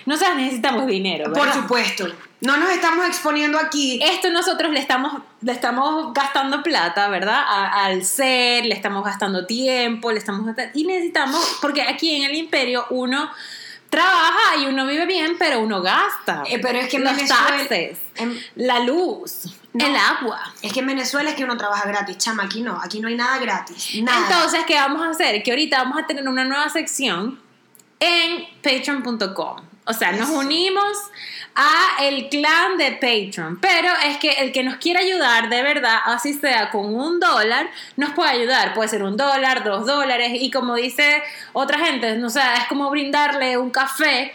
Nosotros 0.05 0.35
necesitamos 0.37 0.87
dinero, 0.87 1.25
Por 1.31 1.45
¿verdad? 1.45 1.61
supuesto, 1.61 2.07
no 2.41 2.57
nos 2.57 2.69
estamos 2.71 3.07
exponiendo 3.07 3.57
aquí. 3.57 3.99
Esto 4.03 4.29
nosotros 4.31 4.71
le 4.71 4.79
estamos, 4.79 5.21
le 5.41 5.51
estamos 5.51 6.13
gastando 6.13 6.61
plata, 6.63 7.07
¿verdad? 7.09 7.39
A- 7.47 7.85
al 7.85 8.03
ser, 8.03 8.65
le 8.65 8.75
estamos 8.75 9.03
gastando 9.03 9.45
tiempo, 9.45 10.11
le 10.11 10.19
estamos 10.19 10.45
gastando... 10.45 10.71
Y 10.77 10.85
necesitamos, 10.85 11.57
porque 11.61 11.81
aquí 11.81 12.15
en 12.15 12.23
el 12.29 12.35
imperio 12.35 12.85
uno 12.89 13.31
trabaja 13.95 14.55
y 14.57 14.65
uno 14.67 14.85
vive 14.85 15.05
bien, 15.05 15.35
pero 15.39 15.59
uno 15.61 15.81
gasta. 15.81 16.43
Eh, 16.49 16.59
pero 16.61 16.79
es 16.79 16.89
que 16.89 16.97
en 16.97 17.03
Los 17.05 17.15
Venezuela- 17.15 17.45
taxes, 17.57 17.99
en- 18.15 18.39
la 18.55 18.79
luz, 18.79 19.53
No. 19.73 19.85
el 19.85 19.95
agua. 19.95 20.53
Es 20.61 20.73
que 20.73 20.79
en 20.81 20.87
Venezuela 20.87 21.29
es 21.29 21.35
que 21.35 21.43
uno 21.43 21.57
trabaja 21.57 21.87
gratis, 21.87 22.17
chama, 22.17 22.43
aquí 22.43 22.61
no, 22.61 22.79
aquí 22.81 22.99
no 22.99 23.07
hay 23.07 23.15
nada 23.15 23.37
gratis. 23.37 23.95
Nada. 24.03 24.27
Entonces, 24.27 24.61
¿qué 24.67 24.75
vamos 24.75 25.01
a 25.01 25.09
hacer? 25.11 25.41
Que 25.43 25.51
ahorita 25.51 25.77
vamos 25.83 25.97
a 26.01 26.05
tener 26.07 26.27
una 26.27 26.43
nueva 26.45 26.69
sección 26.69 27.39
en 27.99 28.45
patreon.com. 28.61 29.61
O 29.85 29.93
sea, 29.93 30.11
nos 30.11 30.29
unimos 30.29 30.97
a 31.53 32.03
el 32.03 32.27
clan 32.29 32.77
de 32.77 32.91
Patreon. 32.93 33.59
Pero 33.59 33.89
es 34.05 34.17
que 34.17 34.31
el 34.31 34.51
que 34.51 34.63
nos 34.63 34.77
quiera 34.77 34.99
ayudar, 34.99 35.49
de 35.49 35.61
verdad, 35.61 35.99
así 36.05 36.33
sea 36.33 36.69
con 36.71 36.93
un 36.93 37.19
dólar, 37.19 37.69
nos 37.95 38.11
puede 38.11 38.31
ayudar. 38.31 38.73
Puede 38.73 38.89
ser 38.89 39.03
un 39.03 39.15
dólar, 39.15 39.63
dos 39.63 39.85
dólares. 39.85 40.31
Y 40.33 40.51
como 40.51 40.75
dice 40.75 41.23
otra 41.53 41.79
gente, 41.79 42.15
no 42.17 42.29
sé, 42.29 42.41
es 42.57 42.67
como 42.67 42.89
brindarle 42.89 43.57
un 43.57 43.69
café 43.69 44.33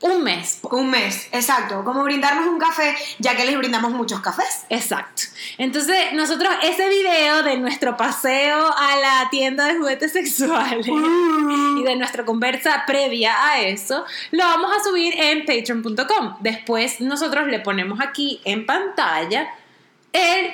un 0.00 0.22
mes. 0.22 0.60
un 0.70 0.90
mes, 0.90 1.28
exacto. 1.32 1.82
Como 1.82 2.02
brindarnos 2.04 2.46
un 2.46 2.58
café, 2.58 2.94
ya 3.18 3.34
que 3.34 3.44
les 3.46 3.56
brindamos 3.56 3.92
muchos 3.92 4.20
cafés. 4.20 4.64
Exacto. 4.68 5.22
Entonces, 5.58 6.12
nosotros 6.12 6.50
ese 6.62 6.88
video 6.88 7.42
de 7.42 7.56
nuestro 7.56 7.96
paseo 7.96 8.66
a 8.76 8.96
la 8.96 9.28
tienda 9.30 9.64
de 9.66 9.78
juguetes 9.78 10.12
sexuales 10.12 10.86
y 10.86 11.82
de 11.82 11.96
nuestra 11.96 12.24
conversa 12.24 12.84
previa 12.86 13.34
a 13.50 13.60
eso, 13.60 14.04
lo 14.32 14.44
vamos 14.44 14.70
a 14.76 14.84
subir 14.84 15.14
en 15.18 15.46
patreon.com. 15.46 16.36
Después 16.40 17.00
nosotros 17.00 17.46
le 17.48 17.60
ponemos 17.60 17.98
aquí 18.00 18.40
en 18.44 18.66
pantalla 18.66 19.48
el 20.12 20.50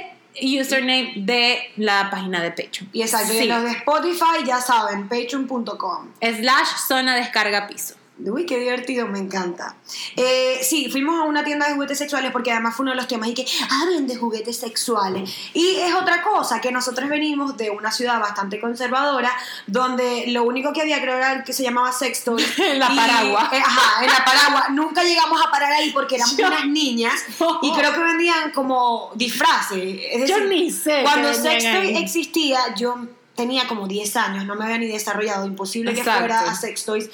username 0.60 1.12
de 1.16 1.72
la 1.76 2.10
página 2.10 2.40
de 2.42 2.50
Patreon. 2.50 2.88
Y 2.92 3.02
exacto, 3.02 3.32
y 3.34 3.38
Sí. 3.38 3.44
los 3.48 3.62
de 3.64 3.70
Spotify 3.72 4.44
ya 4.46 4.60
saben, 4.60 5.08
patreon.com. 5.08 6.08
Slash 6.20 6.68
zona 6.88 7.16
descarga 7.16 7.66
piso. 7.66 7.96
Uy, 8.30 8.46
qué 8.46 8.58
divertido, 8.58 9.06
me 9.08 9.18
encanta. 9.18 9.76
Eh, 10.16 10.60
sí, 10.62 10.88
fuimos 10.90 11.18
a 11.20 11.24
una 11.24 11.42
tienda 11.44 11.66
de 11.66 11.74
juguetes 11.74 11.98
sexuales 11.98 12.30
porque 12.32 12.52
además 12.52 12.76
fue 12.76 12.84
uno 12.84 12.92
de 12.92 12.96
los 12.96 13.08
temas 13.08 13.28
y 13.28 13.34
que 13.34 13.46
hablen 13.70 14.06
de 14.06 14.16
juguetes 14.16 14.58
sexuales. 14.58 15.30
Y 15.54 15.76
es 15.76 15.94
otra 15.94 16.22
cosa, 16.22 16.60
que 16.60 16.70
nosotros 16.70 17.08
venimos 17.08 17.56
de 17.56 17.70
una 17.70 17.90
ciudad 17.90 18.20
bastante 18.20 18.60
conservadora 18.60 19.30
donde 19.66 20.26
lo 20.28 20.44
único 20.44 20.72
que 20.72 20.82
había 20.82 21.00
creo 21.00 21.16
era 21.16 21.32
el 21.32 21.44
que 21.44 21.52
se 21.52 21.62
llamaba 21.62 21.92
sexto. 21.92 22.36
En 22.58 22.78
la 22.78 22.88
Paragua. 22.88 23.50
ajá, 23.52 24.04
en 24.04 24.10
la 24.10 24.24
Paragua. 24.24 24.68
Nunca 24.70 25.02
llegamos 25.02 25.40
a 25.44 25.50
parar 25.50 25.72
ahí 25.72 25.90
porque 25.92 26.16
éramos 26.16 26.36
Yo- 26.36 26.46
unas 26.46 26.66
niñas 26.66 27.14
y 27.62 27.72
creo 27.72 27.92
que 27.92 28.00
vendían 28.00 28.50
como 28.52 29.10
disfraces. 29.14 30.00
Es 30.10 30.28
Yo 30.28 30.36
decir, 30.36 30.48
ni 30.48 30.70
sé 30.70 31.00
Cuando 31.02 31.32
Sextoy 31.34 31.96
existía, 31.96 32.74
yo 32.76 32.96
tenía 33.34 33.66
como 33.66 33.88
10 33.88 34.16
años, 34.16 34.44
no 34.44 34.54
me 34.54 34.64
había 34.64 34.78
ni 34.78 34.86
desarrollado, 34.86 35.46
imposible 35.46 35.92
que 35.94 36.00
Exacto. 36.00 36.20
fuera 36.20 36.40
a 36.50 36.54
Sextoys. 36.54 37.10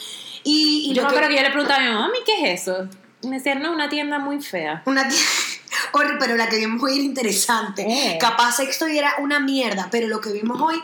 Y, 0.50 0.90
y 0.90 0.94
Yo 0.94 1.02
lo 1.02 1.08
me 1.10 1.14
que- 1.28 1.34
yo 1.36 1.42
le 1.42 1.50
preguntaba 1.50 1.76
a 1.80 1.84
mi 1.84 1.88
mamá, 1.92 2.06
"Mami, 2.06 2.18
¿qué 2.24 2.52
es 2.54 2.62
eso? 2.62 2.88
Y 3.20 3.28
me 3.28 3.36
decían, 3.36 3.60
no, 3.60 3.72
una 3.72 3.88
tienda 3.90 4.18
muy 4.18 4.40
fea. 4.40 4.82
Una 4.86 5.06
Horrible, 5.92 6.16
pero 6.18 6.36
la 6.36 6.48
que 6.48 6.56
vimos 6.56 6.82
hoy 6.82 6.94
era 6.96 7.04
interesante. 7.04 8.16
Capaz 8.20 8.56
Sextoy 8.56 8.96
era 8.96 9.14
una 9.18 9.40
mierda, 9.40 9.88
pero 9.90 10.06
lo 10.08 10.20
que 10.20 10.30
vimos 10.32 10.60
hoy 10.60 10.80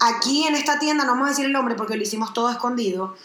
aquí 0.00 0.46
en 0.46 0.54
esta 0.54 0.78
tienda, 0.78 1.04
no 1.04 1.12
vamos 1.12 1.26
a 1.26 1.30
decir 1.30 1.46
el 1.46 1.52
nombre 1.52 1.74
porque 1.76 1.96
lo 1.96 2.02
hicimos 2.02 2.32
todo 2.34 2.50
escondido, 2.50 3.16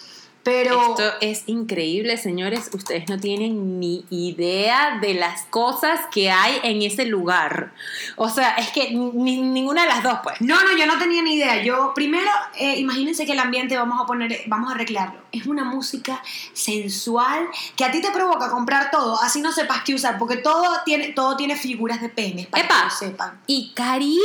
pero 0.44 0.82
Esto 0.92 1.04
es 1.22 1.44
increíble, 1.48 2.18
señores. 2.18 2.70
Ustedes 2.74 3.08
no 3.10 3.20
tienen 3.20 3.80
ni 3.80 4.06
idea 4.10 4.98
de 5.02 5.14
las 5.14 5.44
cosas 5.44 6.00
que 6.12 6.32
hay 6.32 6.60
en 6.64 6.82
ese 6.82 7.06
lugar. 7.06 7.74
O 8.16 8.28
sea, 8.30 8.56
es 8.56 8.70
que 8.72 8.90
ni- 8.92 9.42
ninguna 9.42 9.84
de 9.84 9.90
las 9.90 10.04
dos, 10.04 10.20
pues. 10.24 10.42
no, 10.42 10.56
no, 10.64 10.76
yo 10.78 10.86
no 10.88 10.98
tenía 10.98 11.22
ni 11.22 11.36
idea. 11.36 11.62
Yo 11.64 11.94
primero, 11.94 12.30
eh, 12.58 12.76
imagínense 12.80 13.26
que 13.26 13.34
el 13.34 13.40
ambiente 13.40 13.78
vamos 13.78 14.02
a 14.02 14.06
poner, 14.06 14.42
vamos 14.48 14.72
a 14.72 14.76
arreglarlo. 14.76 15.22
Es 15.32 15.46
una 15.48 15.64
música 15.64 16.22
sensual 16.54 17.48
que 17.76 17.86
a 17.86 17.92
ti 17.92 18.02
te 18.02 18.12
provoca 18.12 18.50
comprar 18.50 18.92
todo, 18.92 19.22
así 19.22 19.42
no 19.42 19.52
sepas 19.52 19.84
qué 19.86 19.94
usar, 19.96 20.18
porque 20.18 20.38
todo 20.38 20.68
tiene, 20.86 21.10
todo 21.10 21.38
tiene 21.38 21.56
figuras 21.56 22.02
de 22.02 22.10
penes 22.10 22.48
para 22.48 22.66
¡Epa! 22.66 22.78
que 22.80 22.84
lo 22.86 22.90
sepan. 23.12 23.40
Y 23.48 23.72
carísimo. 23.74 24.22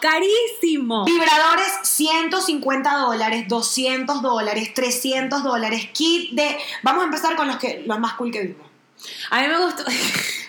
Carísimo. 0.00 1.04
Vibradores 1.04 1.68
150 1.98 2.96
dólares, 2.96 3.48
200 3.48 4.22
dólares, 4.22 4.72
300 4.72 5.42
dólares, 5.42 5.88
kit 5.92 6.30
de... 6.30 6.56
Vamos 6.84 7.02
a 7.02 7.06
empezar 7.06 7.34
con 7.34 7.48
los, 7.48 7.56
que, 7.56 7.82
los 7.86 7.98
más 7.98 8.14
cool 8.14 8.30
que 8.30 8.40
vimos. 8.42 8.68
A 9.30 9.40
mí 9.40 9.48
me 9.48 9.58
gustó. 9.58 9.82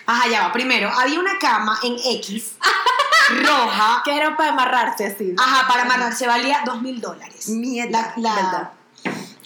Ajá, 0.06 0.28
ya 0.28 0.42
va. 0.46 0.52
Primero, 0.52 0.88
había 0.88 1.18
una 1.18 1.38
cama 1.40 1.76
en 1.82 1.96
X, 2.18 2.54
roja. 3.30 4.02
que 4.04 4.16
era 4.16 4.36
para 4.36 4.52
amarrarse 4.52 5.06
así. 5.06 5.34
Ajá, 5.36 5.66
para 5.66 5.82
amarrarse 5.82 6.24
valía 6.28 6.62
2 6.64 6.82
mil 6.82 7.00
dólares. 7.00 7.48
Mierda, 7.48 8.14
La-. 8.16 8.70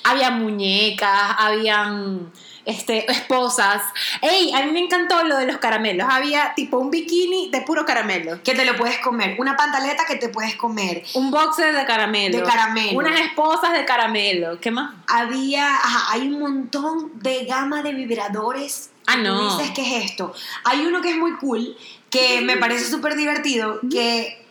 Había 0.05 0.31
muñecas, 0.31 1.37
habían 1.39 2.31
este, 2.65 3.11
esposas. 3.11 3.83
¡Ey! 4.23 4.53
A 4.53 4.65
mí 4.65 4.73
me 4.73 4.81
encantó 4.81 5.23
lo 5.25 5.37
de 5.37 5.47
los 5.47 5.59
caramelos. 5.59 6.07
Había 6.11 6.55
tipo 6.55 6.79
un 6.79 6.91
bikini 6.91 7.51
de 7.51 7.61
puro 7.63 7.85
caramelo. 7.85 8.43
Que 8.43 8.55
te 8.55 8.65
lo 8.65 8.77
puedes 8.77 8.99
comer. 8.99 9.37
Una 9.39 9.57
pantaleta 9.57 10.05
que 10.07 10.17
te 10.17 10.29
puedes 10.29 10.55
comer. 10.57 11.03
Un 11.15 11.31
boxer 11.31 11.75
de 11.75 11.85
caramelo. 11.85 12.39
De 12.39 12.43
caramelo. 12.45 12.99
Unas 12.99 13.21
esposas 13.21 13.73
de 13.73 13.85
caramelo. 13.85 14.61
¿Qué 14.61 14.71
más? 14.71 14.95
Había, 15.07 15.67
ajá, 15.75 16.13
hay 16.13 16.23
un 16.23 16.41
montón 16.41 17.13
de 17.21 17.45
gama 17.45 17.83
de 17.83 17.93
vibradores. 17.93 18.91
Ah, 19.07 19.15
Tú 19.17 19.23
no. 19.23 19.59
dices, 19.59 19.73
¿qué 19.75 19.83
es 19.99 20.05
esto? 20.11 20.33
Hay 20.65 20.87
uno 20.87 21.03
que 21.03 21.11
es 21.11 21.17
muy 21.17 21.37
cool, 21.37 21.77
que 22.09 22.41
me 22.41 22.57
parece 22.57 22.87
súper 22.91 23.17
divertido, 23.17 23.79
que 23.91 24.43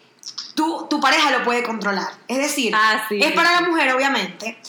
tú, 0.53 0.85
tu 0.89 0.99
pareja 0.99 1.31
lo 1.31 1.43
puede 1.43 1.63
controlar. 1.63 2.09
Es 2.27 2.37
decir, 2.37 2.71
Ah, 2.75 3.03
sí, 3.09 3.19
es 3.19 3.31
para 3.31 3.51
la 3.59 3.61
mujer, 3.67 3.91
obviamente. 3.95 4.59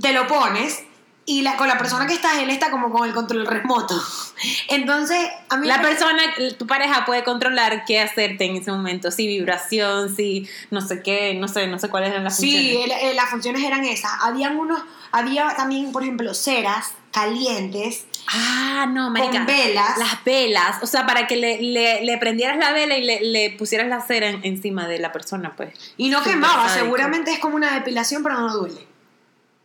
Te 0.00 0.12
lo 0.14 0.26
pones 0.26 0.82
y 1.28 1.42
la, 1.42 1.56
con 1.56 1.68
la 1.68 1.76
persona 1.76 2.06
que 2.06 2.14
está, 2.14 2.40
él 2.40 2.48
está 2.48 2.70
como 2.70 2.90
con 2.90 3.06
el 3.06 3.14
control 3.14 3.46
remoto. 3.46 3.94
Entonces, 4.68 5.18
a 5.50 5.56
mí 5.58 5.66
La 5.66 5.80
persona, 5.82 6.22
tu 6.58 6.66
pareja 6.66 7.04
puede 7.04 7.22
controlar 7.22 7.84
qué 7.84 8.00
hacerte 8.00 8.44
en 8.46 8.56
ese 8.56 8.70
momento, 8.72 9.10
si 9.10 9.26
vibración, 9.26 10.14
si 10.16 10.48
no 10.70 10.80
sé 10.80 11.02
qué, 11.02 11.34
no 11.34 11.46
sé, 11.46 11.66
no 11.66 11.78
sé 11.78 11.88
cuáles 11.90 12.10
eran 12.10 12.24
las 12.24 12.36
Sí, 12.36 12.50
funciones. 12.74 13.02
el- 13.02 13.08
el- 13.10 13.16
las 13.16 13.28
funciones 13.30 13.62
eran 13.62 13.84
esas. 13.84 14.10
Habían 14.22 14.56
unos, 14.56 14.80
había 15.12 15.54
también, 15.56 15.92
por 15.92 16.02
ejemplo, 16.02 16.32
ceras 16.34 16.92
calientes 17.12 18.06
Ah, 18.30 18.86
no, 18.88 19.10
marica. 19.10 19.32
con 19.32 19.46
velas. 19.46 19.98
Las 19.98 20.24
velas, 20.24 20.82
o 20.82 20.86
sea, 20.86 21.06
para 21.06 21.26
que 21.26 21.36
le, 21.36 21.60
le, 21.60 22.04
le 22.04 22.18
prendieras 22.18 22.56
la 22.58 22.72
vela 22.72 22.96
y 22.96 23.04
le, 23.04 23.20
le 23.20 23.50
pusieras 23.50 23.88
la 23.88 24.00
cera 24.00 24.28
en- 24.28 24.40
encima 24.44 24.86
de 24.88 24.98
la 24.98 25.12
persona, 25.12 25.54
pues. 25.56 25.74
Y 25.98 26.08
no 26.08 26.22
quemaba, 26.22 26.68
sádico. 26.68 26.84
seguramente 26.86 27.32
es 27.32 27.38
como 27.38 27.56
una 27.56 27.74
depilación, 27.74 28.22
pero 28.22 28.36
no 28.40 28.52
duele. 28.54 28.87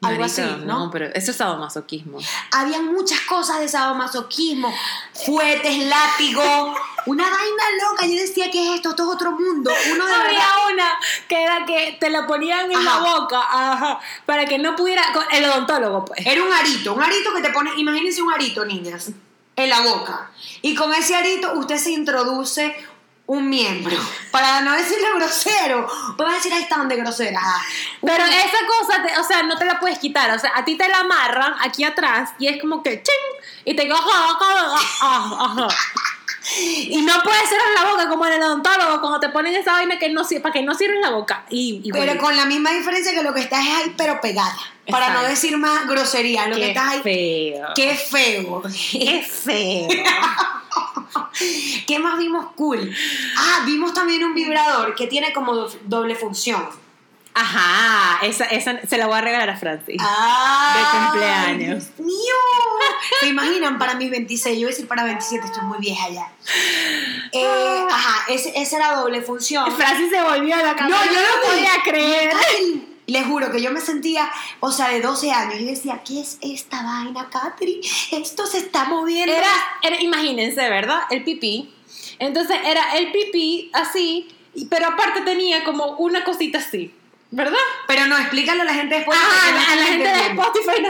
Algo 0.04 0.24
así, 0.24 0.42
¿no? 0.66 0.90
pero 0.92 1.06
eso 1.14 1.32
es 1.32 1.38
sadomasoquismo. 1.38 2.20
Habían 2.52 2.86
muchas 2.94 3.20
cosas 3.22 3.60
de 3.60 3.68
sadomasoquismo, 3.68 4.74
fuetes, 5.26 5.78
látigo, 5.86 6.76
una 7.06 7.24
vaina 7.24 7.64
loca. 7.90 8.06
Yo 8.06 8.14
decía, 8.16 8.50
¿qué 8.52 8.70
es 8.70 8.76
esto? 8.76 8.90
Esto 8.92 9.04
es 9.04 9.10
otro 9.16 9.32
mundo. 9.32 9.72
Uno 9.92 10.06
de 10.06 10.14
Había 10.14 10.28
verdad. 10.32 10.48
una 10.74 10.86
que 11.28 11.44
era 11.44 11.66
que 11.66 11.98
te 12.00 12.10
la 12.10 12.26
ponían 12.28 12.72
en 12.72 12.78
Ajá. 12.78 13.00
la 13.02 13.12
boca, 13.20 13.40
ajá, 13.40 14.00
para 14.26 14.46
que 14.46 14.58
no 14.58 14.76
pudiera, 14.76 15.04
el 15.32 15.46
odontólogo, 15.46 16.06
pues. 16.06 16.26
Era 16.26 16.44
un 16.44 16.54
arito, 16.54 16.94
un 16.94 17.02
arito 17.04 17.34
que 17.34 17.42
te 17.42 17.50
pone, 17.50 17.72
imagínense 17.78 18.22
un 18.22 18.32
arito, 18.34 18.66
niñas, 18.66 19.12
en 19.56 19.70
la 19.70 19.82
boca. 19.82 20.32
Y 20.62 20.76
con 20.76 20.94
ese 20.94 21.16
arito 21.16 21.54
usted 21.54 21.78
se 21.78 21.92
introduce 21.92 22.76
un 23.26 23.50
miembro. 23.50 23.96
Para 24.32 24.62
no 24.62 24.74
decirle 24.74 25.08
grosero. 25.16 25.88
Vamos 26.18 26.34
a 26.34 26.38
decir, 26.38 26.54
ahí 26.54 26.64
están 26.64 26.88
de 26.88 26.98
groseras. 26.98 27.42
ah. 27.46 27.62
Pero 28.02 28.26
esa 28.26 28.58
cosa, 28.68 29.02
te- 29.02 29.18
o 29.20 29.24
sea, 29.24 29.44
no 29.44 29.58
te 29.58 29.66
la 29.66 29.80
puedes 29.80 29.98
quitar. 30.00 30.30
O 30.32 30.40
sea, 30.40 30.52
a 30.56 30.66
ti 30.66 30.76
te 30.78 30.88
la 30.90 31.00
amarran 31.00 31.54
aquí 31.62 31.84
atrás 31.84 32.32
y 32.40 32.48
es 32.48 32.60
como 32.62 32.84
que 32.84 33.02
ching 33.02 33.64
y 33.66 33.76
te 33.76 33.90
ajá. 33.92 35.68
Y 36.58 37.02
no 37.04 37.14
puedes 37.24 37.48
cerrar 37.50 37.68
la 37.74 37.90
boca 37.92 38.10
como 38.10 38.26
en 38.26 38.34
el 38.34 38.44
odontólogo 38.44 39.00
cuando 39.00 39.20
te 39.22 39.30
ponen 39.30 39.56
esa 39.56 39.72
vaina 39.72 39.98
que 39.98 40.10
no 40.10 40.24
para 40.42 40.52
que 40.54 40.62
no 40.62 40.76
cierres 40.76 41.00
la 41.00 41.12
boca. 41.12 41.46
Y, 41.50 41.80
y 41.86 41.92
Pero 41.92 42.06
bueno, 42.06 42.22
con 42.22 42.36
la 42.36 42.44
misma 42.46 42.72
diferencia 42.72 43.14
que 43.14 43.24
lo 43.24 43.34
que 43.34 43.40
estás 43.40 43.66
es 43.66 43.74
ahí, 43.74 43.94
pero 43.98 44.20
pegada. 44.20 44.58
Para 44.90 45.12
no 45.12 45.24
decir 45.24 45.58
más 45.58 45.88
grosería. 45.88 46.48
Lo 46.48 46.58
que 46.58 46.70
estás 46.70 46.88
ahí. 46.90 47.02
feo. 47.02 47.68
Qué 47.74 47.96
feo. 47.96 48.62
Qué 48.92 49.24
feo. 49.24 49.88
¿Qué 51.88 52.00
más 52.00 52.18
vimos 52.18 52.48
cool? 52.56 52.94
Ah, 53.38 53.64
vimos 53.66 53.94
también 53.94 54.24
un 54.24 54.34
vibrador 54.34 54.96
que 54.96 55.08
tiene 55.08 55.34
como 55.34 55.54
do- 55.56 55.72
doble 55.86 56.16
función. 56.16 56.64
Ajá, 57.36 58.24
esa, 58.24 58.46
esa 58.46 58.80
se 58.88 58.96
la 59.00 59.08
voy 59.08 59.18
a 59.18 59.22
regalar 59.22 59.50
a 59.50 59.58
Francis. 59.58 59.98
Ah, 60.00 60.76
De 60.78 61.00
cumpleaños. 61.00 61.86
Dios 61.98 62.08
mío. 62.08 62.36
¿Se 63.22 63.28
imaginan 63.30 63.80
para 63.80 63.96
mis 63.96 64.12
26? 64.12 64.56
Yo 64.60 64.66
voy 64.68 64.72
a 64.72 64.76
decir 64.76 64.88
para 64.88 65.04
27, 65.04 65.44
estoy 65.48 65.64
muy 65.64 65.80
vieja 65.80 66.10
ya. 66.10 66.32
Eh, 67.32 67.84
ajá, 67.90 68.26
ese, 68.32 68.54
ese 68.56 68.76
era 68.76 68.96
doble 68.98 69.24
función. 69.24 69.72
Francis 69.76 70.12
se 70.12 70.22
volvió 70.22 70.54
a 70.56 70.62
la 70.62 70.76
cama. 70.76 70.90
No, 70.90 71.06
yo 71.06 71.20
no 71.22 71.50
podía 71.50 71.72
creer. 71.84 72.32
Ay, 72.56 72.93
Les 73.06 73.26
juro 73.26 73.52
que 73.52 73.62
yo 73.62 73.72
me 73.72 73.82
sentía, 73.82 74.32
o 74.60 74.72
sea, 74.72 74.90
de 74.90 75.02
12 75.02 75.32
años. 75.32 75.60
Y 75.60 75.66
decía, 75.66 76.02
¿qué 76.06 76.22
es 76.22 76.38
esta 76.42 76.82
vaina, 76.84 77.30
Catherine? 77.30 77.82
Esto 78.12 78.46
se 78.46 78.60
está 78.60 78.86
moviendo. 78.86 79.34
Era, 79.34 79.50
era- 79.82 80.02
imagínense, 80.02 80.70
¿verdad? 80.70 81.02
El 81.10 81.24
pipí. 81.24 81.74
Entonces 82.20 82.58
era 82.66 82.96
el 82.98 83.12
pipí 83.12 83.70
así, 83.74 84.28
pero 84.70 84.88
aparte 84.88 85.22
tenía 85.22 85.64
como 85.64 85.98
una 85.98 86.24
cosita 86.24 86.60
así, 86.60 86.94
¿verdad? 87.32 87.58
Pero 87.88 88.06
no, 88.06 88.18
explícale 88.18 88.62
a 88.62 88.66
la 88.66 88.74
gente 88.74 88.96
después. 88.96 89.18
Ah, 89.22 89.50
a 89.50 89.52
la, 89.52 89.62
están 89.62 89.88
gente 89.88 90.04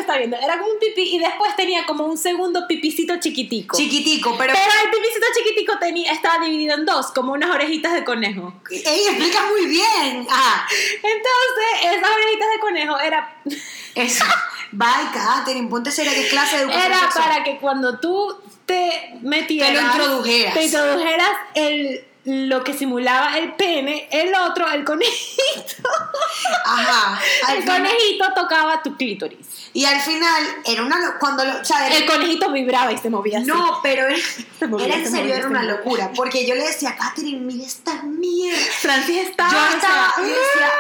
está 0.03 0.17
viendo. 0.17 0.37
Era 0.37 0.59
como 0.59 0.71
un 0.71 0.79
pipí 0.79 1.15
y 1.15 1.19
después 1.19 1.55
tenía 1.55 1.85
como 1.85 2.05
un 2.05 2.17
segundo 2.17 2.67
pipicito 2.67 3.19
chiquitico. 3.19 3.75
Chiquitico, 3.77 4.35
pero. 4.37 4.53
pero 4.53 4.71
el 4.83 4.89
pipicito 4.91 5.25
chiquitico 5.37 5.79
tenía, 5.79 6.11
estaba 6.11 6.43
dividido 6.43 6.75
en 6.75 6.85
dos, 6.85 7.07
como 7.07 7.33
unas 7.33 7.49
orejitas 7.49 7.93
de 7.93 8.03
conejo. 8.03 8.53
Ella 8.69 9.09
explica 9.11 9.45
muy 9.47 9.65
bien. 9.65 10.27
Ah, 10.29 10.67
Entonces, 10.95 11.97
esas 11.97 12.09
orejitas 12.09 12.47
de 12.53 12.59
conejo 12.59 12.99
era, 12.99 13.35
eso. 13.95 14.25
Bye, 14.71 15.11
Catherine, 15.13 15.69
ponte 15.69 15.91
seria, 15.91 16.13
que 16.13 16.27
clase 16.29 16.57
de 16.57 16.63
educación 16.63 16.91
era 16.91 16.99
sexual? 17.01 17.25
para 17.25 17.43
que 17.43 17.57
cuando 17.57 17.99
tú 17.99 18.35
te 18.65 19.19
metieras... 19.21 19.71
Te 19.71 19.81
lo 19.81 19.87
introdujeras. 19.87 20.53
Te 20.55 20.63
introdujeras 20.63 21.29
el, 21.53 22.05
lo 22.25 22.63
que 22.63 22.73
simulaba 22.73 23.37
el 23.37 23.53
pene, 23.55 24.07
el 24.11 24.33
otro, 24.35 24.69
el 24.71 24.83
conejito. 24.85 25.89
Ajá. 26.65 27.19
El 27.53 27.61
final- 27.63 27.81
conejito 27.83 28.25
tocaba 28.33 28.81
tu 28.81 28.95
clítoris. 28.95 29.37
y 29.73 29.83
al 29.85 29.99
final, 29.99 30.43
era 30.65 30.83
una. 30.83 31.17
Cuando 31.19 31.43
lo. 31.43 31.59
O 31.59 31.65
sea, 31.65 31.85
era- 31.87 31.97
El 31.97 32.05
conejito 32.05 32.51
vibraba 32.51 32.91
y 32.93 32.97
se 32.97 33.09
movía 33.09 33.39
así. 33.39 33.47
No, 33.47 33.79
pero 33.83 34.07
era, 34.07 34.17
Se 34.59 34.67
movía, 34.67 34.85
era 34.85 34.95
en 34.95 35.03
se 35.05 35.09
serio, 35.11 35.23
movía, 35.25 35.35
era 35.37 35.47
una 35.47 35.63
locura. 35.63 36.11
Porque 36.15 36.45
yo 36.47 36.55
le 36.55 36.63
decía, 36.65 36.95
Catherine, 36.95 37.39
mira 37.41 37.65
esta 37.65 38.01
mierda. 38.03 38.57
Francis 38.79 39.17
estaba... 39.29 39.51
Yo 39.51 39.75
estaba, 39.75 40.13
sea, 40.15 40.23
yo 40.23 40.29
decía. 40.29 40.71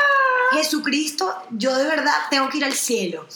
Jesucristo, 0.53 1.33
yo 1.51 1.75
de 1.77 1.85
verdad 1.85 2.13
tengo 2.29 2.49
que 2.49 2.57
ir 2.57 2.65
al 2.65 2.73
cielo. 2.73 3.27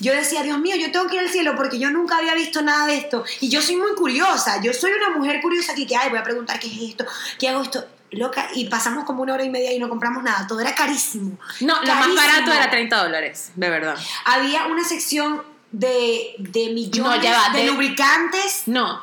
Yo 0.00 0.12
decía, 0.12 0.42
Dios 0.42 0.58
mío, 0.58 0.76
yo 0.76 0.90
tengo 0.92 1.06
que 1.06 1.14
ir 1.16 1.20
al 1.22 1.28
cielo 1.30 1.54
porque 1.56 1.78
yo 1.78 1.90
nunca 1.90 2.18
había 2.18 2.34
visto 2.34 2.62
nada 2.62 2.86
de 2.86 2.96
esto. 2.96 3.24
Y 3.40 3.48
yo 3.48 3.60
soy 3.62 3.76
muy 3.76 3.94
curiosa, 3.94 4.60
yo 4.62 4.72
soy 4.72 4.92
una 4.92 5.10
mujer 5.16 5.40
curiosa 5.40 5.74
que, 5.74 5.86
que 5.86 5.96
ay, 5.96 6.10
voy 6.10 6.18
a 6.18 6.22
preguntar 6.22 6.58
qué 6.60 6.66
es 6.68 6.90
esto, 6.90 7.04
qué 7.38 7.48
hago 7.48 7.62
esto. 7.62 7.84
Loca, 8.12 8.48
y 8.54 8.66
pasamos 8.66 9.04
como 9.04 9.22
una 9.22 9.34
hora 9.34 9.42
y 9.44 9.50
media 9.50 9.72
y 9.72 9.80
no 9.80 9.88
compramos 9.88 10.22
nada, 10.22 10.46
todo 10.46 10.60
era 10.60 10.74
carísimo. 10.76 11.36
No, 11.60 11.74
lo 11.82 11.94
más 11.94 12.06
Carísimo. 12.06 12.14
barato 12.14 12.52
era 12.52 12.70
30 12.70 13.02
dólares, 13.02 13.50
de 13.56 13.68
verdad. 13.68 13.96
Había 14.24 14.66
una 14.66 14.84
sección 14.84 15.42
de, 15.72 16.36
de 16.38 16.68
millones 16.70 17.16
No, 17.18 17.22
ya 17.22 17.32
va, 17.32 17.52
de, 17.52 17.64
de- 17.64 17.66
lubricantes. 17.72 18.62
No, 18.66 19.02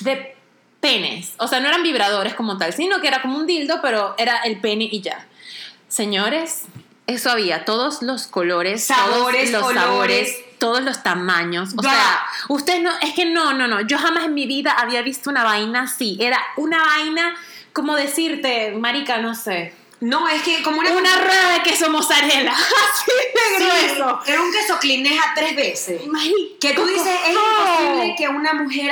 de 0.00 0.34
penes. 0.80 1.34
O 1.36 1.46
sea, 1.48 1.60
no 1.60 1.68
eran 1.68 1.82
vibradores 1.82 2.34
como 2.34 2.56
tal, 2.56 2.72
sino 2.72 3.02
que 3.02 3.08
era 3.08 3.20
como 3.20 3.36
un 3.36 3.46
dildo, 3.46 3.80
pero 3.82 4.14
era 4.16 4.38
el 4.38 4.58
pene 4.58 4.88
y 4.90 5.02
ya. 5.02 5.26
Señores, 5.88 6.62
eso 7.10 7.30
había 7.30 7.64
todos 7.64 8.02
los 8.02 8.26
colores, 8.26 8.84
Sabores, 8.84 9.50
todos 9.52 9.74
los 9.74 9.84
olores. 9.84 10.28
sabores, 10.32 10.58
todos 10.58 10.82
los 10.82 11.02
tamaños. 11.02 11.70
O 11.76 11.82
sea, 11.82 12.22
usted 12.48 12.80
no, 12.82 12.90
es 13.00 13.14
que 13.14 13.24
no, 13.26 13.52
no, 13.52 13.66
no. 13.68 13.80
Yo 13.82 13.98
jamás 13.98 14.24
en 14.24 14.34
mi 14.34 14.46
vida 14.46 14.72
había 14.72 15.02
visto 15.02 15.30
una 15.30 15.44
vaina 15.44 15.82
así. 15.82 16.16
Era 16.20 16.38
una 16.56 16.82
vaina, 16.82 17.34
como 17.72 17.94
decirte, 17.96 18.72
marica, 18.72 19.18
no 19.18 19.34
sé. 19.34 19.74
No, 20.00 20.26
es 20.28 20.42
que 20.42 20.62
como 20.62 20.78
una... 20.80 20.92
Una 20.92 21.14
rueda 21.16 21.50
de 21.52 21.62
queso 21.62 21.90
mozzarella. 21.90 22.52
Así 22.54 23.10
de 23.10 23.58
Sí, 23.58 23.64
grueso. 23.86 24.20
era 24.26 24.40
un 24.40 24.50
queso 24.50 24.78
clineja 24.78 25.32
tres 25.34 25.54
veces. 25.54 26.06
Marica, 26.06 26.56
Que 26.58 26.72
tú 26.72 26.86
dices, 26.86 27.06
es 27.26 27.34
imposible 27.34 28.14
que 28.16 28.28
una 28.28 28.54
mujer 28.54 28.90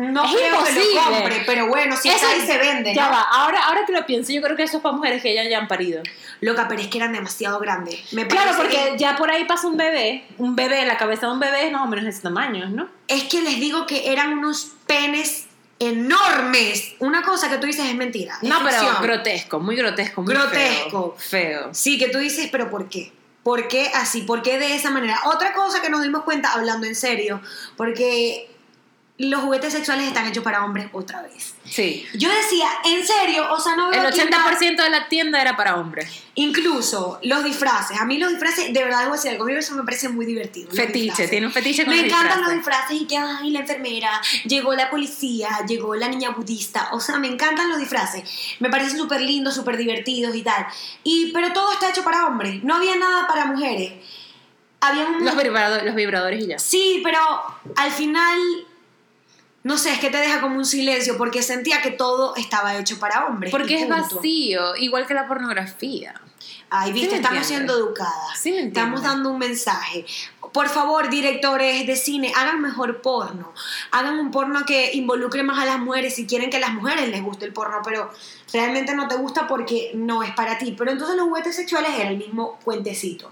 no 0.00 0.24
Es 0.24 0.30
creo 0.32 0.42
que 0.64 0.70
imposible. 0.70 0.94
lo 0.94 1.02
compre, 1.16 1.42
pero 1.46 1.66
bueno, 1.68 1.96
si 1.96 2.08
está 2.08 2.30
ahí 2.30 2.40
se 2.40 2.58
vende, 2.58 2.94
Ya 2.94 3.06
¿no? 3.06 3.10
va, 3.12 3.20
ahora, 3.22 3.58
ahora 3.66 3.84
que 3.86 3.92
lo 3.92 4.06
pienso, 4.06 4.32
yo 4.32 4.40
creo 4.42 4.56
que 4.56 4.62
eso 4.64 4.78
es 4.78 4.82
para 4.82 4.96
mujeres 4.96 5.22
que 5.22 5.34
ya 5.34 5.42
hayan 5.42 5.68
parido. 5.68 6.02
Loca, 6.40 6.66
pero 6.68 6.80
es 6.80 6.88
que 6.88 6.98
eran 6.98 7.12
demasiado 7.12 7.58
grandes. 7.58 8.12
Me 8.12 8.26
Claro, 8.26 8.52
porque 8.56 8.76
que- 8.92 8.98
ya 8.98 9.16
por 9.16 9.30
ahí 9.30 9.44
pasa 9.44 9.66
un 9.66 9.76
bebé, 9.76 10.24
un 10.38 10.56
bebé, 10.56 10.84
la 10.86 10.96
cabeza 10.96 11.26
de 11.26 11.32
un 11.32 11.40
bebé 11.40 11.66
es 11.66 11.72
más 11.72 11.82
o 11.82 11.86
menos 11.86 12.04
de 12.04 12.10
ese 12.10 12.22
tamaño, 12.22 12.68
¿no? 12.68 12.88
es 13.08 13.24
que 13.24 13.42
les 13.42 13.58
digo 13.60 13.86
que 13.86 14.12
eran 14.12 14.32
unos 14.38 14.72
penes 14.86 15.46
enormes. 15.80 16.94
Una 16.98 17.22
cosa 17.22 17.48
que 17.50 17.58
tú 17.58 17.66
dices 17.66 17.86
es 17.86 17.94
mentira. 17.94 18.38
es 18.42 18.48
No, 18.48 18.58
pero 18.64 18.70
ficción. 18.78 19.02
grotesco, 19.02 19.60
muy 19.60 19.76
grotesco, 19.76 20.22
muy 20.22 20.32
Grotesco. 20.34 21.16
Feo. 21.18 21.60
feo. 21.62 21.74
Sí, 21.74 21.98
que 21.98 22.08
tú 22.08 22.18
dices, 22.18 22.48
pero 22.50 22.70
¿por 22.70 22.88
qué? 22.88 23.12
¿Por 23.42 23.68
qué 23.68 23.90
así? 23.94 24.22
¿Por 24.22 24.42
qué 24.42 24.58
de 24.58 24.74
esa 24.74 24.90
manera? 24.90 25.18
Otra 25.24 25.52
cosa 25.54 25.80
que 25.82 25.88
nos 25.90 26.02
dimos 26.02 26.24
cuenta, 26.24 26.52
hablando 26.52 26.86
en 26.86 26.94
serio, 26.94 27.40
porque 27.76 28.48
los 29.28 29.42
juguetes 29.42 29.72
sexuales 29.74 30.06
están 30.08 30.26
hechos 30.26 30.42
para 30.42 30.64
hombres 30.64 30.88
otra 30.92 31.20
vez. 31.22 31.54
Sí. 31.64 32.06
Yo 32.14 32.28
decía, 32.30 32.66
en 32.84 33.06
serio, 33.06 33.52
o 33.52 33.60
sea, 33.60 33.76
no 33.76 33.90
veo 33.90 34.00
El 34.00 34.06
aquí 34.06 34.18
nada- 34.30 34.44
80% 34.50 34.82
de 34.82 34.88
la 34.90 35.08
tienda 35.08 35.40
era 35.42 35.56
para 35.56 35.76
hombres. 35.76 36.10
Incluso 36.34 37.20
los 37.22 37.44
disfraces. 37.44 38.00
A 38.00 38.06
mí 38.06 38.16
los 38.18 38.30
disfraces, 38.30 38.72
de 38.72 38.82
verdad, 38.82 39.00
debo 39.02 39.12
decir 39.12 39.30
algo, 39.32 39.44
a 39.44 39.46
mí 39.48 39.52
eso 39.54 39.74
me 39.74 39.82
parece 39.84 40.08
muy 40.08 40.24
divertido. 40.24 40.70
Fetiche, 40.70 41.28
tiene 41.28 41.46
un 41.46 41.52
fetiche 41.52 41.84
con 41.84 41.94
Me 41.94 42.02
los 42.02 42.06
encantan 42.06 42.40
los 42.42 42.52
disfraces. 42.52 43.00
y 43.02 43.06
que, 43.06 43.18
ay, 43.18 43.50
la 43.50 43.60
enfermera, 43.60 44.20
llegó 44.46 44.74
la 44.74 44.88
policía, 44.90 45.48
llegó 45.68 45.94
la 45.94 46.08
niña 46.08 46.30
budista. 46.30 46.88
O 46.92 47.00
sea, 47.00 47.18
me 47.18 47.28
encantan 47.28 47.68
los 47.68 47.78
disfraces. 47.78 48.22
Me 48.58 48.70
parecen 48.70 48.96
súper 48.98 49.20
lindos, 49.20 49.54
súper 49.54 49.76
divertidos 49.76 50.34
y 50.34 50.42
tal. 50.42 50.66
Y, 51.04 51.30
pero 51.32 51.52
todo 51.52 51.72
está 51.72 51.90
hecho 51.90 52.02
para 52.02 52.26
hombres. 52.26 52.64
No 52.64 52.76
había 52.76 52.96
nada 52.96 53.26
para 53.28 53.44
mujeres. 53.44 53.92
Había 54.80 55.04
un... 55.04 55.22
Los, 55.24 55.36
vibrado- 55.36 55.84
los 55.84 55.94
vibradores 55.94 56.42
y 56.42 56.46
ya. 56.46 56.58
Sí, 56.58 57.00
pero 57.04 57.18
al 57.76 57.90
final, 57.92 58.38
no 59.62 59.76
sé, 59.76 59.92
es 59.92 59.98
que 59.98 60.10
te 60.10 60.16
deja 60.16 60.40
como 60.40 60.56
un 60.56 60.64
silencio 60.64 61.18
porque 61.18 61.42
sentía 61.42 61.82
que 61.82 61.90
todo 61.90 62.34
estaba 62.36 62.76
hecho 62.76 62.98
para 62.98 63.26
hombres. 63.26 63.50
Porque 63.50 63.82
es 63.82 63.88
vacío, 63.88 64.74
igual 64.76 65.06
que 65.06 65.14
la 65.14 65.28
pornografía. 65.28 66.14
Ay, 66.70 66.92
viste, 66.92 67.10
Sí 67.10 67.16
estamos 67.16 67.46
siendo 67.46 67.76
educadas. 67.76 68.38
Sí 68.38 68.52
me 68.52 68.62
estamos 68.62 69.02
dando 69.02 69.30
un 69.30 69.38
mensaje. 69.38 70.06
Por 70.52 70.68
favor, 70.68 71.10
directores 71.10 71.86
de 71.86 71.96
cine, 71.96 72.32
hagan 72.34 72.62
mejor 72.62 73.02
porno. 73.02 73.52
Hagan 73.90 74.18
un 74.18 74.30
porno 74.30 74.64
que 74.64 74.92
involucre 74.94 75.42
más 75.42 75.58
a 75.58 75.66
las 75.66 75.78
mujeres 75.78 76.14
si 76.14 76.26
quieren 76.26 76.48
que 76.48 76.56
a 76.56 76.60
las 76.60 76.72
mujeres 76.72 77.08
les 77.08 77.22
guste 77.22 77.44
el 77.44 77.52
porno, 77.52 77.82
pero 77.84 78.10
realmente 78.52 78.94
no 78.94 79.08
te 79.08 79.16
gusta 79.16 79.46
porque 79.46 79.92
no 79.94 80.22
es 80.22 80.32
para 80.32 80.58
ti. 80.58 80.74
Pero 80.76 80.90
entonces 80.90 81.16
los 81.16 81.26
juguetes 81.26 81.56
sexuales 81.56 81.90
era 81.98 82.08
el 82.08 82.16
mismo 82.16 82.58
puentecito. 82.64 83.30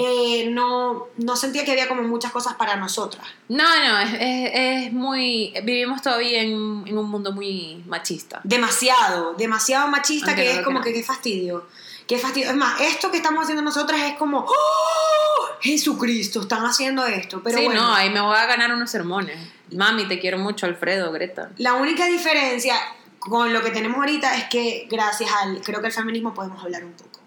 Eh, 0.00 0.50
no, 0.50 1.06
no 1.16 1.36
sentía 1.36 1.64
que 1.64 1.72
había 1.72 1.88
como 1.88 2.02
muchas 2.02 2.32
cosas 2.32 2.54
para 2.54 2.76
nosotras. 2.76 3.26
No, 3.48 3.64
no, 3.64 3.98
es, 4.00 4.14
es, 4.14 4.50
es 4.86 4.92
muy. 4.92 5.52
Vivimos 5.64 6.02
todavía 6.02 6.42
en, 6.42 6.84
en, 6.86 6.98
un 6.98 7.10
mundo 7.10 7.32
muy 7.32 7.82
machista. 7.86 8.40
Demasiado, 8.44 9.34
demasiado 9.34 9.88
machista 9.88 10.28
Aunque 10.28 10.44
que 10.44 10.52
no 10.52 10.58
es 10.60 10.64
como 10.64 10.80
que 10.80 10.90
crean. 10.90 11.00
qué 11.00 11.06
fastidio. 11.06 11.66
Qué 12.06 12.18
fastidio. 12.18 12.50
Es 12.50 12.56
más, 12.56 12.80
esto 12.80 13.10
que 13.10 13.18
estamos 13.18 13.42
haciendo 13.42 13.62
nosotras 13.62 14.00
es 14.02 14.14
como, 14.14 14.40
¡Oh! 14.40 15.46
Jesucristo, 15.60 16.40
están 16.40 16.64
haciendo 16.64 17.06
esto. 17.06 17.40
Pero 17.42 17.58
sí, 17.58 17.64
bueno, 17.66 17.82
no, 17.82 17.94
ahí 17.94 18.10
me 18.10 18.20
voy 18.20 18.36
a 18.36 18.46
ganar 18.46 18.72
unos 18.72 18.90
sermones. 18.90 19.38
Mami, 19.72 20.08
te 20.08 20.18
quiero 20.18 20.38
mucho, 20.38 20.66
Alfredo, 20.66 21.12
Greta. 21.12 21.50
la 21.58 21.74
única 21.74 22.06
diferencia 22.06 22.74
con 23.20 23.52
lo 23.52 23.62
que 23.62 23.70
tenemos 23.70 23.98
ahorita 23.98 24.36
es 24.36 24.44
que 24.44 24.88
gracias 24.90 25.30
al, 25.42 25.60
creo 25.60 25.80
que 25.80 25.88
el 25.88 25.92
feminismo 25.92 26.34
podemos 26.34 26.62
hablar 26.64 26.84
un 26.84 26.92
poco. 26.94 27.19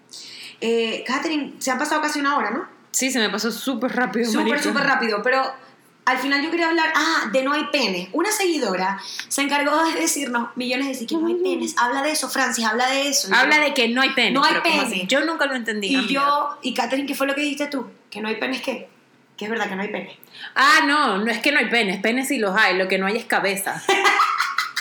Eh, 0.66 1.04
Catherine, 1.06 1.52
se 1.58 1.70
han 1.70 1.78
pasado 1.78 2.00
casi 2.00 2.20
una 2.20 2.38
hora, 2.38 2.50
¿no? 2.50 2.66
Sí, 2.90 3.10
se 3.10 3.18
me 3.18 3.28
pasó 3.28 3.52
súper 3.52 3.94
rápido. 3.94 4.30
Súper, 4.30 4.62
súper 4.62 4.82
rápido, 4.84 5.20
pero 5.22 5.42
al 6.06 6.18
final 6.18 6.42
yo 6.42 6.50
quería 6.50 6.68
hablar, 6.68 6.90
ah, 6.96 7.28
de 7.32 7.42
no 7.42 7.52
hay 7.52 7.64
pene. 7.70 8.08
Una 8.12 8.30
seguidora 8.32 8.98
se 9.28 9.42
encargó 9.42 9.84
de 9.84 10.00
decirnos 10.00 10.48
millones 10.56 10.86
de 10.86 10.92
veces 10.92 11.06
que 11.06 11.16
no 11.16 11.26
hay 11.26 11.34
penes. 11.34 11.74
Habla 11.76 12.00
de 12.02 12.12
eso, 12.12 12.30
Francis, 12.30 12.64
habla 12.64 12.88
de 12.88 13.08
eso. 13.08 13.28
Habla 13.34 13.56
yo- 13.58 13.62
de 13.64 13.74
que 13.74 13.88
no 13.88 14.00
hay 14.00 14.10
pene. 14.14 14.30
No 14.30 14.42
hay 14.42 14.50
pero 14.52 14.62
¿cómo 14.62 14.74
pene. 14.82 14.86
así? 14.86 15.06
Yo 15.06 15.24
nunca 15.26 15.44
lo 15.46 15.54
entendí. 15.54 15.88
Y 15.88 15.96
amiga. 15.96 16.12
yo, 16.12 16.58
y 16.62 16.72
Catherine, 16.72 17.06
¿qué 17.06 17.14
fue 17.14 17.26
lo 17.26 17.34
que 17.34 17.42
dijiste 17.42 17.66
tú? 17.66 17.90
Que 18.10 18.22
no 18.22 18.28
hay 18.28 18.36
penes, 18.36 18.62
¿qué? 18.62 18.88
Que 19.36 19.44
es 19.46 19.50
verdad 19.50 19.68
que 19.68 19.74
no 19.76 19.82
hay 19.82 19.88
pene. 19.88 20.18
Ah, 20.54 20.80
no, 20.86 21.18
no 21.18 21.30
es 21.30 21.40
que 21.40 21.50
no 21.52 21.58
hay 21.58 21.68
penes. 21.68 22.00
Penes 22.00 22.28
sí 22.28 22.38
los 22.38 22.56
hay. 22.56 22.78
Lo 22.78 22.86
que 22.88 22.98
no 22.98 23.06
hay 23.06 23.16
es 23.16 23.24
cabeza. 23.24 23.82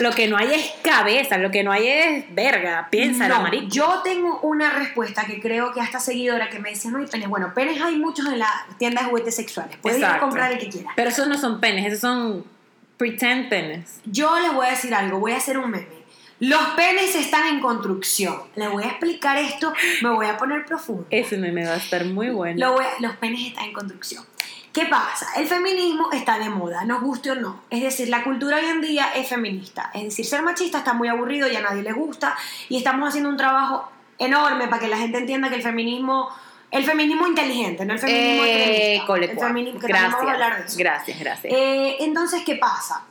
lo 0.03 0.11
que 0.11 0.27
no 0.27 0.37
hay 0.37 0.53
es 0.53 0.71
cabeza. 0.83 1.37
Lo 1.37 1.49
que 1.49 1.63
no 1.63 1.71
hay 1.71 1.87
es 1.87 2.25
verga. 2.35 2.87
Piénsala, 2.91 3.35
No, 3.37 3.41
marico. 3.41 3.65
Yo 3.69 4.01
tengo 4.03 4.39
una 4.41 4.69
respuesta 4.71 5.25
que 5.25 5.39
creo 5.41 5.73
que 5.73 5.81
a 5.81 5.83
esta 5.85 5.99
seguidora 5.99 6.49
que 6.49 6.59
me 6.59 6.69
dice 6.69 6.89
no 6.89 6.99
hay 6.99 7.07
penes. 7.07 7.27
Bueno, 7.29 7.53
penes 7.55 7.81
hay 7.81 7.95
muchos 7.97 8.27
en 8.27 8.39
la 8.39 8.51
tienda 8.77 9.01
de 9.03 9.09
juguetes 9.09 9.35
sexuales. 9.35 9.75
Puedes 9.81 9.99
ir 9.99 10.05
a 10.05 10.19
comprar 10.19 10.51
el 10.51 10.59
que 10.59 10.69
quieras. 10.69 10.93
Pero 10.95 11.09
esos 11.09 11.27
no 11.27 11.37
son 11.37 11.59
penes. 11.59 11.85
Esos 11.87 12.01
son 12.01 12.45
pretend 12.97 13.49
penes. 13.49 13.99
Yo 14.05 14.37
les 14.39 14.53
voy 14.53 14.67
a 14.67 14.69
decir 14.69 14.93
algo, 14.93 15.19
voy 15.19 15.31
a 15.31 15.37
hacer 15.37 15.57
un 15.57 15.71
meme. 15.71 15.87
Los 16.39 16.61
penes 16.75 17.15
están 17.15 17.47
en 17.47 17.59
construcción. 17.61 18.35
Les 18.55 18.69
voy 18.69 18.83
a 18.83 18.87
explicar 18.87 19.37
esto, 19.37 19.71
me 20.01 20.09
voy 20.09 20.25
a 20.27 20.35
poner 20.37 20.65
profundo. 20.65 21.05
Ese 21.09 21.37
meme 21.37 21.65
va 21.65 21.73
a 21.73 21.77
estar 21.77 22.03
muy 22.05 22.29
bueno. 22.31 22.59
Lo 22.59 22.73
voy 22.73 22.83
a- 22.85 23.01
los 23.01 23.15
penes 23.17 23.47
están 23.47 23.65
en 23.65 23.73
construcción. 23.73 24.25
¿Qué 24.73 24.87
pasa? 24.87 25.27
El 25.37 25.47
feminismo 25.47 26.11
está 26.11 26.39
de 26.39 26.49
moda, 26.49 26.83
nos 26.83 27.01
guste 27.03 27.29
o 27.31 27.35
no. 27.35 27.61
Es 27.69 27.83
decir, 27.83 28.09
la 28.09 28.23
cultura 28.23 28.57
hoy 28.57 28.65
en 28.65 28.81
día 28.81 29.09
es 29.15 29.29
feminista. 29.29 29.91
Es 29.93 30.03
decir, 30.03 30.25
ser 30.25 30.41
machista 30.41 30.79
está 30.79 30.93
muy 30.93 31.07
aburrido 31.09 31.47
y 31.47 31.55
a 31.55 31.61
nadie 31.61 31.83
le 31.83 31.91
gusta. 31.93 32.35
Y 32.69 32.77
estamos 32.77 33.09
haciendo 33.09 33.29
un 33.29 33.37
trabajo 33.37 33.91
enorme 34.17 34.67
para 34.67 34.79
que 34.81 34.87
la 34.87 34.97
gente 34.97 35.19
entienda 35.19 35.49
que 35.49 35.55
el 35.55 35.61
feminismo, 35.61 36.27
el 36.71 36.83
feminismo 36.85 37.27
inteligente, 37.27 37.85
no 37.85 37.93
el 37.93 37.99
feminismo 37.99 38.43
Eh, 38.45 38.95
extremista. 38.95 39.31
El 39.31 39.39
feminismo, 39.39 39.79
que 39.79 39.87
también 39.87 40.11
vamos 40.11 40.27
a 40.27 40.33
hablar 40.33 40.49
de 40.49 40.55
Gracias. 40.57 40.69
eso. 40.71 40.79
Gracias, 40.79 41.19
gracias. 41.19 41.53
Eh, 41.53 41.97
entonces, 41.99 42.41
¿qué 42.43 42.55
pasa? 42.55 43.03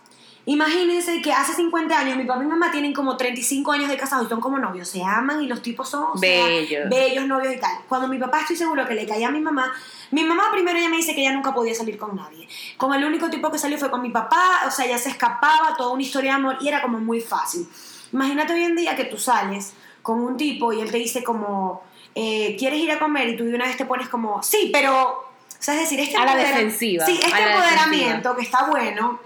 Imagínense 0.45 1.23
que 1.23 1.33
hace 1.33 1.55
50 1.55 1.97
años 1.97 2.17
mi 2.17 2.25
papá 2.25 2.41
y 2.41 2.45
mi 2.45 2.51
mamá 2.51 2.73
tienen 2.73 2.93
como 2.93 3.17
35 3.17 3.71
años 3.71 3.89
de 3.89 3.97
casados 3.97 4.27
y 4.27 4.29
son 4.29 4.41
como 4.41 4.59
novios, 4.59 4.89
se 4.89 5.03
aman 5.03 5.41
y 5.41 5.47
los 5.47 5.63
tipos 5.63 5.89
son 5.89 6.05
o 6.15 6.19
sea, 6.19 6.47
Bellos. 6.47 6.89
bellos 6.91 7.27
novios 7.27 7.55
y 7.55 7.61
tal. 7.61 7.71
Cuando 7.89 8.09
mi 8.09 8.19
papá 8.19 8.41
estoy 8.41 8.57
seguro 8.57 8.85
que 8.87 8.95
le 8.95 9.07
caía 9.07 9.29
a 9.29 9.31
mi 9.31 9.41
mamá, 9.41 9.73
mi 10.11 10.25
mamá 10.25 10.45
primero 10.51 10.77
ella 10.77 10.89
me 10.89 10.97
dice 10.97 11.15
que 11.15 11.21
ella 11.21 11.33
nunca 11.33 11.55
podía 11.55 11.75
salir 11.75 11.97
con 11.97 12.17
nadie. 12.17 12.49
Con 12.77 12.93
el 12.93 13.05
único 13.05 13.31
tipo 13.31 13.53
que 13.53 13.59
salió 13.59 13.79
fue 13.79 13.89
con 13.89 14.03
mi 14.03 14.11
papá, 14.11 14.63
o 14.67 14.71
sea, 14.73 14.85
ella 14.85 14.99
se 14.99 15.11
escapaba, 15.11 15.77
toda 15.77 15.93
una 15.93 16.03
historia 16.03 16.33
de 16.33 16.37
amor 16.39 16.57
y 16.61 16.67
era 16.67 16.83
como 16.83 16.99
muy 16.99 17.21
fácil. 17.21 17.69
Imagínate 18.13 18.53
hoy 18.53 18.65
en 18.65 18.75
día 18.75 18.97
que 18.97 19.05
tú 19.05 19.19
sales 19.19 19.75
con 20.03 20.21
un 20.21 20.37
tipo 20.37 20.73
y 20.73 20.81
él 20.81 20.91
te 20.91 20.99
dice 20.99 21.23
como, 21.23 21.85
eh, 22.17 22.57
¿quieres 22.59 22.81
ir 22.81 22.91
a 22.91 22.99
comer? 22.99 23.29
Y 23.29 23.37
tú 23.37 23.45
de 23.45 23.55
una 23.55 23.67
vez 23.67 23.77
te 23.77 23.85
pones 23.85 24.09
como, 24.09 24.43
sí, 24.43 24.71
pero, 24.73 25.09
o 25.09 25.25
sea, 25.61 25.75
es 25.75 25.83
decir, 25.83 26.01
este 26.01 26.17
A 26.17 26.25
la 26.25 26.35
defensiva, 26.35 27.07
Sí, 27.07 27.13
este 27.23 27.33
a 27.33 27.41
la 27.41 27.55
empoderamiento 27.55 28.35
que 28.35 28.43
está 28.43 28.67
bueno 28.67 29.21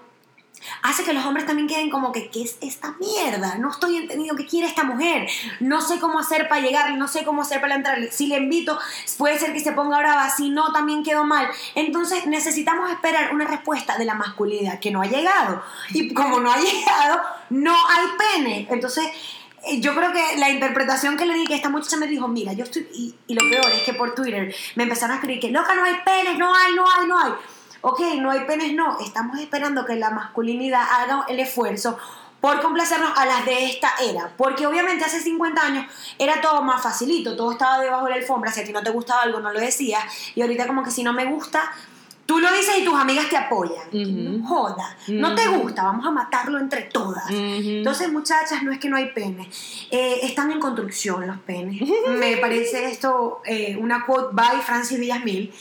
hace 0.83 1.05
que 1.05 1.13
los 1.13 1.25
hombres 1.25 1.47
también 1.47 1.69
queden 1.69 1.91
como 1.91 2.13
que, 2.13 2.31
¿qué 2.31 2.43
es 2.43 2.57
esta 2.61 2.95
mierda? 3.01 3.57
No 3.59 3.71
estoy 3.71 3.97
entendiendo 3.97 4.37
qué 4.37 4.47
quiere 4.47 4.67
esta 4.67 4.85
mujer. 4.85 5.29
No 5.61 5.81
sé 5.81 5.99
cómo 5.99 6.19
hacer 6.19 6.49
para 6.49 6.61
llegar, 6.61 6.93
no 6.97 7.09
sé 7.09 7.25
cómo 7.25 7.43
hacer 7.43 7.61
para 7.61 7.75
entrarle. 7.75 8.11
Si 8.11 8.27
le 8.27 8.37
invito, 8.37 8.79
puede 9.19 9.39
ser 9.39 9.53
que 9.53 9.61
se 9.61 9.73
ponga 9.73 9.99
brava, 9.99 10.29
si 10.31 10.51
no, 10.51 10.73
también 10.73 11.03
quedó 11.03 11.25
mal. 11.25 11.49
Entonces 11.75 12.27
necesitamos 12.27 12.91
esperar 12.91 13.35
una 13.35 13.47
respuesta 13.47 13.97
de 13.99 14.05
la 14.05 14.15
masculinidad 14.15 14.79
que 14.81 14.91
no 14.91 15.03
ha 15.03 15.07
llegado. 15.07 15.63
Y 15.91 16.13
como 16.15 16.41
no 16.41 16.51
ha 16.53 16.57
llegado, 16.61 17.21
no 17.51 17.73
hay 17.75 18.07
pene. 18.19 18.67
Entonces... 18.71 19.07
eh, 19.69 19.81
Yo 19.81 19.95
creo 19.97 20.13
que 20.13 20.37
la 20.39 20.49
interpretación 20.49 21.17
que 21.17 21.27
le 21.27 21.35
di, 21.35 21.45
que 21.45 21.55
esta 21.57 21.69
muchacha 21.69 21.97
me 21.97 22.07
dijo, 22.07 22.29
mira, 22.29 22.53
yo 22.53 22.65
estoy, 22.65 22.87
y, 22.95 23.15
y 23.27 23.35
lo 23.35 23.41
peor 23.51 23.71
es 23.73 23.83
que 23.83 23.95
por 23.95 24.15
Twitter 24.15 24.55
me 24.77 24.85
empezaron 24.85 25.13
a 25.13 25.15
escribir 25.17 25.41
que, 25.41 25.51
loca, 25.51 25.75
no 25.75 25.85
hay 25.85 25.97
penes, 26.05 26.39
no 26.39 26.55
hay, 26.55 26.73
no 26.75 26.85
hay, 26.89 27.07
no 27.09 27.19
hay. 27.19 27.33
Ok, 27.81 28.01
no 28.19 28.31
hay 28.31 28.41
penes, 28.41 28.73
no. 28.75 28.99
Estamos 29.01 29.39
esperando 29.39 29.85
que 29.85 29.97
la 29.97 30.11
masculinidad 30.11 30.83
haga 30.83 31.25
el 31.29 31.41
esfuerzo 31.41 31.99
por 32.41 32.61
complacernos 32.61 33.11
a 33.17 33.27
las 33.27 33.45
de 33.45 33.67
esta 33.67 33.93
era. 34.01 34.33
Porque 34.37 34.67
obviamente 34.67 35.05
hace 35.05 35.21
50 35.21 35.61
años 35.61 35.87
era 36.19 36.41
todo 36.41 36.63
más 36.63 36.83
facilito, 36.83 37.37
todo 37.37 37.53
estaba 37.53 37.79
debajo 37.81 38.05
de 38.05 38.11
la 38.11 38.17
alfombra. 38.17 38.53
Si 38.53 38.61
a 38.61 38.65
ti 38.65 38.73
no 38.73 38.83
te 38.83 38.91
gustaba 38.91 39.23
algo, 39.23 39.41
no 39.41 39.53
lo 39.53 39.61
decías. 39.61 40.05
Y 40.35 40.43
ahorita, 40.43 40.67
como 40.67 40.83
que 40.83 40.91
si 40.91 41.03
no 41.03 41.13
me 41.13 41.25
gusta, 41.27 41.73
tú 42.27 42.39
lo 42.41 42.53
dices 42.53 42.79
y 42.79 42.85
tus 42.85 42.95
amigas 42.95 43.29
te 43.29 43.37
apoyan. 43.37 43.89
No 43.93 44.47
joda, 44.47 44.97
no 45.09 45.35
te 45.35 45.47
gusta, 45.49 45.85
vamos 45.85 46.07
a 46.07 46.11
matarlo 46.11 46.59
entre 46.59 46.83
todas. 46.83 47.25
Entonces, 47.31 48.13
muchachas, 48.13 48.63
no 48.63 48.73
es 48.73 48.79
que 48.79 48.89
no 48.89 48.97
hay 48.97 49.13
penes, 49.13 49.47
eh, 49.91 50.21
están 50.23 50.51
en 50.51 50.61
construcción 50.61 51.27
los 51.27 51.39
penes. 51.39 51.83
Me 52.09 52.37
parece 52.37 52.87
esto 52.91 53.41
eh, 53.45 53.77
una 53.81 54.05
quote 54.05 54.29
by 54.33 54.61
Francis 54.63 54.99
Villasmil. 54.99 55.53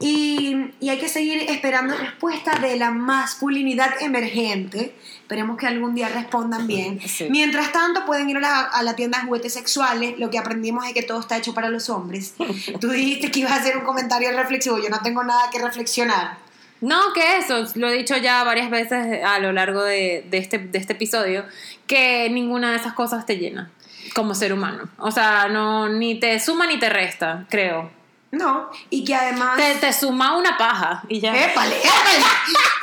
Y, 0.00 0.70
y 0.80 0.88
hay 0.88 0.98
que 0.98 1.08
seguir 1.08 1.50
esperando 1.50 1.96
respuesta 1.96 2.58
de 2.58 2.76
la 2.76 2.90
masculinidad 2.90 4.00
emergente. 4.00 4.94
Esperemos 5.32 5.56
que 5.56 5.66
algún 5.66 5.94
día 5.94 6.10
respondan 6.10 6.66
bien. 6.66 7.00
Sí. 7.08 7.26
Mientras 7.30 7.72
tanto, 7.72 8.04
pueden 8.04 8.28
ir 8.28 8.36
a 8.36 8.40
la, 8.40 8.60
a 8.64 8.82
la 8.82 8.94
tienda 8.94 9.18
de 9.18 9.24
juguetes 9.24 9.54
sexuales. 9.54 10.18
Lo 10.18 10.28
que 10.28 10.36
aprendimos 10.36 10.86
es 10.86 10.92
que 10.92 11.02
todo 11.02 11.20
está 11.20 11.38
hecho 11.38 11.54
para 11.54 11.70
los 11.70 11.88
hombres. 11.88 12.34
Tú 12.80 12.90
dijiste 12.90 13.30
que 13.30 13.40
ibas 13.40 13.52
a 13.52 13.56
hacer 13.56 13.78
un 13.78 13.84
comentario 13.84 14.30
reflexivo. 14.32 14.78
Yo 14.78 14.90
no 14.90 15.00
tengo 15.00 15.24
nada 15.24 15.40
que 15.50 15.58
reflexionar. 15.58 16.36
No, 16.82 17.14
que 17.14 17.38
eso, 17.38 17.64
lo 17.76 17.88
he 17.88 17.96
dicho 17.96 18.14
ya 18.18 18.44
varias 18.44 18.68
veces 18.68 19.24
a 19.24 19.38
lo 19.38 19.52
largo 19.52 19.82
de, 19.82 20.26
de 20.28 20.36
este, 20.36 20.58
de 20.58 20.78
este 20.78 20.92
episodio, 20.92 21.46
que 21.86 22.28
ninguna 22.28 22.72
de 22.72 22.76
esas 22.76 22.92
cosas 22.92 23.24
te 23.24 23.38
llena 23.38 23.70
como 24.14 24.34
ser 24.34 24.52
humano. 24.52 24.90
O 24.98 25.10
sea, 25.12 25.48
no, 25.48 25.88
ni 25.88 26.20
te 26.20 26.38
suma 26.40 26.66
ni 26.66 26.78
te 26.78 26.90
resta, 26.90 27.46
creo. 27.48 27.90
No, 28.32 28.68
y 28.90 29.02
que 29.02 29.14
además... 29.14 29.56
Te, 29.56 29.76
te 29.76 29.94
suma 29.94 30.36
una 30.36 30.58
paja 30.58 31.04
y 31.08 31.20
ya. 31.20 31.30
¡Épale, 31.30 31.78
épale! 31.78 32.24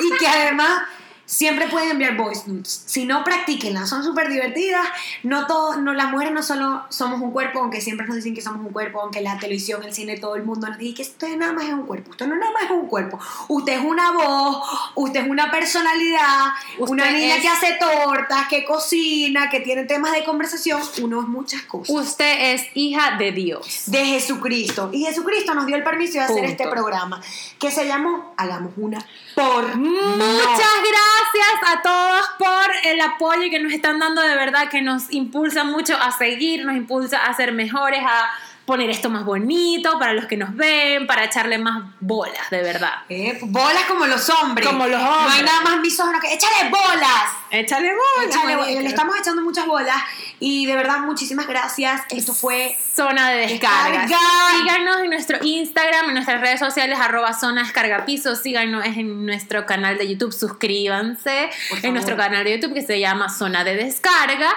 Y 0.00 0.18
que 0.18 0.26
además 0.26 0.82
siempre 1.30 1.68
pueden 1.68 1.92
enviar 1.92 2.16
voice 2.16 2.42
notes. 2.46 2.82
Si 2.86 3.04
no, 3.04 3.22
practíquenlas. 3.22 3.88
Son 3.88 4.02
súper 4.02 4.28
divertidas. 4.28 4.84
No 5.22 5.46
todos, 5.46 5.78
no, 5.78 5.94
las 5.94 6.10
mujeres 6.10 6.32
no 6.32 6.42
solo 6.42 6.82
somos 6.88 7.20
un 7.20 7.30
cuerpo, 7.30 7.60
aunque 7.60 7.80
siempre 7.80 8.04
nos 8.06 8.16
dicen 8.16 8.34
que 8.34 8.42
somos 8.42 8.66
un 8.66 8.72
cuerpo, 8.72 9.00
aunque 9.00 9.20
la 9.20 9.38
televisión, 9.38 9.82
el 9.84 9.94
cine, 9.94 10.18
todo 10.18 10.34
el 10.34 10.42
mundo 10.42 10.66
nos 10.66 10.78
dice 10.78 10.94
que 10.96 11.02
usted 11.02 11.36
nada 11.36 11.52
más 11.52 11.64
es 11.66 11.72
un 11.72 11.86
cuerpo. 11.86 12.10
Usted 12.10 12.26
no 12.26 12.34
nada 12.36 12.50
más 12.52 12.64
es 12.64 12.70
un 12.72 12.86
cuerpo. 12.88 13.18
Usted 13.48 13.74
es 13.74 13.84
una 13.84 14.10
voz, 14.10 14.66
usted 14.96 15.20
es 15.20 15.30
una 15.30 15.50
personalidad, 15.52 16.48
Usted 16.78 16.92
una 16.92 17.10
niña 17.12 17.36
es- 17.36 17.42
que 17.42 17.48
hace 17.48 17.78
tortas, 17.78 18.48
que 18.48 18.64
cocina, 18.64 19.48
que 19.50 19.60
tiene 19.60 19.84
temas 19.84 20.12
de 20.12 20.24
conversación. 20.24 20.80
Uno 21.02 21.20
es 21.22 21.28
muchas 21.28 21.62
cosas. 21.62 21.90
Usted 21.94 22.54
es 22.54 22.62
hija 22.74 23.16
de 23.18 23.30
Dios. 23.32 23.84
de 23.86 24.04
Jesucristo. 24.04 24.90
Y 24.92 25.04
Jesucristo 25.04 25.54
nos 25.54 25.66
dio 25.66 25.76
el 25.76 25.84
permiso 25.84 26.14
de 26.14 26.20
hacer 26.20 26.36
Punto. 26.38 26.50
este 26.50 26.68
programa, 26.68 27.20
que 27.58 27.70
se 27.70 27.86
llamó 27.86 28.34
Hagamos 28.36 28.72
una 28.76 28.98
por 29.34 29.76
Muchas 29.76 30.56
gracias 30.58 31.19
a 31.66 31.82
todos 31.82 32.28
por 32.38 32.70
el 32.84 33.00
apoyo 33.00 33.50
que 33.50 33.58
nos 33.58 33.72
están 33.72 33.98
dando. 33.98 34.22
De 34.22 34.34
verdad, 34.34 34.68
que 34.68 34.82
nos 34.82 35.12
impulsa 35.12 35.64
mucho 35.64 35.96
a 35.96 36.12
seguir, 36.12 36.64
nos 36.64 36.76
impulsa 36.76 37.26
a 37.26 37.34
ser 37.34 37.52
mejores, 37.52 38.00
a 38.02 38.30
poner 38.70 38.88
esto 38.88 39.10
más 39.10 39.24
bonito 39.24 39.98
para 39.98 40.12
los 40.12 40.26
que 40.26 40.36
nos 40.36 40.54
ven, 40.54 41.04
para 41.08 41.24
echarle 41.24 41.58
más 41.58 41.82
bolas, 41.98 42.48
de 42.50 42.62
verdad. 42.62 42.92
Eh, 43.08 43.36
bolas 43.42 43.82
como 43.88 44.06
los 44.06 44.30
hombres. 44.30 44.64
Como 44.64 44.86
los 44.86 45.00
No 45.00 45.12
hay 45.12 45.24
hombres. 45.26 45.42
nada 45.44 45.60
más 45.62 45.80
misógino 45.80 46.20
que 46.20 46.32
échale 46.32 46.70
bolas. 46.70 47.24
Échale 47.50 47.90
bolas. 47.90 48.28
Échale 48.36 48.54
bolas. 48.54 48.72
Le 48.72 48.86
estamos 48.86 49.18
echando 49.18 49.42
muchas 49.42 49.66
bolas 49.66 49.96
y 50.38 50.66
de 50.66 50.76
verdad 50.76 51.00
muchísimas 51.00 51.48
gracias. 51.48 52.02
Esto 52.10 52.32
fue 52.32 52.78
Zona 52.94 53.30
de 53.30 53.38
descarga. 53.48 54.02
Descarga. 54.02 54.18
Síganos 54.60 55.00
en 55.00 55.10
nuestro 55.10 55.38
Instagram, 55.42 56.06
en 56.06 56.14
nuestras 56.14 56.40
redes 56.40 56.60
sociales, 56.60 56.96
arroba 57.00 57.32
zona 57.34 57.64
descarga 57.64 58.04
piso. 58.04 58.36
Síganos 58.36 58.86
en 58.86 59.26
nuestro 59.26 59.66
canal 59.66 59.98
de 59.98 60.08
YouTube. 60.08 60.32
Suscríbanse 60.32 61.50
en 61.82 61.92
nuestro 61.92 62.16
canal 62.16 62.44
de 62.44 62.52
YouTube 62.52 62.74
que 62.74 62.82
se 62.82 63.00
llama 63.00 63.30
Zona 63.30 63.64
de 63.64 63.74
Descarga. 63.74 64.50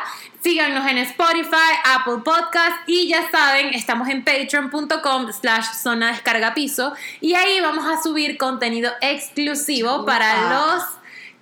Síganos 0.44 0.86
en 0.92 0.98
Spotify, 0.98 1.72
Apple 1.86 2.18
Podcast 2.26 2.80
y 2.86 3.08
ya 3.08 3.32
saben, 3.32 3.74
estamos 3.74 4.10
en 4.10 4.26
patreon.com 4.26 5.32
slash 5.32 5.68
zona 5.82 6.12
descarga 6.12 6.54
piso. 6.54 6.94
Y 7.22 7.34
ahí 7.34 7.62
vamos 7.62 7.86
a 7.86 8.04
subir 8.04 8.38
contenido 8.38 8.92
exclusivo 9.00 10.06
para 10.06 10.50
los 10.50 10.84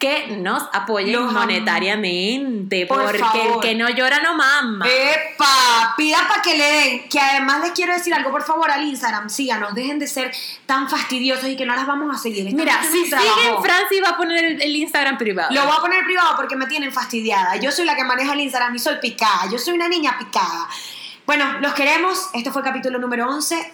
que 0.01 0.35
nos 0.37 0.63
apoyen 0.73 1.13
Los 1.13 1.31
monetariamente. 1.31 2.87
Por 2.87 3.03
porque 3.03 3.19
favor. 3.19 3.39
el 3.53 3.59
que 3.61 3.75
no 3.75 3.87
llora 3.89 4.19
no 4.19 4.35
mama. 4.35 4.85
¡Epa! 4.89 5.93
Pida 5.95 6.27
para 6.27 6.41
que 6.41 6.57
le 6.57 6.63
den. 6.65 7.09
Que 7.09 7.19
además 7.19 7.61
les 7.61 7.71
quiero 7.71 7.93
decir 7.93 8.11
algo, 8.13 8.31
por 8.31 8.43
favor, 8.43 8.71
al 8.71 8.83
Instagram. 8.83 9.29
Síganos, 9.29 9.75
dejen 9.75 9.99
de 9.99 10.07
ser 10.07 10.33
tan 10.65 10.89
fastidiosos 10.89 11.47
y 11.47 11.55
que 11.55 11.65
no 11.67 11.75
las 11.75 11.85
vamos 11.85 12.13
a 12.13 12.17
seguir. 12.19 12.47
Estamos 12.47 12.65
Mira, 12.65 12.81
si 12.83 13.05
siguen, 13.05 13.61
Francis 13.61 14.01
va 14.03 14.09
a 14.09 14.17
poner 14.17 14.43
el, 14.43 14.61
el 14.61 14.75
Instagram 14.75 15.19
privado. 15.19 15.53
Lo 15.53 15.65
voy 15.65 15.75
a 15.77 15.81
poner 15.81 16.03
privado 16.03 16.35
porque 16.35 16.55
me 16.55 16.65
tienen 16.65 16.91
fastidiada. 16.91 17.57
Yo 17.57 17.71
soy 17.71 17.85
la 17.85 17.95
que 17.95 18.03
maneja 18.03 18.33
el 18.33 18.39
Instagram 18.39 18.75
y 18.75 18.79
soy 18.79 18.95
picada. 18.95 19.49
Yo 19.51 19.59
soy 19.59 19.75
una 19.75 19.87
niña 19.87 20.17
picada. 20.17 20.67
Bueno, 21.27 21.59
los 21.59 21.73
queremos. 21.73 22.29
Este 22.33 22.51
fue 22.51 22.63
el 22.63 22.67
capítulo 22.67 22.97
número 22.97 23.29
11. 23.29 23.71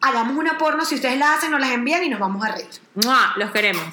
Hagamos 0.00 0.36
una 0.36 0.58
porno. 0.58 0.84
Si 0.84 0.96
ustedes 0.96 1.18
la 1.18 1.34
hacen, 1.34 1.52
nos 1.52 1.60
las 1.60 1.70
envían 1.70 2.02
y 2.02 2.08
nos 2.08 2.18
vamos 2.18 2.44
a 2.44 2.52
reír. 2.52 2.68
¡Mua! 2.96 3.32
Los 3.36 3.52
queremos. 3.52 3.84